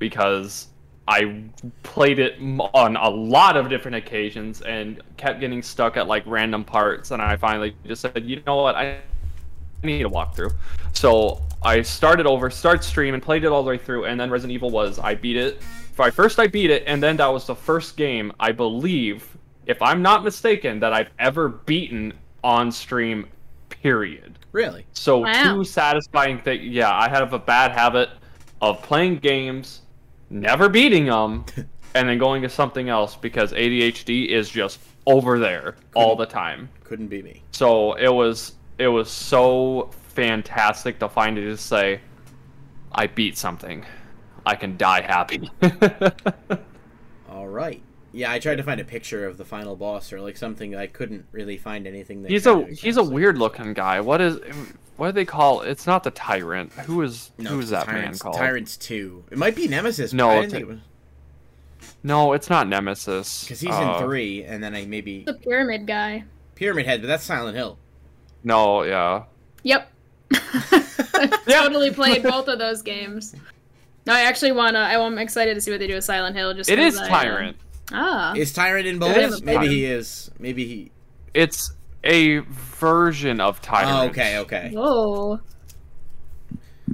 [0.00, 0.66] because
[1.08, 1.44] I
[1.82, 6.64] played it on a lot of different occasions and kept getting stuck at like random
[6.64, 8.76] parts and I finally just said, "You know what?
[8.76, 8.98] I
[9.82, 10.52] need a walkthrough."
[10.92, 14.30] So, I started over, start stream and played it all the way through and then
[14.30, 15.62] Resident Evil was I beat it.
[15.98, 19.28] I first I beat it and then that was the first game I believe
[19.66, 23.28] if I'm not mistaken, that I've ever beaten on stream,
[23.68, 24.38] period.
[24.50, 24.84] Really?
[24.92, 25.32] So Wow.
[25.42, 26.64] two satisfying things.
[26.64, 28.10] Yeah, I have a bad habit
[28.60, 29.81] of playing games,
[30.32, 31.44] never beating them,
[31.94, 36.68] and then going to something else because ADHD is just over there all the time.
[36.84, 37.42] Couldn't be me.
[37.52, 42.00] So it was it was so fantastic to finally just say,
[42.92, 43.84] I beat something.
[44.44, 45.50] I can die happy.
[47.30, 47.80] All right.
[48.12, 50.74] Yeah, I tried to find a picture of the final boss or like something.
[50.74, 52.22] I couldn't really find anything.
[52.22, 54.00] That he's a he's a weird looking guy.
[54.00, 54.38] What is
[55.02, 55.62] what do they call?
[55.62, 56.70] It's not the tyrant.
[56.74, 58.36] Who is No, who it's is that man Tyrants, called?
[58.36, 59.24] Tyrants Two.
[59.32, 60.12] It might be Nemesis.
[60.12, 60.78] No, but it's think it was
[62.04, 63.42] No, it's not Nemesis.
[63.42, 66.22] because he's Uh, in three, and then I maybe the pyramid guy
[66.54, 67.78] Pyramid Head, but that's Silent Hill.
[68.44, 69.24] No, yeah.
[69.64, 69.90] yep
[71.48, 73.34] totally played both of those games
[74.06, 76.54] no i actually want to i'm excited to see what they do with silent hill
[76.54, 77.56] just it is is I, uh, Tyrant.
[77.92, 79.42] ah Is Tyrant in It both?
[79.42, 80.30] Maybe he is.
[80.38, 80.90] Maybe he.
[81.34, 81.72] It's
[82.04, 83.90] a version of Tyrant.
[83.92, 84.70] Oh, okay, okay.
[84.74, 85.40] whoa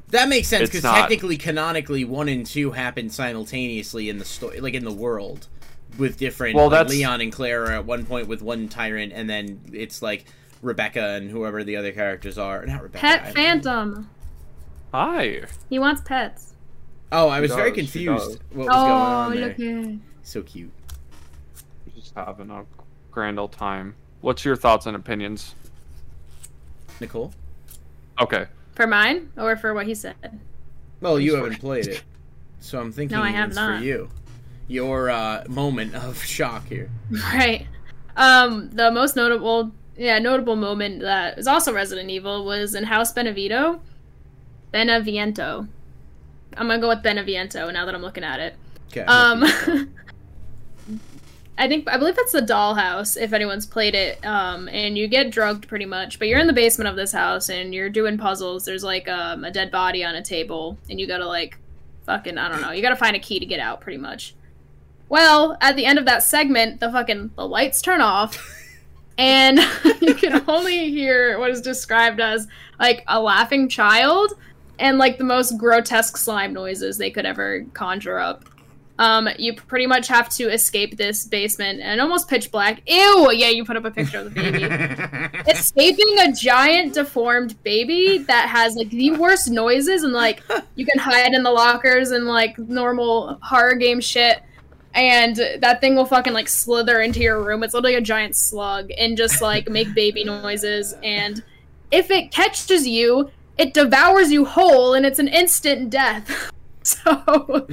[0.09, 4.75] That makes sense because technically, canonically, one and two happen simultaneously in the story, like
[4.75, 5.49] in the world,
[5.99, 6.55] with different.
[6.57, 9.61] Well, like, that's- Leon and Claire are at one point with one tyrant, and then
[9.73, 10.25] it's like
[10.63, 12.65] Rebecca and whoever the other characters are.
[12.67, 13.01] Not Rebecca.
[13.01, 13.33] Pet don't know.
[13.35, 14.11] Phantom.
[14.93, 15.43] Hi.
[15.69, 16.55] He wants pets.
[17.13, 18.27] Oh, I was She very does, she confused.
[18.27, 18.39] does.
[18.51, 19.49] What was going Oh, on there?
[19.49, 19.61] look
[19.95, 20.71] at So cute.
[21.95, 22.65] Just having a
[23.11, 23.95] grand old time.
[24.21, 25.55] What's your thoughts and opinions?
[27.01, 27.33] Nicole.
[28.21, 28.47] Okay.
[28.75, 30.41] For mine or for what he said?
[31.01, 32.03] Well, you haven't played it,
[32.61, 33.79] so I'm thinking No, I have it's not.
[33.79, 34.09] for you.
[34.67, 36.91] Your uh, moment of shock here.
[37.33, 37.67] Right.
[38.17, 43.13] Um, the most notable, yeah, notable moment that is also Resident Evil was in House
[43.13, 43.79] Benevito.
[44.75, 45.69] Beneviento.
[46.57, 48.57] I'm gonna go with Beneviento now that I'm looking at it.
[48.89, 49.03] Okay.
[49.03, 49.45] Um,
[51.59, 53.21] I think I believe that's the dollhouse.
[53.21, 56.53] If anyone's played it, um, and you get drugged pretty much, but you're in the
[56.53, 58.65] basement of this house and you're doing puzzles.
[58.65, 61.59] There's like um, a dead body on a table, and you gotta like,
[62.07, 62.71] fucking I don't know.
[62.71, 64.37] You gotta find a key to get out, pretty much.
[65.09, 68.39] Well, at the end of that segment, the fucking the lights turn off,
[69.19, 69.59] and
[70.01, 72.47] you can only hear what is described as
[72.79, 74.35] like a laughing child
[74.79, 78.45] and like the most grotesque slime noises they could ever conjure up.
[78.99, 82.83] Um, you pretty much have to escape this basement and almost pitch black.
[82.87, 83.31] Ew!
[83.31, 84.65] Yeah, you put up a picture of the baby.
[85.51, 90.43] Escaping a giant deformed baby that has like the worst noises and like
[90.75, 94.43] you can hide in the lockers and like normal horror game shit.
[94.95, 97.63] And that thing will fucking like slither into your room.
[97.63, 100.97] It's literally a giant slug and just like make baby noises.
[101.05, 101.45] And
[101.93, 106.51] if it catches you, it devours you whole and it's an instant death.
[106.85, 107.67] So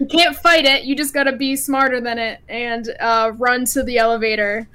[0.00, 0.84] you can't fight it.
[0.84, 4.68] You just gotta be smarter than it and uh, run to the elevator.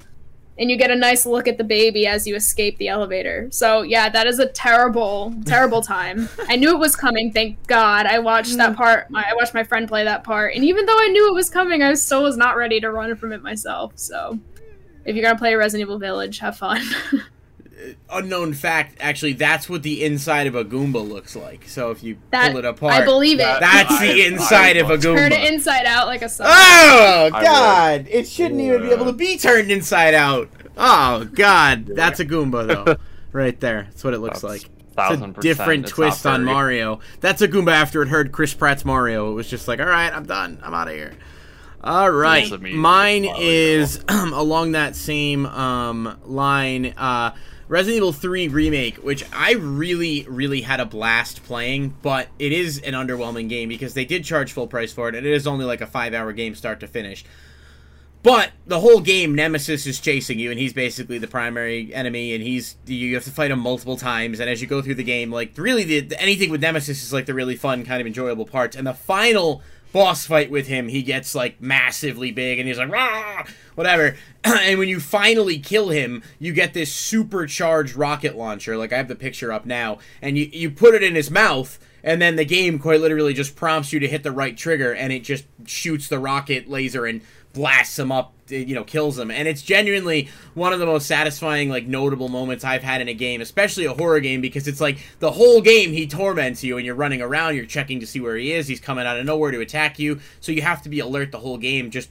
[0.57, 3.49] And you get a nice look at the baby as you escape the elevator.
[3.51, 6.29] So yeah, that is a terrible, terrible time.
[6.47, 7.33] I knew it was coming.
[7.33, 8.05] Thank God.
[8.05, 9.07] I watched that part.
[9.13, 11.83] I watched my friend play that part, and even though I knew it was coming,
[11.83, 13.93] I still was not ready to run from it myself.
[13.95, 14.39] So,
[15.03, 16.81] if you're gonna play Resident Evil Village, have fun.
[18.09, 21.67] Unknown fact, actually, that's what the inside of a Goomba looks like.
[21.67, 23.59] So if you That- pull it apart, I believe it.
[23.59, 25.17] That's I- the inside I of a Goomba.
[25.17, 26.47] Turn it inside out like a sun.
[26.49, 28.07] Oh God!
[28.09, 30.49] It shouldn't even be able to be turned inside out.
[30.77, 31.87] Oh God!
[31.87, 32.95] That's a Goomba though,
[33.33, 33.83] right there.
[33.89, 34.61] That's what it looks That's like.
[34.63, 35.41] It's a thousand percent.
[35.41, 37.01] different It's twist on Mario.
[37.19, 39.31] That's a Goomba after it heard Chris Pratt's Mario.
[39.31, 40.59] It was just like, all right, I'm done.
[40.63, 41.13] I'm out of here.
[41.83, 43.41] All right, mine Mario.
[43.41, 46.93] is along that same um, line.
[46.97, 47.31] Uh,
[47.67, 52.79] Resident Evil 3 remake, which I really, really had a blast playing, but it is
[52.79, 55.65] an underwhelming game because they did charge full price for it, and it is only
[55.65, 57.25] like a five-hour game start to finish.
[58.21, 62.43] But the whole game, Nemesis is chasing you, and he's basically the primary enemy, and
[62.43, 64.39] he's you have to fight him multiple times.
[64.39, 67.27] And as you go through the game, like really, the- anything with Nemesis is like
[67.27, 68.75] the really fun, kind of enjoyable parts.
[68.75, 69.61] And the final
[69.95, 73.45] boss fight with him, he gets like massively big, and he's like Rah!
[73.75, 74.17] whatever.
[74.43, 78.75] and when you finally kill him, you get this supercharged rocket launcher.
[78.75, 81.79] Like I have the picture up now, and you you put it in his mouth.
[82.03, 85.13] And then the game quite literally just prompts you to hit the right trigger, and
[85.13, 87.21] it just shoots the rocket laser and
[87.53, 89.31] blasts him up you know kills him.
[89.31, 93.13] And it's genuinely one of the most satisfying like notable moments i've had in a
[93.13, 96.85] game especially a horror game because it's like the whole game he torments you and
[96.85, 98.67] you're running around you're checking to see where he is.
[98.67, 100.19] He's coming out of nowhere to attack you.
[100.39, 102.09] So you have to be alert the whole game just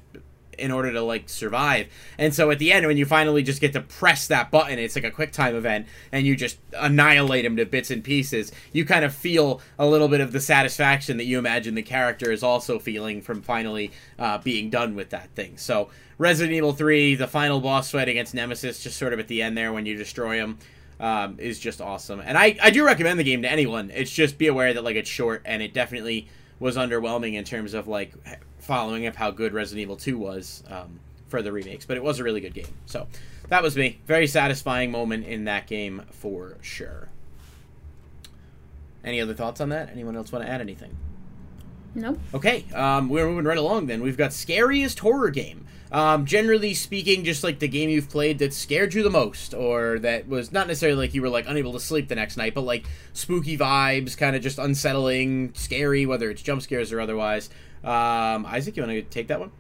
[0.59, 1.89] in order to like survive.
[2.19, 4.97] And so at the end, when you finally just get to press that button, it's
[4.97, 8.53] like a quick time event, and you just annihilate him to bits and pieces.
[8.73, 12.31] You kind of feel a little bit of the satisfaction that you imagine the character
[12.31, 15.57] is also feeling from finally uh, being done with that thing.
[15.57, 19.43] So Resident Evil 3, the final boss fight against Nemesis, just sort of at the
[19.43, 20.59] end there when you destroy him.
[21.01, 23.91] Um, is just awesome, and I, I do recommend the game to anyone.
[23.93, 26.29] It's just be aware that like it's short, and it definitely
[26.61, 28.15] was underwhelming in terms of like
[28.65, 30.99] following up how good Resident Evil 2 was um,
[31.29, 32.67] for the remakes, but it was a really good game.
[32.87, 33.07] So
[33.49, 34.01] that was me.
[34.07, 37.09] Very satisfying moment in that game for sure.
[39.05, 39.91] Any other thoughts on that?
[39.91, 40.97] Anyone else want to add anything?
[41.95, 42.19] Nope.
[42.33, 44.03] Okay, um, we're moving right along then.
[44.03, 45.67] We've got scariest horror game.
[45.93, 50.01] Um, generally speaking, just like the game you've played that scared you the most, or
[50.01, 52.63] that was not necessarily like you were like unable to sleep the next night, but
[52.63, 57.49] like spooky vibes, kind of just unsettling, scary, whether it's jump scares or otherwise.
[57.85, 59.51] Um, Isaac, you want to take that one?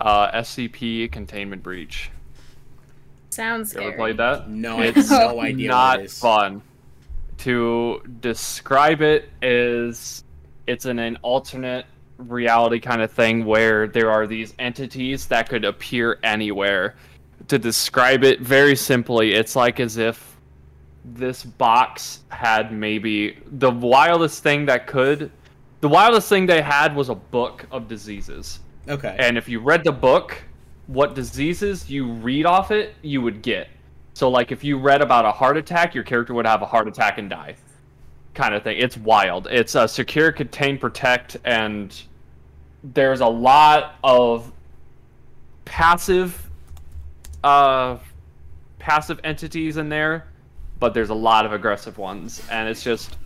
[0.00, 2.10] Uh, SCP Containment Breach.
[3.30, 4.50] Sounds You ever played that?
[4.50, 6.18] No, I have It's no idea not what it is.
[6.18, 6.62] fun.
[7.38, 10.24] To describe it is,
[10.66, 11.86] it's in an alternate
[12.18, 16.96] reality kind of thing where there are these entities that could appear anywhere.
[17.48, 20.36] To describe it very simply, it's like as if
[21.04, 25.30] this box had maybe the wildest thing that could.
[25.82, 28.60] The wildest thing they had was a book of diseases.
[28.88, 29.16] Okay.
[29.18, 30.40] And if you read the book,
[30.86, 33.68] what diseases you read off it, you would get.
[34.14, 36.86] So, like, if you read about a heart attack, your character would have a heart
[36.86, 37.56] attack and die,
[38.32, 38.78] kind of thing.
[38.78, 39.48] It's wild.
[39.50, 42.00] It's uh, secure, contain, protect, and
[42.84, 44.52] there's a lot of
[45.64, 46.48] passive,
[47.42, 47.98] uh,
[48.78, 50.28] passive entities in there,
[50.78, 53.16] but there's a lot of aggressive ones, and it's just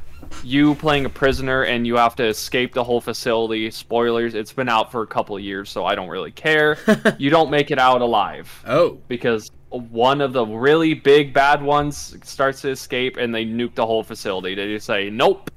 [0.43, 3.71] you playing a prisoner and you have to escape the whole facility.
[3.71, 6.79] Spoilers, it's been out for a couple of years, so I don't really care.
[7.19, 8.99] you don't make it out alive oh.
[9.09, 13.87] because one of the really big bad ones starts to escape and they nuke the
[13.87, 14.55] whole facility.
[14.55, 15.51] They just say, nope,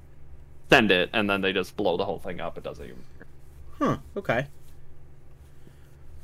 [0.70, 2.58] send it, and then they just blow the whole thing up.
[2.58, 3.04] It doesn't even.
[3.78, 3.98] Huh.
[4.18, 4.48] Okay.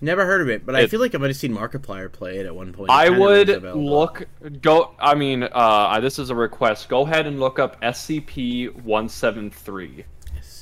[0.05, 2.45] Never heard of it, but I feel like I might have seen Markiplier play it
[2.45, 2.91] at one point.
[2.91, 3.75] I would rings a bell.
[3.83, 4.27] look
[4.61, 4.93] go.
[4.99, 6.89] I mean, uh, this is a request.
[6.89, 10.05] Go ahead and look up SCP one seven three.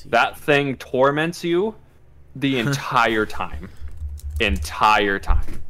[0.06, 1.74] That thing torments you
[2.34, 3.68] the entire time.
[4.40, 5.62] Entire time.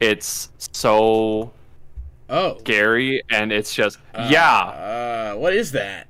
[0.00, 1.52] It's so
[2.30, 2.56] Oh.
[2.60, 5.32] scary, and it's just Uh, yeah.
[5.34, 6.06] Uh, what is that?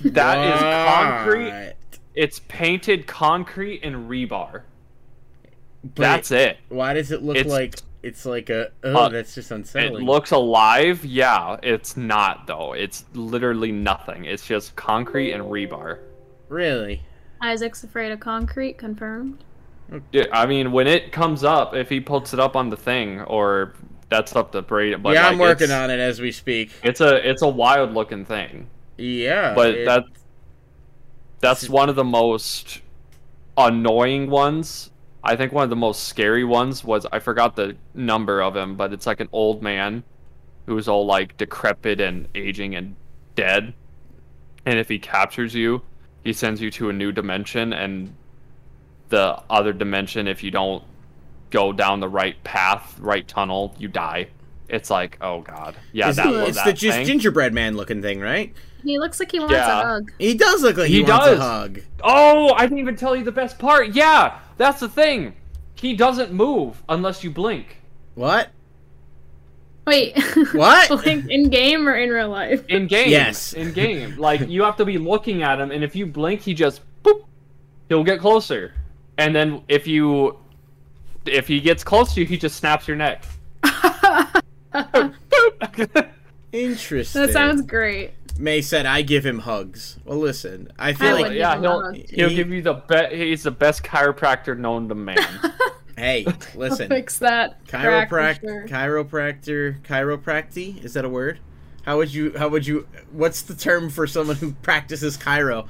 [0.00, 1.74] That is concrete.
[2.14, 4.64] It's painted concrete and rebar.
[5.84, 6.58] But That's it.
[6.68, 8.70] Why does it look It's- like it's like a?
[8.84, 10.02] Oh, Uh, that's just unsettling.
[10.02, 11.04] It looks alive.
[11.04, 12.72] Yeah, it's not though.
[12.72, 14.24] It's literally nothing.
[14.24, 15.98] It's just concrete and rebar.
[16.48, 17.02] really.
[17.40, 18.78] Isaac's afraid of concrete.
[18.78, 19.44] Confirmed.
[20.12, 23.20] Yeah, I mean, when it comes up, if he puts it up on the thing,
[23.22, 23.74] or
[24.08, 24.96] that's up to Brady.
[24.96, 26.70] But yeah, like, I'm working on it as we speak.
[26.82, 30.04] It's a it's a wild looking thing, Yeah, but it- that
[31.40, 32.80] that's one of the most
[33.56, 34.90] annoying ones.
[35.28, 38.76] I think one of the most scary ones was I forgot the number of him,
[38.76, 40.02] but it's like an old man
[40.64, 42.96] who's all like decrepit and aging and
[43.34, 43.74] dead.
[44.64, 45.82] And if he captures you,
[46.24, 48.14] he sends you to a new dimension and
[49.10, 50.82] the other dimension if you don't
[51.50, 54.28] go down the right path, right tunnel, you die.
[54.70, 55.76] It's like, oh god.
[55.92, 57.06] Yeah, it's that the, it's that the just thing.
[57.06, 58.54] gingerbread man looking thing, right?
[58.82, 59.80] He looks like he wants Yeah.
[59.80, 60.12] a hug.
[60.18, 61.38] He does look like he, He wants does.
[61.38, 61.80] a hug.
[62.02, 63.88] Oh, I didn't even tell you the best part.
[63.94, 65.34] Yeah, that's the thing.
[65.74, 67.78] He doesn't move unless you blink.
[68.14, 68.50] What?
[69.86, 70.18] Wait.
[70.52, 70.90] What?
[71.06, 72.66] like in game or in real life?
[72.68, 73.08] In game.
[73.08, 73.54] Yes.
[73.54, 74.18] In game.
[74.18, 77.24] Like you have to be looking at him and if you blink he just boop
[77.88, 78.74] he'll get closer.
[79.16, 80.38] And then if you
[81.24, 83.24] if he gets close to you, he just snaps your neck.
[86.52, 87.22] Interesting.
[87.22, 88.12] That sounds great.
[88.38, 89.98] May said I give him hugs.
[90.04, 92.74] Well, listen, I I feel would like yeah, he'll a he'll He- give you the
[92.74, 95.18] best he's the best chiropractor known to man.
[95.96, 96.24] hey,
[96.54, 97.66] listen, fix that.
[97.66, 98.66] crack for chiroprac- sure.
[98.68, 100.84] chiropractor, chiropractic.
[100.84, 101.40] Is that a word?
[101.82, 102.36] How would you?
[102.38, 102.86] How would you?
[103.10, 105.66] What's the term for someone who practices chiro?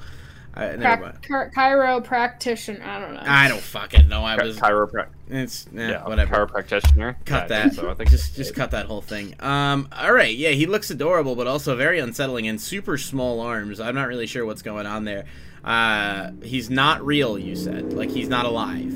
[0.77, 1.21] Never mind.
[1.21, 2.83] Chiro practitioner.
[2.83, 3.21] I don't know.
[3.23, 4.23] I don't fucking know.
[4.23, 4.57] I was.
[4.59, 6.45] Chiroprac It's eh, yeah, whatever.
[6.47, 7.15] chiropractitioner.
[7.25, 7.73] Cut Yeah, that.
[7.73, 9.35] So I think just just cut that whole thing.
[9.39, 9.87] Um.
[9.91, 10.35] All right.
[10.35, 13.79] Yeah, he looks adorable, but also very unsettling and super small arms.
[13.79, 15.25] I'm not really sure what's going on there.
[15.63, 17.37] Uh, he's not real.
[17.37, 18.93] You said like he's not alive.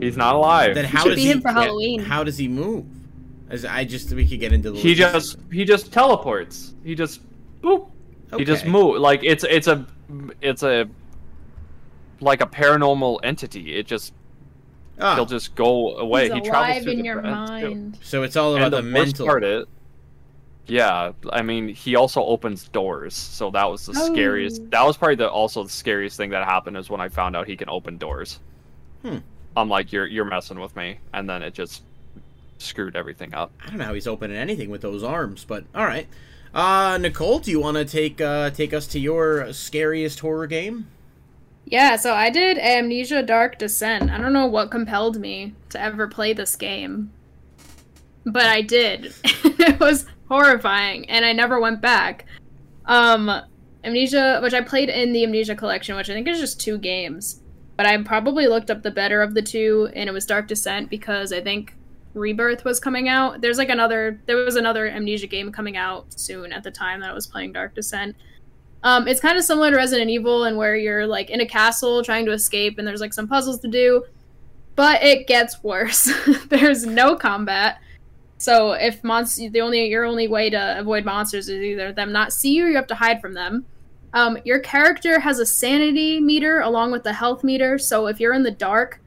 [0.00, 0.74] he's not alive.
[0.74, 1.30] Then how Should does be he?
[1.30, 2.00] him for Halloween.
[2.00, 2.86] How does he move?
[3.50, 4.78] As I just we could get into the.
[4.78, 5.34] he logistics.
[5.34, 6.74] just he just teleports.
[6.84, 7.20] He just
[7.62, 7.90] boop.
[8.36, 9.86] He just move like it's it's a
[10.40, 10.88] it's a
[12.20, 13.76] like a paranormal entity.
[13.76, 14.12] It just
[15.00, 16.24] Ah, he'll just go away.
[16.24, 17.70] He's he travels alive through in your breath, too.
[17.74, 17.98] mind.
[18.02, 19.26] so it's all about And the, the, worst mental.
[19.26, 19.68] part It,
[20.66, 24.12] yeah, I mean, he also opens doors, so that was the Oh.
[24.12, 24.68] scariest.
[24.70, 27.46] That was probably the also the scariest thing that happened is when I found out
[27.46, 28.40] he can open doors.
[29.02, 29.18] Hmm.
[29.56, 31.82] I'm like, you're you're messing with me, and then it just
[32.58, 33.50] screwed everything up.
[33.64, 36.06] I don't know how he's opening anything with those arms, but all right.
[36.54, 40.86] Uh, Nicole, do you want to take uh, take us to your scariest horror game?
[41.64, 44.10] Yeah, so I did Amnesia Dark Descent.
[44.10, 47.12] I don't know what compelled me to ever play this game,
[48.24, 49.12] but I did.
[49.24, 52.24] it was horrifying, and I never went back.
[52.86, 53.30] Um,
[53.84, 57.42] Amnesia, which I played in the Amnesia collection, which I think is just two games,
[57.76, 60.88] but I probably looked up the better of the two, and it was Dark Descent
[60.88, 61.74] because I think
[62.18, 63.40] Rebirth was coming out.
[63.40, 67.10] There's like another, there was another Amnesia game coming out soon at the time that
[67.10, 68.16] I was playing Dark Descent.
[68.82, 72.02] Um, it's kind of similar to Resident Evil, and where you're like in a castle
[72.02, 74.04] trying to escape, and there's like some puzzles to do,
[74.76, 76.10] but it gets worse.
[76.48, 77.80] there's no combat,
[78.38, 82.32] so if monsters, the only your only way to avoid monsters is either them not
[82.32, 83.66] see you, or you have to hide from them.
[84.14, 88.32] Um, your character has a sanity meter along with the health meter, so if you're
[88.32, 89.00] in the dark,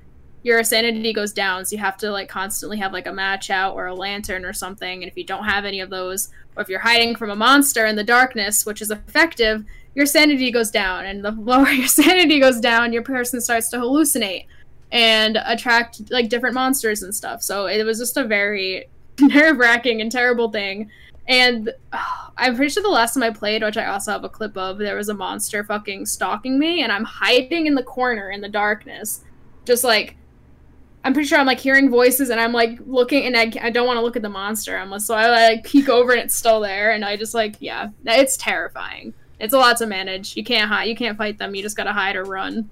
[0.43, 3.75] your sanity goes down, so you have to like constantly have like a match out
[3.75, 5.03] or a lantern or something.
[5.03, 7.85] And if you don't have any of those, or if you're hiding from a monster
[7.85, 9.63] in the darkness, which is effective,
[9.93, 11.05] your sanity goes down.
[11.05, 14.47] And the lower your sanity goes down, your person starts to hallucinate
[14.91, 17.41] and attract like different monsters and stuff.
[17.41, 18.89] So it was just a very
[19.19, 20.89] nerve wracking and terrible thing.
[21.27, 24.29] And oh, I'm pretty sure the last time I played, which I also have a
[24.29, 28.31] clip of, there was a monster fucking stalking me, and I'm hiding in the corner
[28.31, 29.23] in the darkness,
[29.65, 30.15] just like
[31.04, 33.88] I'm pretty sure I'm like hearing voices and I'm like looking and I, I don't
[33.88, 34.78] want to look at the monster.
[34.78, 37.89] I'm so I like peek over and it's still there and I just like yeah,
[38.06, 39.14] it's terrifying.
[39.39, 40.38] It's a lot to manage.
[40.38, 40.84] You can't hide.
[40.86, 41.56] You can't fight them.
[41.56, 42.70] You just gotta hide or run.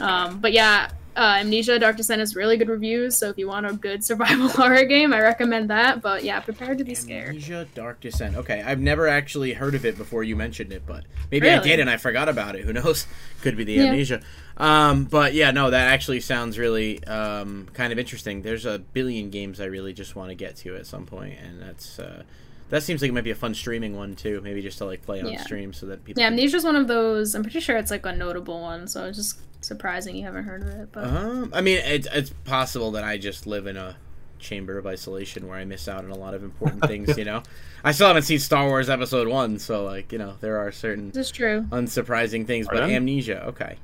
[0.00, 3.66] Um, but yeah, uh, Amnesia Dark Descent has really good reviews, so if you want
[3.66, 6.00] a good survival horror game, I recommend that.
[6.00, 7.30] But yeah, prepare to be scared.
[7.30, 8.36] Amnesia Dark Descent.
[8.36, 11.58] Okay, I've never actually heard of it before you mentioned it, but maybe really?
[11.58, 12.64] I did and I forgot about it.
[12.64, 13.06] Who knows?
[13.42, 14.20] Could be the yeah.
[14.58, 14.90] Amnesia.
[14.90, 18.42] Um, but yeah, no, that actually sounds really um, kind of interesting.
[18.42, 21.60] There's a billion games I really just want to get to at some point, and
[21.60, 21.98] that's.
[21.98, 22.22] Uh,
[22.70, 24.40] that seems like it might be a fun streaming one too.
[24.42, 25.42] Maybe just to like play on yeah.
[25.42, 26.20] stream so that people.
[26.20, 26.38] Yeah, can...
[26.38, 27.34] Amnesia's one of those.
[27.34, 30.62] I'm pretty sure it's like a notable one, so it's just surprising you haven't heard
[30.62, 30.92] of it.
[30.92, 33.96] But um, I mean, it's it's possible that I just live in a
[34.38, 37.16] chamber of isolation where I miss out on a lot of important things.
[37.16, 37.42] You know,
[37.82, 41.10] I still haven't seen Star Wars Episode One, so like you know there are certain
[41.10, 42.66] this is true unsurprising things.
[42.68, 42.90] Are but them?
[42.90, 43.76] Amnesia, okay,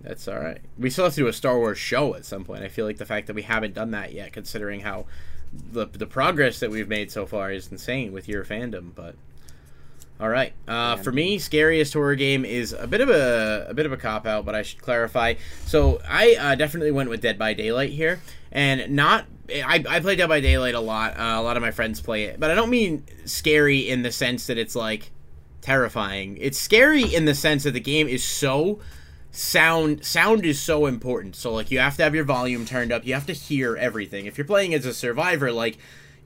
[0.00, 0.60] that's all right.
[0.78, 2.62] We still have to do a Star Wars show at some point.
[2.62, 5.06] I feel like the fact that we haven't done that yet, considering how
[5.52, 8.94] the the progress that we've made so far, is insane with your fandom.
[8.94, 9.16] But
[10.20, 10.52] all right.
[10.66, 13.96] Uh, for me, scariest horror game is a bit of a a bit of a
[13.96, 15.34] cop out, but I should clarify.
[15.66, 18.20] So I uh, definitely went with Dead by Daylight here,
[18.52, 19.26] and not.
[19.50, 21.18] I, I play Dead by Daylight a lot.
[21.18, 24.12] Uh, a lot of my friends play it, but I don't mean scary in the
[24.12, 25.10] sense that it's like
[25.62, 26.36] terrifying.
[26.38, 28.78] It's scary in the sense that the game is so
[29.30, 31.36] sound sound is so important.
[31.36, 33.06] So like you have to have your volume turned up.
[33.06, 34.26] You have to hear everything.
[34.26, 35.78] If you're playing as a survivor, like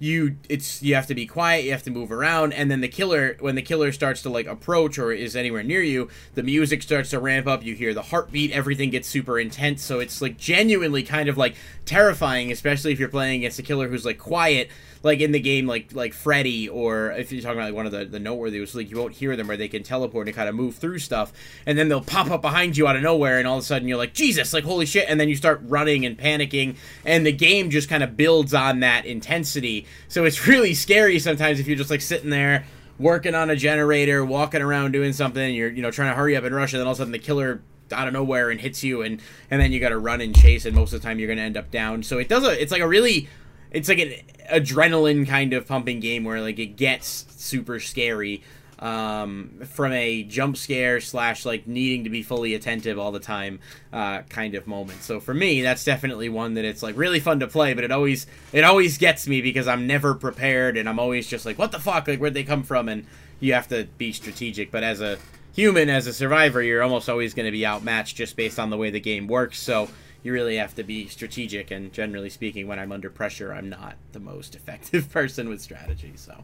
[0.03, 2.89] you it's you have to be quiet you have to move around and then the
[2.89, 6.83] killer when the killer starts to like approach or is anywhere near you the music
[6.83, 10.37] starts to ramp up you hear the heartbeat everything gets super intense so it's like
[10.37, 14.69] genuinely kind of like terrifying especially if you're playing against a killer who's like quiet
[15.03, 17.93] like in the game like like Freddy or if you're talking about like one of
[17.93, 20.49] the the noteworthy was like you won't hear them or they can teleport and kind
[20.49, 21.33] of move through stuff
[21.67, 23.89] and then they'll pop up behind you out of nowhere and all of a sudden
[23.89, 27.33] you're like Jesus like holy shit and then you start running and panicking and the
[27.33, 31.77] game just kind of builds on that intensity so it's really scary sometimes if you're
[31.77, 32.65] just like sitting there
[32.99, 36.45] working on a generator walking around doing something you're you know trying to hurry up
[36.45, 37.63] and rush and then all of a sudden the killer
[37.93, 39.21] out of nowhere and hits you and
[39.51, 41.41] and then you got to run and chase and most of the time you're to
[41.41, 42.03] end up down.
[42.03, 43.29] So it does a it's like a really
[43.71, 44.13] it's like an
[44.53, 48.43] adrenaline kind of pumping game where like it gets super scary
[48.83, 53.61] um, from a jump scare slash like needing to be fully attentive all the time
[53.93, 55.03] uh, kind of moment.
[55.03, 57.93] So for me, that's definitely one that it's like really fun to play, but it
[57.93, 61.71] always it always gets me because I'm never prepared and I'm always just like, what
[61.71, 62.09] the fuck?
[62.09, 62.89] Like where'd they come from?
[62.89, 63.07] And
[63.39, 64.73] you have to be strategic.
[64.73, 65.17] But as a
[65.55, 68.77] human, as a survivor, you're almost always going to be outmatched just based on the
[68.77, 69.61] way the game works.
[69.61, 69.89] So
[70.25, 71.71] you really have to be strategic.
[71.71, 76.15] And generally speaking, when I'm under pressure, I'm not the most effective person with strategy.
[76.17, 76.43] So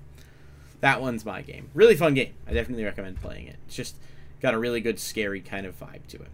[0.80, 1.70] that one's my game.
[1.74, 2.34] Really fun game.
[2.46, 3.56] I definitely recommend playing it.
[3.66, 3.96] It's just
[4.40, 6.30] got a really good, scary kind of vibe to it.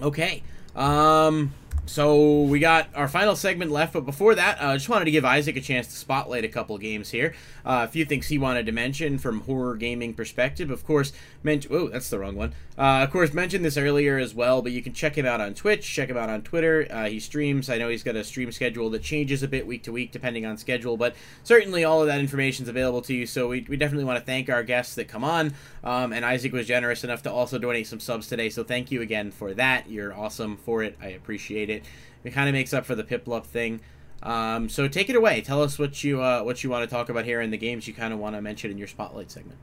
[0.00, 0.42] Okay.
[0.76, 1.52] Um,
[1.88, 5.10] so we got our final segment left, but before that, I uh, just wanted to
[5.10, 7.34] give Isaac a chance to spotlight a couple games here.
[7.64, 10.70] Uh, a few things he wanted to mention from horror gaming perspective.
[10.70, 11.12] Of course,
[11.42, 11.72] mention.
[11.74, 12.54] Oh, that's the wrong one.
[12.76, 15.54] Uh, of course, mentioned this earlier as well, but you can check him out on
[15.54, 15.92] Twitch.
[15.92, 16.86] Check him out on Twitter.
[16.90, 17.68] Uh, he streams.
[17.68, 20.46] I know he's got a stream schedule that changes a bit week to week depending
[20.46, 23.26] on schedule, but certainly all of that information is available to you.
[23.26, 25.54] So we, we definitely want to thank our guests that come on.
[25.84, 29.00] Um, and Isaac was generous enough to also donate some subs today, so thank you
[29.02, 29.88] again for that.
[29.88, 30.96] You're awesome for it.
[31.00, 31.84] I appreciate it.
[32.24, 33.80] It kind of makes up for the Piplup thing.
[34.22, 35.40] Um, so take it away.
[35.40, 37.86] Tell us what you uh, what you want to talk about here in the games
[37.86, 39.58] you kind of want to mention in your spotlight segment.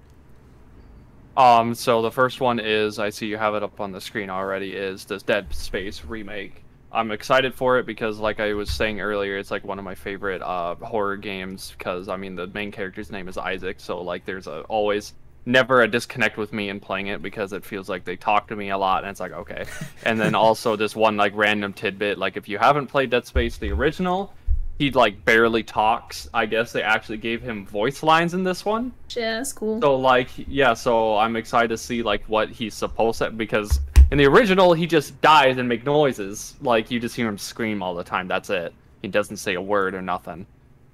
[1.36, 4.30] Um, so the first one is I see you have it up on the screen
[4.30, 4.74] already.
[4.74, 6.63] Is this Dead Space remake?
[6.93, 9.95] I'm excited for it because, like I was saying earlier, it's like one of my
[9.95, 11.76] favorite uh, horror games.
[11.78, 15.13] Because I mean, the main character's name is Isaac, so like there's a always
[15.46, 18.56] never a disconnect with me in playing it because it feels like they talk to
[18.56, 19.66] me a lot and it's like okay.
[20.04, 23.58] And then also this one like random tidbit like if you haven't played dead space
[23.58, 24.34] the original
[24.78, 26.28] he like barely talks.
[26.34, 28.91] I guess they actually gave him voice lines in this one.
[29.10, 29.80] Yeah that's cool.
[29.82, 33.80] So like yeah so i'm excited to see like what he's supposed to because
[34.12, 36.56] in the original he just dies and make noises.
[36.62, 38.28] Like you just hear him scream all the time.
[38.28, 38.74] That's it.
[39.02, 40.48] He doesn't say a word or nothing.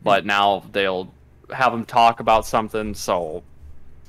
[0.04, 1.14] But now they'll
[1.52, 3.44] have him talk about something so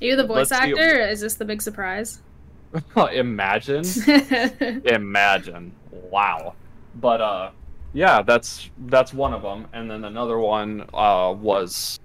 [0.03, 0.99] are you the voice Let's actor?
[0.99, 2.21] Is this the big surprise?
[3.13, 3.85] Imagine.
[4.85, 5.71] Imagine.
[5.91, 6.55] Wow.
[6.95, 7.51] But uh
[7.93, 11.99] yeah, that's that's one of them, and then another one uh, was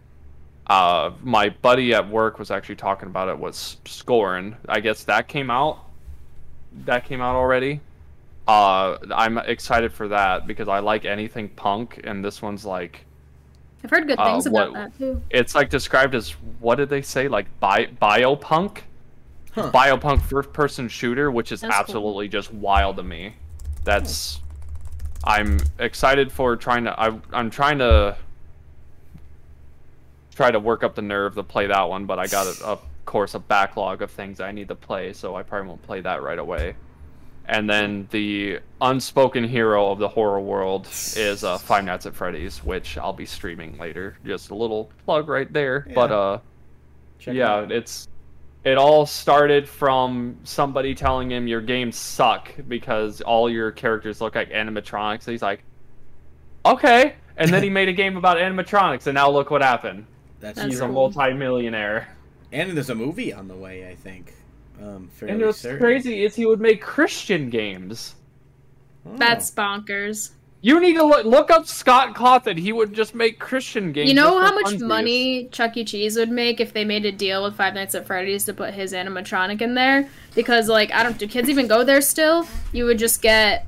[0.67, 4.55] uh, my buddy at work was actually talking about it was Scorn.
[4.69, 5.87] I guess that came out.
[6.85, 7.81] That came out already.
[8.47, 13.07] Uh, I'm excited for that because I like anything punk, and this one's like
[13.85, 15.23] I've heard good Uh, things about what- that too.
[15.31, 18.79] it's like described as what did they say like bi- biopunk
[19.53, 19.71] Huh.
[19.73, 21.81] biopunk first person shooter which is That's cool.
[21.81, 23.35] absolutely just wild to me
[23.85, 24.41] that's
[25.25, 28.17] i'm excited for trying to I, i'm trying to
[30.35, 32.81] try to work up the nerve to play that one but i got a, of
[33.05, 36.23] course a backlog of things i need to play so i probably won't play that
[36.23, 36.75] right away
[37.49, 40.87] and then the unspoken hero of the horror world
[41.17, 44.17] is uh, Five Nights at Freddy's, which I'll be streaming later.
[44.25, 45.87] Just a little plug right there.
[45.95, 46.17] But Yeah.
[46.17, 46.41] uh,
[47.19, 47.73] Check yeah, out.
[47.73, 48.07] it's
[48.65, 54.35] it all started from somebody telling him your games suck because all your characters look
[54.35, 55.27] like animatronics.
[55.27, 55.65] And he's like,
[56.67, 57.15] okay.
[57.37, 60.07] And then he made a game about animatronics, and now look what happened.
[60.41, 60.87] That's, That's he's true.
[60.87, 61.11] a cool.
[61.11, 62.09] multi-millionaire.
[62.53, 63.89] and there's a movie on the way.
[63.89, 64.35] I think.
[64.83, 65.79] Um, fairly And what's certain.
[65.79, 68.15] crazy is he would make Christian games.
[69.07, 69.17] Oh.
[69.17, 70.31] That's bonkers.
[70.61, 72.59] You need to look, look up Scott Cawthon.
[72.59, 74.09] He would just make Christian games.
[74.09, 74.81] You know how much funsies.
[74.81, 75.85] money Chuck E.
[75.85, 78.75] Cheese would make if they made a deal with Five Nights at Freddy's to put
[78.75, 80.09] his animatronic in there?
[80.35, 82.45] Because like I don't do kids even go there still?
[82.73, 83.68] You would just get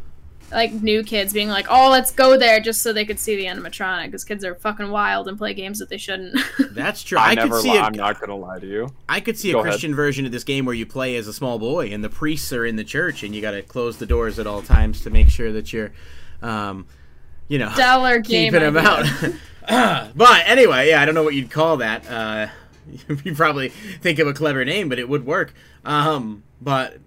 [0.51, 3.45] like new kids being like, "Oh, let's go there," just so they could see the
[3.45, 4.07] animatronic.
[4.07, 6.39] Because kids are fucking wild and play games that they shouldn't.
[6.73, 7.19] That's true.
[7.19, 7.55] I, I, never.
[7.55, 8.89] could see li- a, I'm not gonna lie to you.
[9.09, 9.73] I could see a Go ahead.
[9.73, 12.53] Christian version of this game where you play as a small boy and the priests
[12.53, 15.11] are in the church and you got to close the doors at all times to
[15.11, 15.93] make sure that you're,
[16.43, 16.87] um,
[17.49, 18.53] you know, dollar game.
[18.53, 19.07] keeping them out.
[20.17, 22.09] but anyway, yeah, I don't know what you'd call that.
[22.11, 22.49] Uh,
[23.25, 25.55] you probably think of a clever name, but it would work.
[25.85, 26.99] Um, but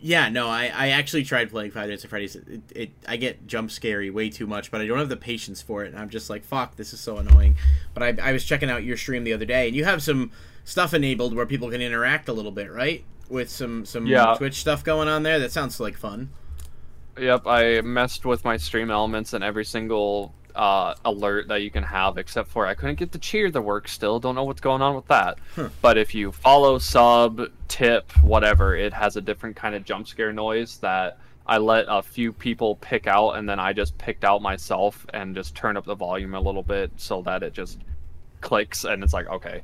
[0.00, 2.36] yeah, no, I, I actually tried playing Five Nights at Freddy's.
[2.36, 5.60] It, it I get jump scary way too much, but I don't have the patience
[5.60, 7.56] for it, and I'm just like, fuck, this is so annoying.
[7.94, 10.30] But I, I was checking out your stream the other day, and you have some
[10.64, 13.04] stuff enabled where people can interact a little bit, right?
[13.28, 14.34] With some some Yeah.
[14.36, 15.38] Twitch stuff going on there.
[15.38, 16.30] That sounds like fun.
[17.18, 21.84] Yep, I messed with my stream elements and every single uh, alert that you can
[21.84, 24.18] have, except for I couldn't get the cheer to work still.
[24.18, 25.38] Don't know what's going on with that.
[25.54, 25.68] Huh.
[25.80, 30.32] But if you follow, sub, tip, whatever, it has a different kind of jump scare
[30.32, 34.42] noise that I let a few people pick out, and then I just picked out
[34.42, 37.78] myself and just turned up the volume a little bit so that it just
[38.40, 39.62] clicks and it's like, okay.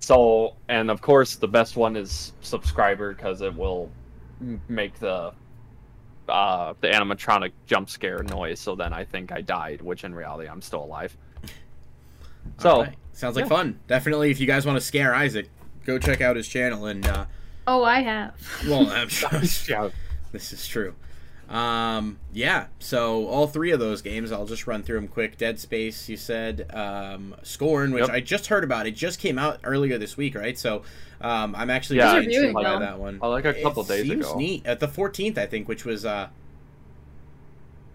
[0.00, 3.90] So, and of course, the best one is subscriber because it will
[4.68, 5.32] make the
[6.32, 8.58] uh, the animatronic jump scare noise.
[8.58, 11.16] So then I think I died, which in reality I'm still alive.
[12.58, 12.94] So Alright.
[13.12, 13.48] sounds like yeah.
[13.50, 13.80] fun.
[13.86, 15.48] Definitely, if you guys want to scare Isaac,
[15.84, 16.86] go check out his channel.
[16.86, 17.26] And uh,
[17.66, 18.34] Oh, I have.
[18.68, 19.08] well, I'm
[19.46, 19.92] sure
[20.32, 20.94] this is true.
[21.48, 22.66] Um, yeah.
[22.78, 25.36] So all three of those games, I'll just run through them quick.
[25.36, 26.70] Dead Space, you said.
[26.72, 28.10] Um, Scorn, which Yep.
[28.10, 28.86] I just heard about.
[28.86, 30.58] It just came out earlier this week, right?
[30.58, 30.82] So
[31.22, 32.80] um, I'm actually Yeah, really intrigued reviewing by them?
[32.80, 33.18] that one.
[33.22, 34.36] Uh, like a couple it days seems ago.
[34.38, 34.66] neat.
[34.66, 36.28] At the 14th, I think, which was uh,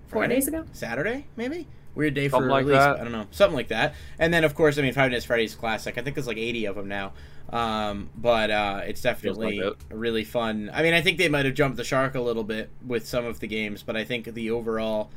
[0.08, 0.36] Four Friday?
[0.36, 0.66] days ago.
[0.74, 1.68] Saturday, maybe.
[1.96, 2.80] Weird day for Something like release.
[2.80, 3.00] that.
[3.00, 3.96] I don't know, something like that.
[4.20, 5.98] And then, of course, I mean, Five Nights at Freddy's classic.
[5.98, 7.14] I think there's like 80 of them now.
[7.50, 9.96] Um, but uh, it's definitely like it.
[9.96, 10.70] really fun.
[10.74, 13.26] I mean, I think they might have jumped the shark a little bit with some
[13.26, 15.10] of the games, but I think the overall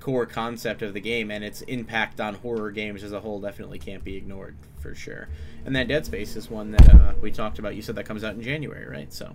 [0.00, 3.78] core concept of the game and its impact on horror games as a whole definitely
[3.78, 5.28] can't be ignored for sure.
[5.64, 7.76] And that Dead Space is one that uh, we talked about.
[7.76, 9.12] You said that comes out in January, right?
[9.12, 9.34] So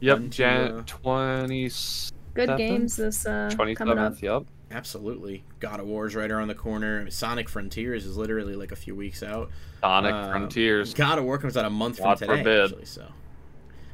[0.00, 1.70] yep, One to, Jan uh, twenty
[2.34, 4.20] Good games this uh, twenty coming up.
[4.22, 4.44] Yep.
[4.70, 7.08] absolutely, God of War's right around the corner.
[7.10, 9.50] Sonic Frontiers is literally like a few weeks out.
[9.82, 10.94] Sonic Uh, Frontiers.
[10.94, 12.64] God of War comes out a month from today, forbid.
[12.64, 12.84] actually.
[12.86, 13.06] So,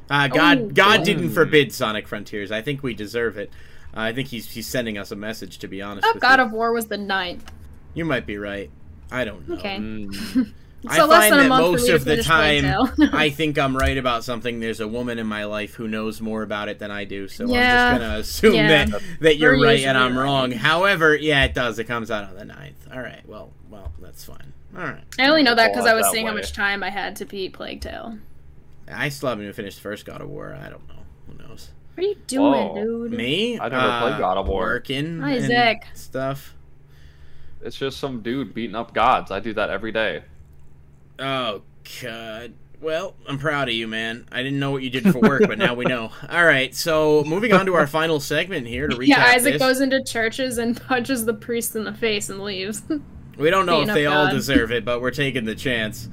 [0.09, 1.03] uh, God, Oh, God God.
[1.05, 2.51] didn't forbid Sonic Frontiers.
[2.51, 3.49] I think we deserve it.
[3.93, 5.57] Uh, I think he's he's sending us a message.
[5.59, 6.45] To be honest, Oh, with God you.
[6.45, 7.51] of War was the ninth.
[7.93, 8.69] you might be right.
[9.11, 9.55] I don't know.
[9.55, 9.77] Okay.
[9.77, 10.15] Mm,
[10.47, 10.51] I
[10.95, 12.65] So less find that most of the time,
[13.13, 14.59] I think I'm right about something.
[14.59, 17.45] There's a woman in my life who knows more about it than I do, so
[17.45, 17.87] Yeah.
[17.89, 18.85] I'm just gonna assume Yeah.
[18.85, 20.23] that that you're We're right and I'm right.
[20.23, 20.51] wrong.
[20.51, 21.79] However, yeah, it does.
[21.79, 22.93] It comes out on the 9th.
[22.95, 23.21] All right.
[23.27, 24.53] Well, well, that's fine.
[24.77, 25.03] All right.
[25.19, 27.25] I only know that because I was that seeing how much time I had to
[27.25, 28.17] beat Plague Tale.
[28.91, 30.55] I still haven't even finished the first God of War.
[30.59, 30.95] I don't know.
[31.27, 31.69] Who knows?
[31.95, 32.75] What are you doing, Whoa.
[33.09, 33.11] dude?
[33.11, 33.59] Me?
[33.59, 34.61] I never played uh, God of War.
[34.61, 35.83] Working Isaac.
[35.89, 36.55] and stuff.
[37.61, 39.31] it's just some dude beating up gods.
[39.31, 40.23] I do that every day.
[41.19, 41.61] Oh
[42.01, 42.53] god.
[42.81, 44.25] Well, I'm proud of you, man.
[44.31, 46.11] I didn't know what you did for work, but now we know.
[46.29, 49.59] All right, so moving on to our final segment here to recap Yeah, Isaac this.
[49.61, 52.81] goes into churches and punches the priest in the face and leaves.
[53.37, 54.31] We don't know if they all God.
[54.33, 56.07] deserve it, but we're taking the chance.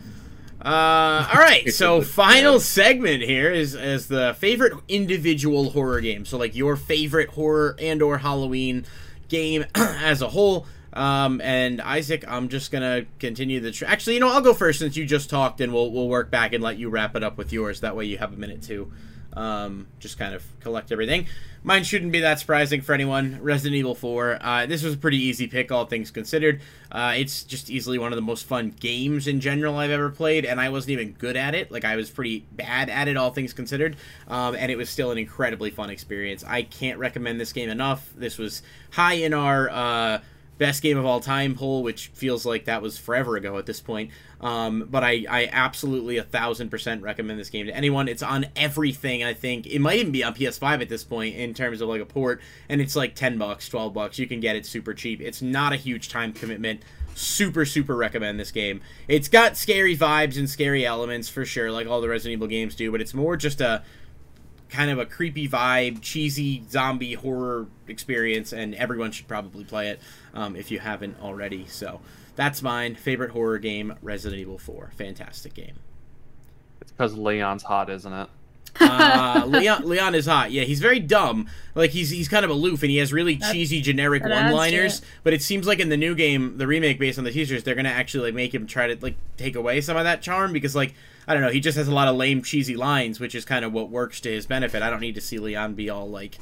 [0.60, 6.24] Uh, all right, so final segment here is is the favorite individual horror game.
[6.24, 8.84] So like your favorite horror and or Halloween
[9.28, 10.66] game as a whole.
[10.96, 13.84] Um, and Isaac, I'm just gonna continue the.
[13.86, 16.52] Actually, you know, I'll go first since you just talked, and we'll we'll work back
[16.52, 17.80] and let you wrap it up with yours.
[17.80, 18.90] That way, you have a minute to
[19.36, 21.26] um, just kind of collect everything.
[21.62, 23.40] Mine shouldn't be that surprising for anyone.
[23.42, 24.38] Resident Evil 4.
[24.40, 26.60] Uh, this was a pretty easy pick, all things considered.
[26.92, 30.44] Uh, it's just easily one of the most fun games in general I've ever played,
[30.44, 31.72] and I wasn't even good at it.
[31.72, 33.96] Like, I was pretty bad at it, all things considered.
[34.28, 36.44] Um, and it was still an incredibly fun experience.
[36.44, 38.12] I can't recommend this game enough.
[38.16, 39.68] This was high in our.
[39.68, 40.18] Uh,
[40.58, 43.80] best game of all time poll, which feels like that was forever ago at this
[43.80, 44.10] point.
[44.40, 48.08] Um, but I, I absolutely a thousand percent recommend this game to anyone.
[48.08, 49.24] It's on everything.
[49.24, 52.00] I think it might even be on PS5 at this point in terms of like
[52.00, 54.18] a port, and it's like ten bucks, twelve bucks.
[54.18, 55.20] You can get it super cheap.
[55.20, 56.82] It's not a huge time commitment.
[57.14, 58.82] Super, super recommend this game.
[59.08, 62.74] It's got scary vibes and scary elements for sure, like all the Resident Evil games
[62.74, 63.82] do, but it's more just a
[64.68, 70.00] kind of a creepy vibe, cheesy zombie horror experience, and everyone should probably play it
[70.36, 71.66] um, if you haven't already.
[71.66, 72.00] So
[72.36, 72.94] that's mine.
[72.94, 74.92] Favorite horror game, Resident Evil 4.
[74.96, 75.78] Fantastic game.
[76.80, 78.28] It's because Leon's hot, isn't it?
[78.80, 80.52] uh, Leon Leon is hot.
[80.52, 81.48] Yeah, he's very dumb.
[81.74, 85.02] Like he's he's kind of aloof and he has really That's, cheesy generic one-liners.
[85.24, 87.74] But it seems like in the new game, the remake based on the teasers, they're
[87.74, 90.76] gonna actually like make him try to like take away some of that charm because
[90.76, 90.94] like
[91.26, 93.64] I don't know, he just has a lot of lame cheesy lines, which is kind
[93.64, 94.82] of what works to his benefit.
[94.82, 96.38] I don't need to see Leon be all like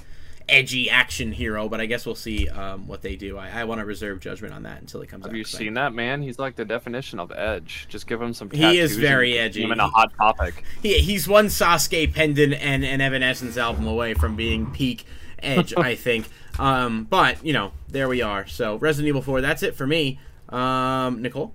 [0.48, 3.38] edgy action hero, but I guess we'll see um, what they do.
[3.38, 5.32] I, I want to reserve judgment on that until it comes Have out.
[5.32, 6.22] Have you seen that man?
[6.22, 7.86] He's like the definition of edge.
[7.88, 8.50] Just give him some.
[8.50, 9.62] He is very edgy.
[9.62, 10.64] Him in a hot topic.
[10.82, 15.06] He, he's one Sasuke pendant and an Evanescence album away from being peak
[15.42, 16.28] edge, I think.
[16.58, 18.46] Um, but you know, there we are.
[18.46, 19.40] So Resident Evil 4.
[19.40, 20.18] That's it for me.
[20.50, 21.52] Um, Nicole.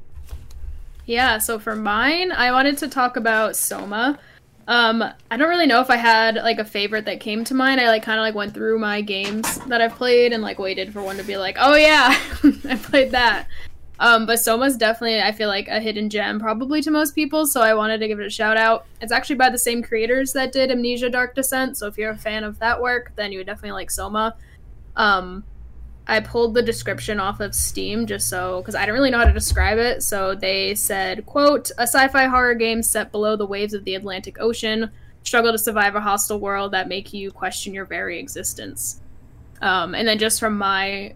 [1.06, 1.38] Yeah.
[1.38, 4.20] So for mine, I wanted to talk about Soma.
[4.70, 7.82] Um, I don't really know if I had like a favorite that came to mind.
[7.82, 10.94] I like kind of like went through my games that I've played and like waited
[10.94, 12.16] for one to be like, oh yeah,
[12.70, 13.48] I played that.
[14.00, 17.62] Um, but Soma's definitely I feel like a hidden gem probably to most people, so
[17.62, 18.86] I wanted to give it a shout out.
[19.02, 22.18] It's actually by the same creators that did Amnesia Dark Descent, so if you're a
[22.18, 24.36] fan of that work, then you would definitely like Soma.
[24.96, 25.44] Um,
[26.10, 29.26] I pulled the description off of Steam just so because I don't really know how
[29.26, 30.02] to describe it.
[30.02, 34.38] So they said, "quote A sci-fi horror game set below the waves of the Atlantic
[34.40, 34.90] Ocean,
[35.24, 39.02] struggle to survive a hostile world that make you question your very existence."
[39.62, 41.14] Um, and then just from my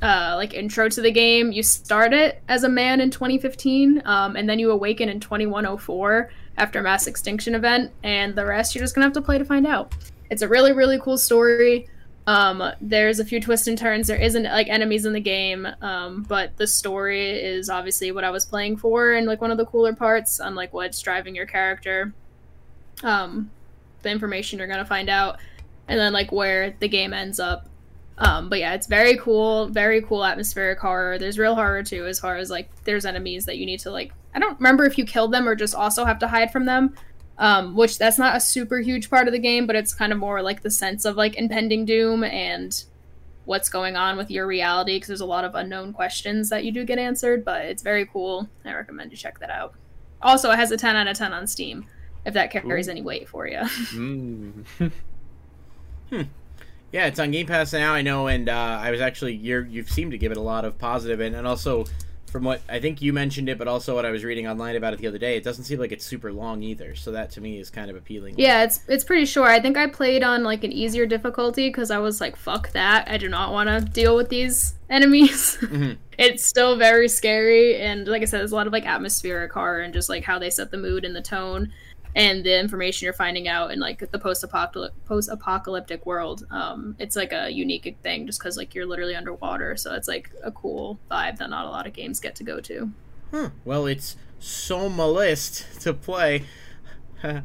[0.00, 4.36] uh, like intro to the game, you start it as a man in 2015, um,
[4.36, 8.84] and then you awaken in 2104 after a mass extinction event, and the rest you're
[8.84, 9.94] just gonna have to play to find out.
[10.30, 11.88] It's a really really cool story.
[12.26, 14.08] Um, there's a few twists and turns.
[14.08, 18.30] There isn't like enemies in the game, um, but the story is obviously what I
[18.30, 22.12] was playing for, and like one of the cooler parts, unlike what's driving your character.
[23.04, 23.50] Um,
[24.02, 25.38] the information you're gonna find out,
[25.86, 27.68] and then like where the game ends up.
[28.18, 31.18] Um, but yeah, it's very cool, very cool atmospheric horror.
[31.18, 34.12] There's real horror too, as far as like there's enemies that you need to like.
[34.34, 36.94] I don't remember if you killed them or just also have to hide from them
[37.38, 40.18] um, which that's not a super huge part of the game, but it's kind of
[40.18, 42.84] more like the sense of like impending doom and
[43.44, 46.72] what's going on with your reality because there's a lot of unknown questions that you
[46.72, 48.48] do get answered, but it's very cool.
[48.64, 49.74] I recommend you check that out.
[50.20, 51.86] Also, it has a 10 out of 10 on Steam
[52.24, 52.90] if that carries Ooh.
[52.90, 53.58] any weight for you.
[53.58, 54.64] mm.
[56.10, 56.22] hmm.
[56.92, 57.92] Yeah, it's on Game Pass now.
[57.92, 60.64] I know, and uh, I was actually you you seem to give it a lot
[60.64, 61.84] of positive and, and also
[62.36, 64.92] from what I think you mentioned it, but also what I was reading online about
[64.92, 66.94] it the other day, it doesn't seem like it's super long either.
[66.94, 68.34] So that to me is kind of appealing.
[68.36, 69.48] Yeah, it's it's pretty short.
[69.48, 73.08] I think I played on like an easier difficulty because I was like, "Fuck that!
[73.10, 75.94] I do not want to deal with these enemies." Mm-hmm.
[76.16, 79.80] it's still very scary, and like I said, there's a lot of like atmospheric horror
[79.80, 81.72] and just like how they set the mood and the tone
[82.16, 87.32] and the information you're finding out in like the post-apocalyptic post-apocalyptic world um, it's like
[87.32, 89.76] a unique thing just because like you're literally underwater.
[89.76, 92.58] So it's like a cool vibe that not a lot of games get to go
[92.60, 92.90] to.
[93.30, 93.50] Huh.
[93.64, 96.44] well it's so my list to play.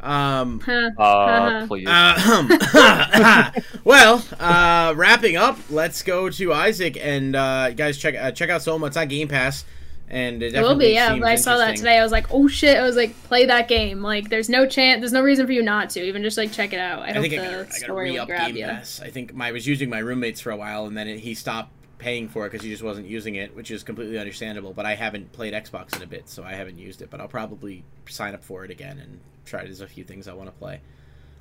[0.00, 0.62] Um
[0.96, 1.88] uh, please.
[1.88, 3.50] Uh,
[3.84, 8.62] well uh wrapping up let's go to isaac and uh guys check uh, check out
[8.62, 9.64] soma it's on game pass
[10.10, 10.88] and it, it will be.
[10.88, 11.98] Yeah, I saw that today.
[11.98, 12.76] I was like, oh shit!
[12.76, 14.02] I was like, play that game.
[14.02, 15.00] Like, there's no chance.
[15.00, 16.02] There's no reason for you not to.
[16.02, 17.00] Even just like check it out.
[17.00, 18.64] I, I hope think the I gotta, story I gotta will grab you.
[18.64, 19.00] Pass.
[19.00, 21.34] I think my, I was using my roommates for a while, and then it, he
[21.34, 24.72] stopped paying for it because he just wasn't using it, which is completely understandable.
[24.72, 27.10] But I haven't played Xbox in a bit, so I haven't used it.
[27.10, 29.64] But I'll probably sign up for it again and try.
[29.64, 30.80] There's a few things I want to play.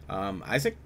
[0.09, 0.77] Um, Isaac,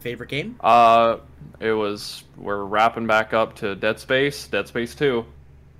[0.00, 0.56] favorite game?
[0.60, 1.18] Uh,
[1.60, 5.24] it was we're wrapping back up to Dead Space, Dead Space Two.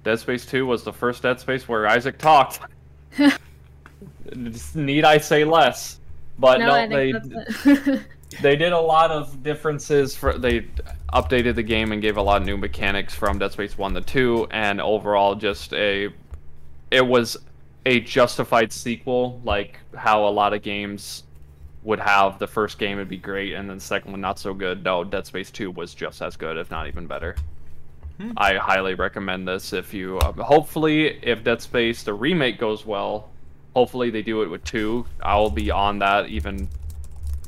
[0.05, 2.61] Dead Space 2 was the first Dead Space where Isaac talked.
[4.75, 6.01] Need I say less?
[6.39, 7.13] But no, no they
[8.43, 10.67] they did a lot of differences for they
[11.13, 14.01] updated the game and gave a lot of new mechanics from Dead Space 1 to
[14.01, 16.09] 2 and overall just a
[16.91, 17.37] it was
[17.87, 21.23] a justified sequel like how a lot of games
[21.85, 24.53] would have the first game would be great and then the second one not so
[24.53, 24.83] good.
[24.83, 27.37] No, Dead Space 2 was just as good if not even better.
[28.19, 28.33] Hmm.
[28.37, 33.31] I highly recommend this if you um, hopefully if Dead Space the remake goes well,
[33.75, 35.05] hopefully they do it with 2.
[35.23, 36.69] I'll be on that even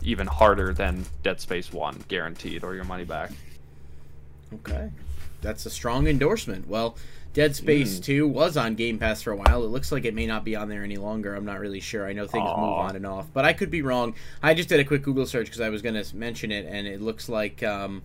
[0.03, 3.31] even harder than Dead Space 1 guaranteed or your money back.
[4.55, 4.91] Okay.
[5.43, 6.67] That's a strong endorsement.
[6.69, 6.97] Well,
[7.35, 8.05] Dead Space Mm.
[8.05, 9.63] 2 was on Game Pass for a while.
[9.65, 11.35] It looks like it may not be on there any longer.
[11.35, 12.07] I'm not really sure.
[12.07, 14.15] I know things move on and off, but I could be wrong.
[14.43, 16.87] I just did a quick Google search because I was going to mention it, and
[16.87, 18.03] it looks like um,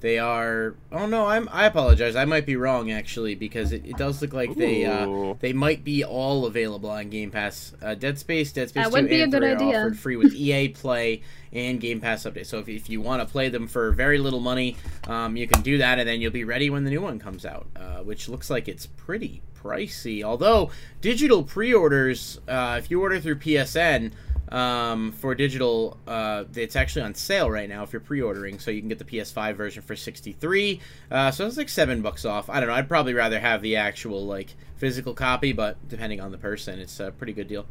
[0.00, 0.74] they are.
[0.92, 1.48] Oh no, I'm.
[1.50, 2.14] I apologize.
[2.16, 5.82] I might be wrong actually because it, it does look like they uh, they might
[5.82, 7.72] be all available on Game Pass.
[7.82, 9.78] Uh, Dead Space, Dead Space That 2, would be a and good 3 are idea.
[9.80, 11.22] offered free with EA Play
[11.52, 12.46] and Game Pass update.
[12.46, 14.76] So if, if you want to play them for very little money,
[15.06, 17.46] um, you can do that, and then you'll be ready when the new one comes
[17.46, 20.22] out, uh, which looks like it's pretty pricey.
[20.22, 24.12] Although digital pre-orders, uh, if you order through PSN.
[24.54, 28.80] Um, for digital, uh, it's actually on sale right now if you're pre-ordering, so you
[28.80, 30.80] can get the PS5 version for 63.
[31.10, 32.48] Uh, so it's like seven bucks off.
[32.48, 32.74] I don't know.
[32.76, 37.00] I'd probably rather have the actual like physical copy, but depending on the person, it's
[37.00, 37.66] a pretty good deal.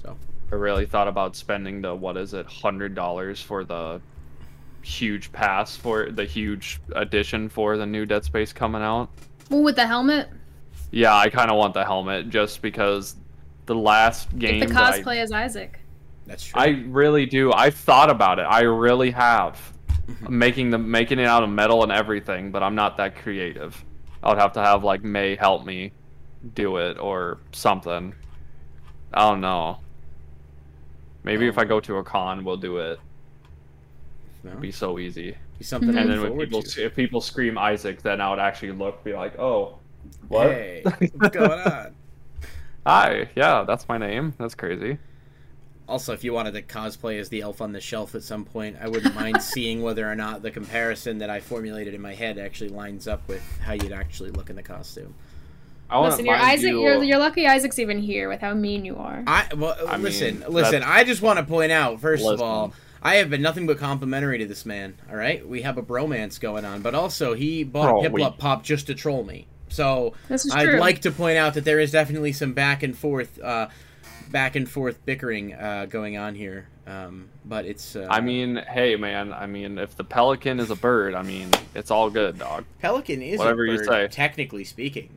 [0.00, 0.16] So
[0.52, 4.00] I really thought about spending the what is it, hundred dollars for the
[4.82, 9.10] huge pass for the huge edition for the new Dead Space coming out.
[9.50, 10.28] Well, with the helmet,
[10.92, 13.16] Yeah, I kind of want the helmet just because
[13.66, 14.60] the last game.
[14.60, 15.80] get the that I- cosplay as Isaac.
[16.28, 16.60] That's true.
[16.60, 17.52] I really do.
[17.52, 18.42] I've thought about it.
[18.42, 19.58] I really have.
[20.08, 20.38] Mm-hmm.
[20.38, 23.84] making the making it out of metal and everything, but I'm not that creative.
[24.22, 25.92] I would have to have like May help me
[26.54, 28.14] do it or something.
[29.12, 29.80] I don't know.
[31.24, 32.98] Maybe if I go to a con, we'll do it.
[34.42, 34.50] No?
[34.50, 35.36] It'd be so easy.
[35.58, 36.86] Be something to And then when people to.
[36.86, 39.78] if people scream Isaac, then I would actually look, be like, oh,
[40.28, 40.46] what?
[40.46, 41.94] Hey, what's going on?
[42.86, 44.32] Hi, yeah, that's my name.
[44.38, 44.96] That's crazy.
[45.88, 48.76] Also, if you wanted to cosplay as the elf on the shelf at some point,
[48.80, 52.36] I wouldn't mind seeing whether or not the comparison that I formulated in my head
[52.38, 55.14] actually lines up with how you'd actually look in the costume.
[55.88, 56.70] I wouldn't Listen, you're Isaac.
[56.72, 59.24] you- You're, you're lucky Isaac's even here with how mean you are.
[59.26, 60.72] I well, I listen, mean, listen.
[60.80, 63.78] that's- I just want to point out, first of all, I have been nothing but
[63.78, 64.94] complimentary to this man.
[65.08, 68.20] All right, we have a bromance going on, but also he bought Oh, a we-
[68.22, 69.46] Piplup Pop just to troll me.
[69.70, 70.78] So This is I'd true.
[70.80, 73.68] like to point out that there is definitely some back and forth, uh,
[74.30, 76.68] back and forth bickering uh, going on here.
[76.86, 77.96] Um, but it's.
[77.96, 81.50] Uh, I mean, hey man, I mean, if the pelican is a bird, I mean,
[81.74, 82.64] it's all good, dog.
[82.80, 84.08] Pelican is whatever a you bird, say.
[84.08, 85.10] technically speaking,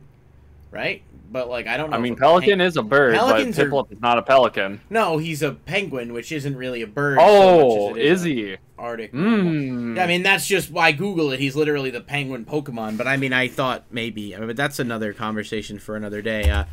[0.70, 1.02] right?
[1.30, 1.96] But like, I don't know.
[1.96, 4.82] I mean, pelican is a bird, but Pelicans are- Piplup is not a pelican.
[4.90, 7.18] No, he's a penguin, which isn't really a bird.
[7.18, 8.56] so Oh, it is a he?
[8.78, 9.12] Arctic.
[9.14, 9.98] Mmm.
[9.98, 11.40] I mean, that's just why Google it.
[11.40, 12.98] He's literally the penguin Pokemon.
[12.98, 16.50] But I mean, I thought maybe, I mean, but that's another conversation for another day
[16.50, 16.64] uh,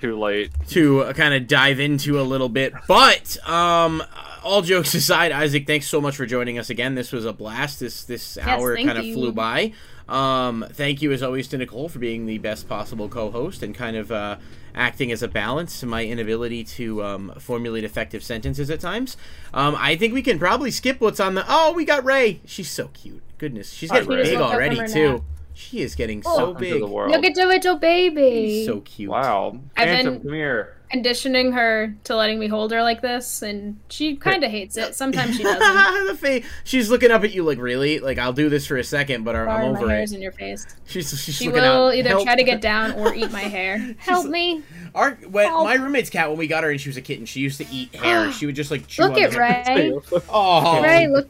[0.00, 0.50] too late.
[0.68, 2.72] to uh, kind of dive into a little bit.
[2.86, 4.02] But um,
[4.42, 6.94] all jokes aside, Isaac, thanks so much for joining us again.
[6.94, 7.80] This was a blast.
[7.80, 9.72] This this hour kind of flew by.
[10.08, 13.94] Um, thank you as always to Nicole for being the best possible co-host and kind
[13.94, 14.36] of uh,
[14.74, 19.18] acting as a balance to my inability to um, formulate effective sentences at times.
[19.52, 21.44] Um, I think we can probably skip what's on the.
[21.46, 22.40] Oh, we got Ray.
[22.46, 23.20] She's so cute.
[23.36, 24.22] Goodness, she's Hi, getting Ray.
[24.22, 25.24] big Woke up from already her too.
[25.58, 25.68] Nap.
[25.70, 26.36] She is getting Oh.
[26.36, 26.80] so big.
[26.80, 27.10] the world.
[27.12, 28.48] Look at the little baby.
[28.58, 29.10] She's so cute.
[29.10, 29.58] Wow.
[29.76, 30.74] I've Phantom, been- come here.
[30.90, 34.94] Conditioning her to letting me hold her like this, and she kind of hates it.
[34.94, 36.06] Sometimes she doesn't.
[36.06, 37.98] the fa- She's looking up at you like, really?
[37.98, 39.96] Like, I'll do this for a second, but I'm Sorry, over my it.
[39.98, 40.66] hair's in your face.
[40.86, 41.94] She's she's She looking will out.
[41.94, 42.24] either Help.
[42.24, 43.94] try to get down or eat my hair.
[43.98, 44.62] Help me!
[44.94, 45.64] Our when Help.
[45.64, 47.66] my roommate's cat when we got her and she was a kitten, she used to
[47.70, 48.32] eat hair.
[48.32, 49.76] she would just like chew Look on at the hair.
[49.76, 49.92] Ray.
[50.30, 51.28] Oh, Ray, look,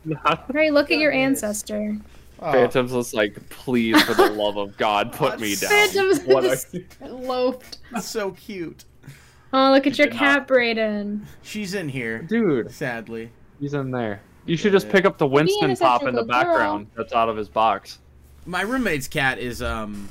[0.53, 1.97] Ray, look at your ancestor.
[2.41, 2.53] Oh.
[2.53, 5.71] Phantom's just like, please, for the love of God, put me down.
[5.71, 7.79] Phantom's What are just you- loafed.
[8.01, 8.85] so cute.
[9.53, 11.25] Oh, look at You your cat, not- Brayden.
[11.43, 13.31] She's in here, Dude, sadly.
[13.61, 14.21] he's in there.
[14.45, 16.41] You should just pick up the Winston pop in the good girl.
[16.43, 17.99] background that's out of his box.
[18.47, 20.09] My roommate's cat is um.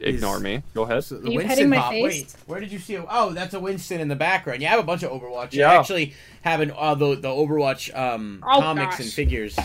[0.00, 0.62] Ignore Is- me.
[0.74, 1.02] Go ahead.
[1.02, 1.90] so the Are you Winston my pop.
[1.90, 2.02] face?
[2.04, 2.96] Wait, where did you see?
[2.98, 4.62] Oh, that's a Winston in the background.
[4.62, 5.52] Yeah, I have a bunch of Overwatch.
[5.54, 5.72] Yeah.
[5.72, 9.00] I actually have an uh, the the Overwatch um Oh, comics gosh.
[9.00, 9.58] and figures.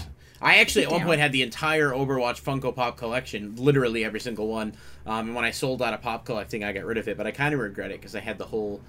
[0.43, 4.47] I actually at one point had the entire Overwatch Funko Pop collection, literally every single
[4.47, 4.75] one.
[5.05, 7.17] Um, and when I sold out of pop collecting, I got rid of it.
[7.17, 8.81] But I kind of regret it because I had the whole,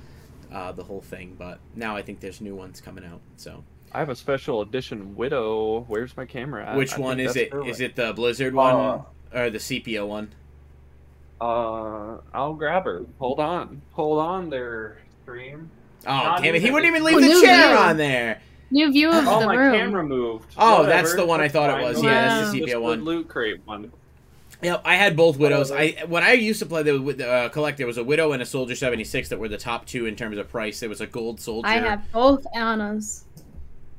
[0.52, 1.36] uh, the whole thing.
[1.38, 3.20] But now I think there's new ones coming out.
[3.36, 3.62] So
[3.92, 5.84] I have a special edition Widow.
[5.88, 6.76] Where's my camera at?
[6.76, 7.52] which I one is that's it?
[7.52, 9.02] her Is it the Blizzard one Uh,
[9.32, 10.32] or the sepia one?
[11.40, 13.04] Uh, I'll grab her.
[13.18, 13.82] Hold on.
[13.92, 15.70] Hold on there, stream.
[16.06, 16.62] Oh not damn it!
[16.62, 17.76] He wouldn't even leave Who the chair you?
[17.76, 18.40] on there.
[18.74, 20.52] New view of Oh, the my camera moved.
[20.58, 22.02] Oh, Whatever, that's the one I thought it was.
[22.02, 23.04] No Yeah, that's the Just sepia the one.
[23.04, 23.92] Loot crate one.
[24.62, 25.70] Yep, I had both widows.
[25.70, 28.42] I when I used to play the with uh, collect, there was a widow and
[28.42, 30.80] a soldier seventy six that were the top two in terms of price.
[30.80, 31.68] There was a gold soldier.
[31.68, 33.26] I have both Anas.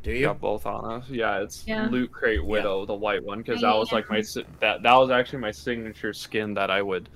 [0.04, 0.26] Do You you?
[0.26, 1.06] got both Anas.
[1.10, 1.88] Yeah, it's Yeah.
[1.90, 4.22] Loot Crate Widow, the white one, because that was like my
[4.60, 7.08] that that was actually my signature skin that I would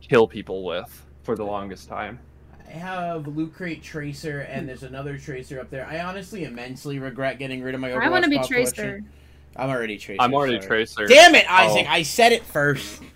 [0.00, 2.20] kill people with for the longest time.
[2.72, 5.86] I have Loot Crate Tracer, and there's another Tracer up there.
[5.86, 8.74] I honestly immensely regret getting rid of my Overwatch I want to be Tracer.
[8.74, 9.08] collection.
[9.56, 10.22] I'm already Tracer.
[10.22, 10.66] I'm already sorry.
[10.86, 11.06] Tracer.
[11.06, 11.86] Damn it, Isaac!
[11.88, 11.92] Oh.
[11.92, 13.02] I said it first.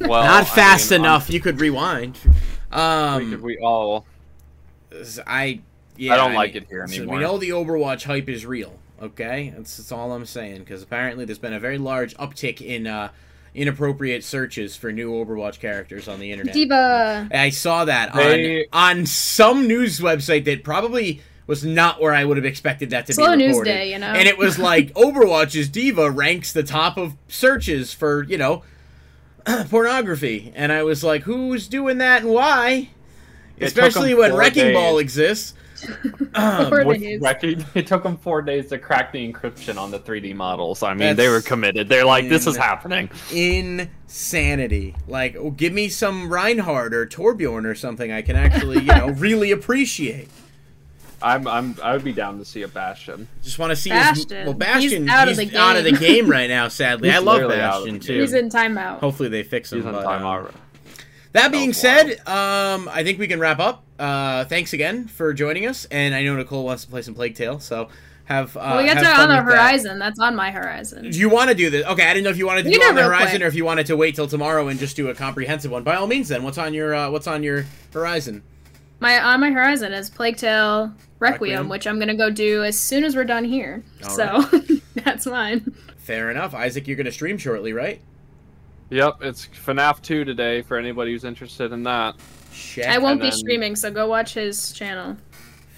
[0.00, 1.28] Well, Not I fast mean, I'm- enough.
[1.28, 2.16] You could rewind.
[2.24, 2.30] we
[2.78, 4.06] Um, could- we all.
[5.26, 5.58] I
[5.96, 6.12] yeah.
[6.12, 8.78] I don't like mean, it here so we know the Overwatch hype is real.
[9.02, 10.60] Okay, that's, that's all I'm saying.
[10.60, 13.08] Because apparently there's been a very large uptick in uh,
[13.54, 16.54] inappropriate searches for new Overwatch characters on the internet.
[16.54, 17.28] D.Va.
[17.32, 22.24] I saw that They- on on some news website that probably was not where I
[22.24, 23.70] would have expected that to Slow be news reported.
[23.70, 24.08] day, you know.
[24.08, 28.62] And it was like Overwatch's D.Va ranks the top of searches for you know
[29.70, 32.90] pornography, and I was like, who's doing that and why?
[33.56, 35.54] It Especially when four Wrecking Ball exists.
[36.34, 37.20] Um, Four days.
[37.20, 40.82] wrecking, it took them four days to crack the encryption on the 3D models.
[40.82, 41.88] I mean, they were committed.
[41.88, 43.10] They're like, this is happening.
[43.32, 44.94] insanity.
[45.06, 49.08] Like, oh, give me some Reinhardt or Torbjorn or something I can actually, you know,
[49.16, 50.28] really appreciate.
[51.20, 53.26] I'm, I'm, I would be down to see a Bastion.
[53.42, 54.44] Just want to see his Bastion.
[54.46, 55.02] well, Bastion.
[55.02, 56.00] He's out of the out of the game.
[56.00, 56.68] game right now.
[56.68, 58.20] Sadly, I love literally out of Bastion too.
[58.20, 59.00] He's in timeout.
[59.00, 59.78] Hopefully they fix him.
[59.80, 60.52] He's on but, time um.
[61.32, 63.84] That being Oh, said, um, I think we can wrap up.
[63.98, 67.34] Uh, thanks again for joining us, and I know Nicole wants to play some Plague
[67.34, 67.88] Tale, so
[68.26, 68.56] have.
[68.56, 69.52] Uh, well, we got have to on the with that.
[69.52, 69.98] horizon.
[69.98, 71.10] That's on my horizon.
[71.10, 71.84] Do you want to do this?
[71.86, 73.42] Okay, I didn't know if you wanted to We do it on the horizon quick.
[73.42, 75.82] or if you wanted to wait till tomorrow and just do a comprehensive one.
[75.82, 76.42] By all means, then.
[76.44, 78.42] What's on your uh, What's on your horizon?
[79.00, 81.68] My on my horizon is Plague Tale Requiem, Requiem.
[81.68, 83.82] which I'm gonna go do as soon as we're done here.
[84.04, 84.42] All so
[84.94, 85.74] that's mine.
[85.96, 86.86] Fair enough, Isaac.
[86.88, 88.00] You're going to stream shortly, right?
[88.88, 92.14] Yep, it's FNAF 2 today for anybody who's interested in that.
[92.58, 92.88] Check.
[92.88, 95.16] I won't be then- streaming, so go watch his channel.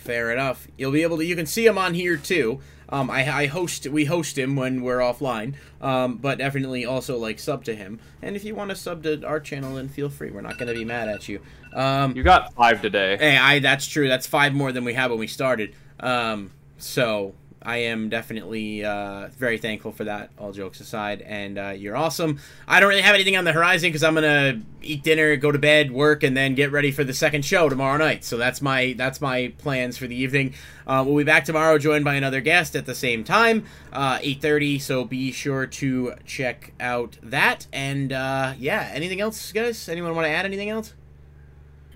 [0.02, 0.66] Fair enough.
[0.78, 1.24] You'll be able to.
[1.24, 2.60] You can see him on here too.
[2.88, 3.86] Um, I, I host.
[3.86, 5.54] We host him when we're offline.
[5.80, 8.00] Um, but definitely also like sub to him.
[8.22, 10.30] And if you want to sub to our channel, then feel free.
[10.30, 11.40] We're not going to be mad at you.
[11.74, 13.16] Um, You got five today.
[13.18, 13.58] hey, I.
[13.60, 14.08] That's true.
[14.08, 15.74] That's five more than we had when we started.
[16.00, 20.30] Um, so I am definitely uh, very thankful for that.
[20.38, 22.38] All jokes aside, and uh, you're awesome.
[22.66, 25.58] I don't really have anything on the horizon because I'm gonna eat dinner, go to
[25.58, 28.24] bed, work, and then get ready for the second show tomorrow night.
[28.24, 30.54] So that's my that's my plans for the evening.
[30.86, 34.80] Uh, we'll be back tomorrow, joined by another guest at the same time, uh, 8:30.
[34.80, 37.66] So be sure to check out that.
[37.72, 39.86] And uh, yeah, anything else, guys?
[39.88, 40.94] Anyone want to add anything else?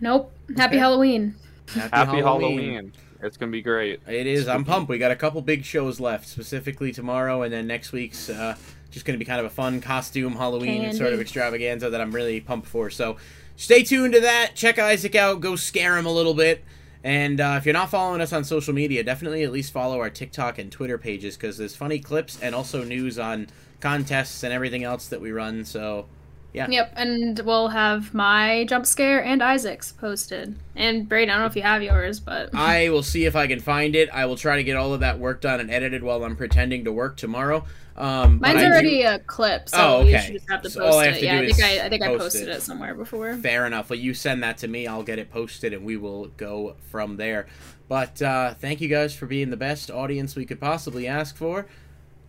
[0.00, 0.30] Nope.
[0.56, 0.78] Happy Okay.
[0.78, 1.36] Halloween.
[1.68, 2.92] Happy Halloween.
[3.24, 4.02] It's going to be great.
[4.06, 4.48] It is.
[4.48, 4.90] I'm pumped.
[4.90, 8.54] We got a couple big shows left, specifically tomorrow, and then next week's uh,
[8.90, 10.96] just going to be kind of a fun costume Halloween Candy.
[10.96, 12.90] sort of extravaganza that I'm really pumped for.
[12.90, 13.16] So
[13.56, 14.52] stay tuned to that.
[14.54, 15.40] Check Isaac out.
[15.40, 16.64] Go scare him a little bit.
[17.02, 20.10] And uh, if you're not following us on social media, definitely at least follow our
[20.10, 23.48] TikTok and Twitter pages because there's funny clips and also news on
[23.80, 25.64] contests and everything else that we run.
[25.64, 26.06] So
[26.54, 26.68] Yeah.
[26.70, 30.54] Yep, and we'll have my jump scare and Isaac's posted.
[30.76, 33.48] And Braden, I don't know if you have yours, but I will see if I
[33.48, 34.08] can find it.
[34.12, 36.84] I will try to get all of that work done and edited while I'm pretending
[36.84, 37.64] to work tomorrow.
[37.96, 40.80] Um, mine's I do- already a clip, so Oh, you should just have to So
[40.80, 41.10] post I it.
[41.10, 42.56] have to yeah, I think I, I think I posted it.
[42.56, 42.62] it.
[42.62, 43.34] somewhere before.
[43.36, 43.90] Fair enough.
[43.90, 44.86] Well, you send that to me.
[44.86, 47.46] I'll get it posted, and we will go from there.
[47.88, 51.66] But uh, thank you guys for being the best audience we could possibly ask for.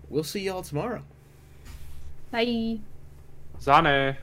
[0.10, 1.04] We'll see y'all tomorrow.
[2.32, 2.80] Bye.
[3.60, 4.16] 啥呢？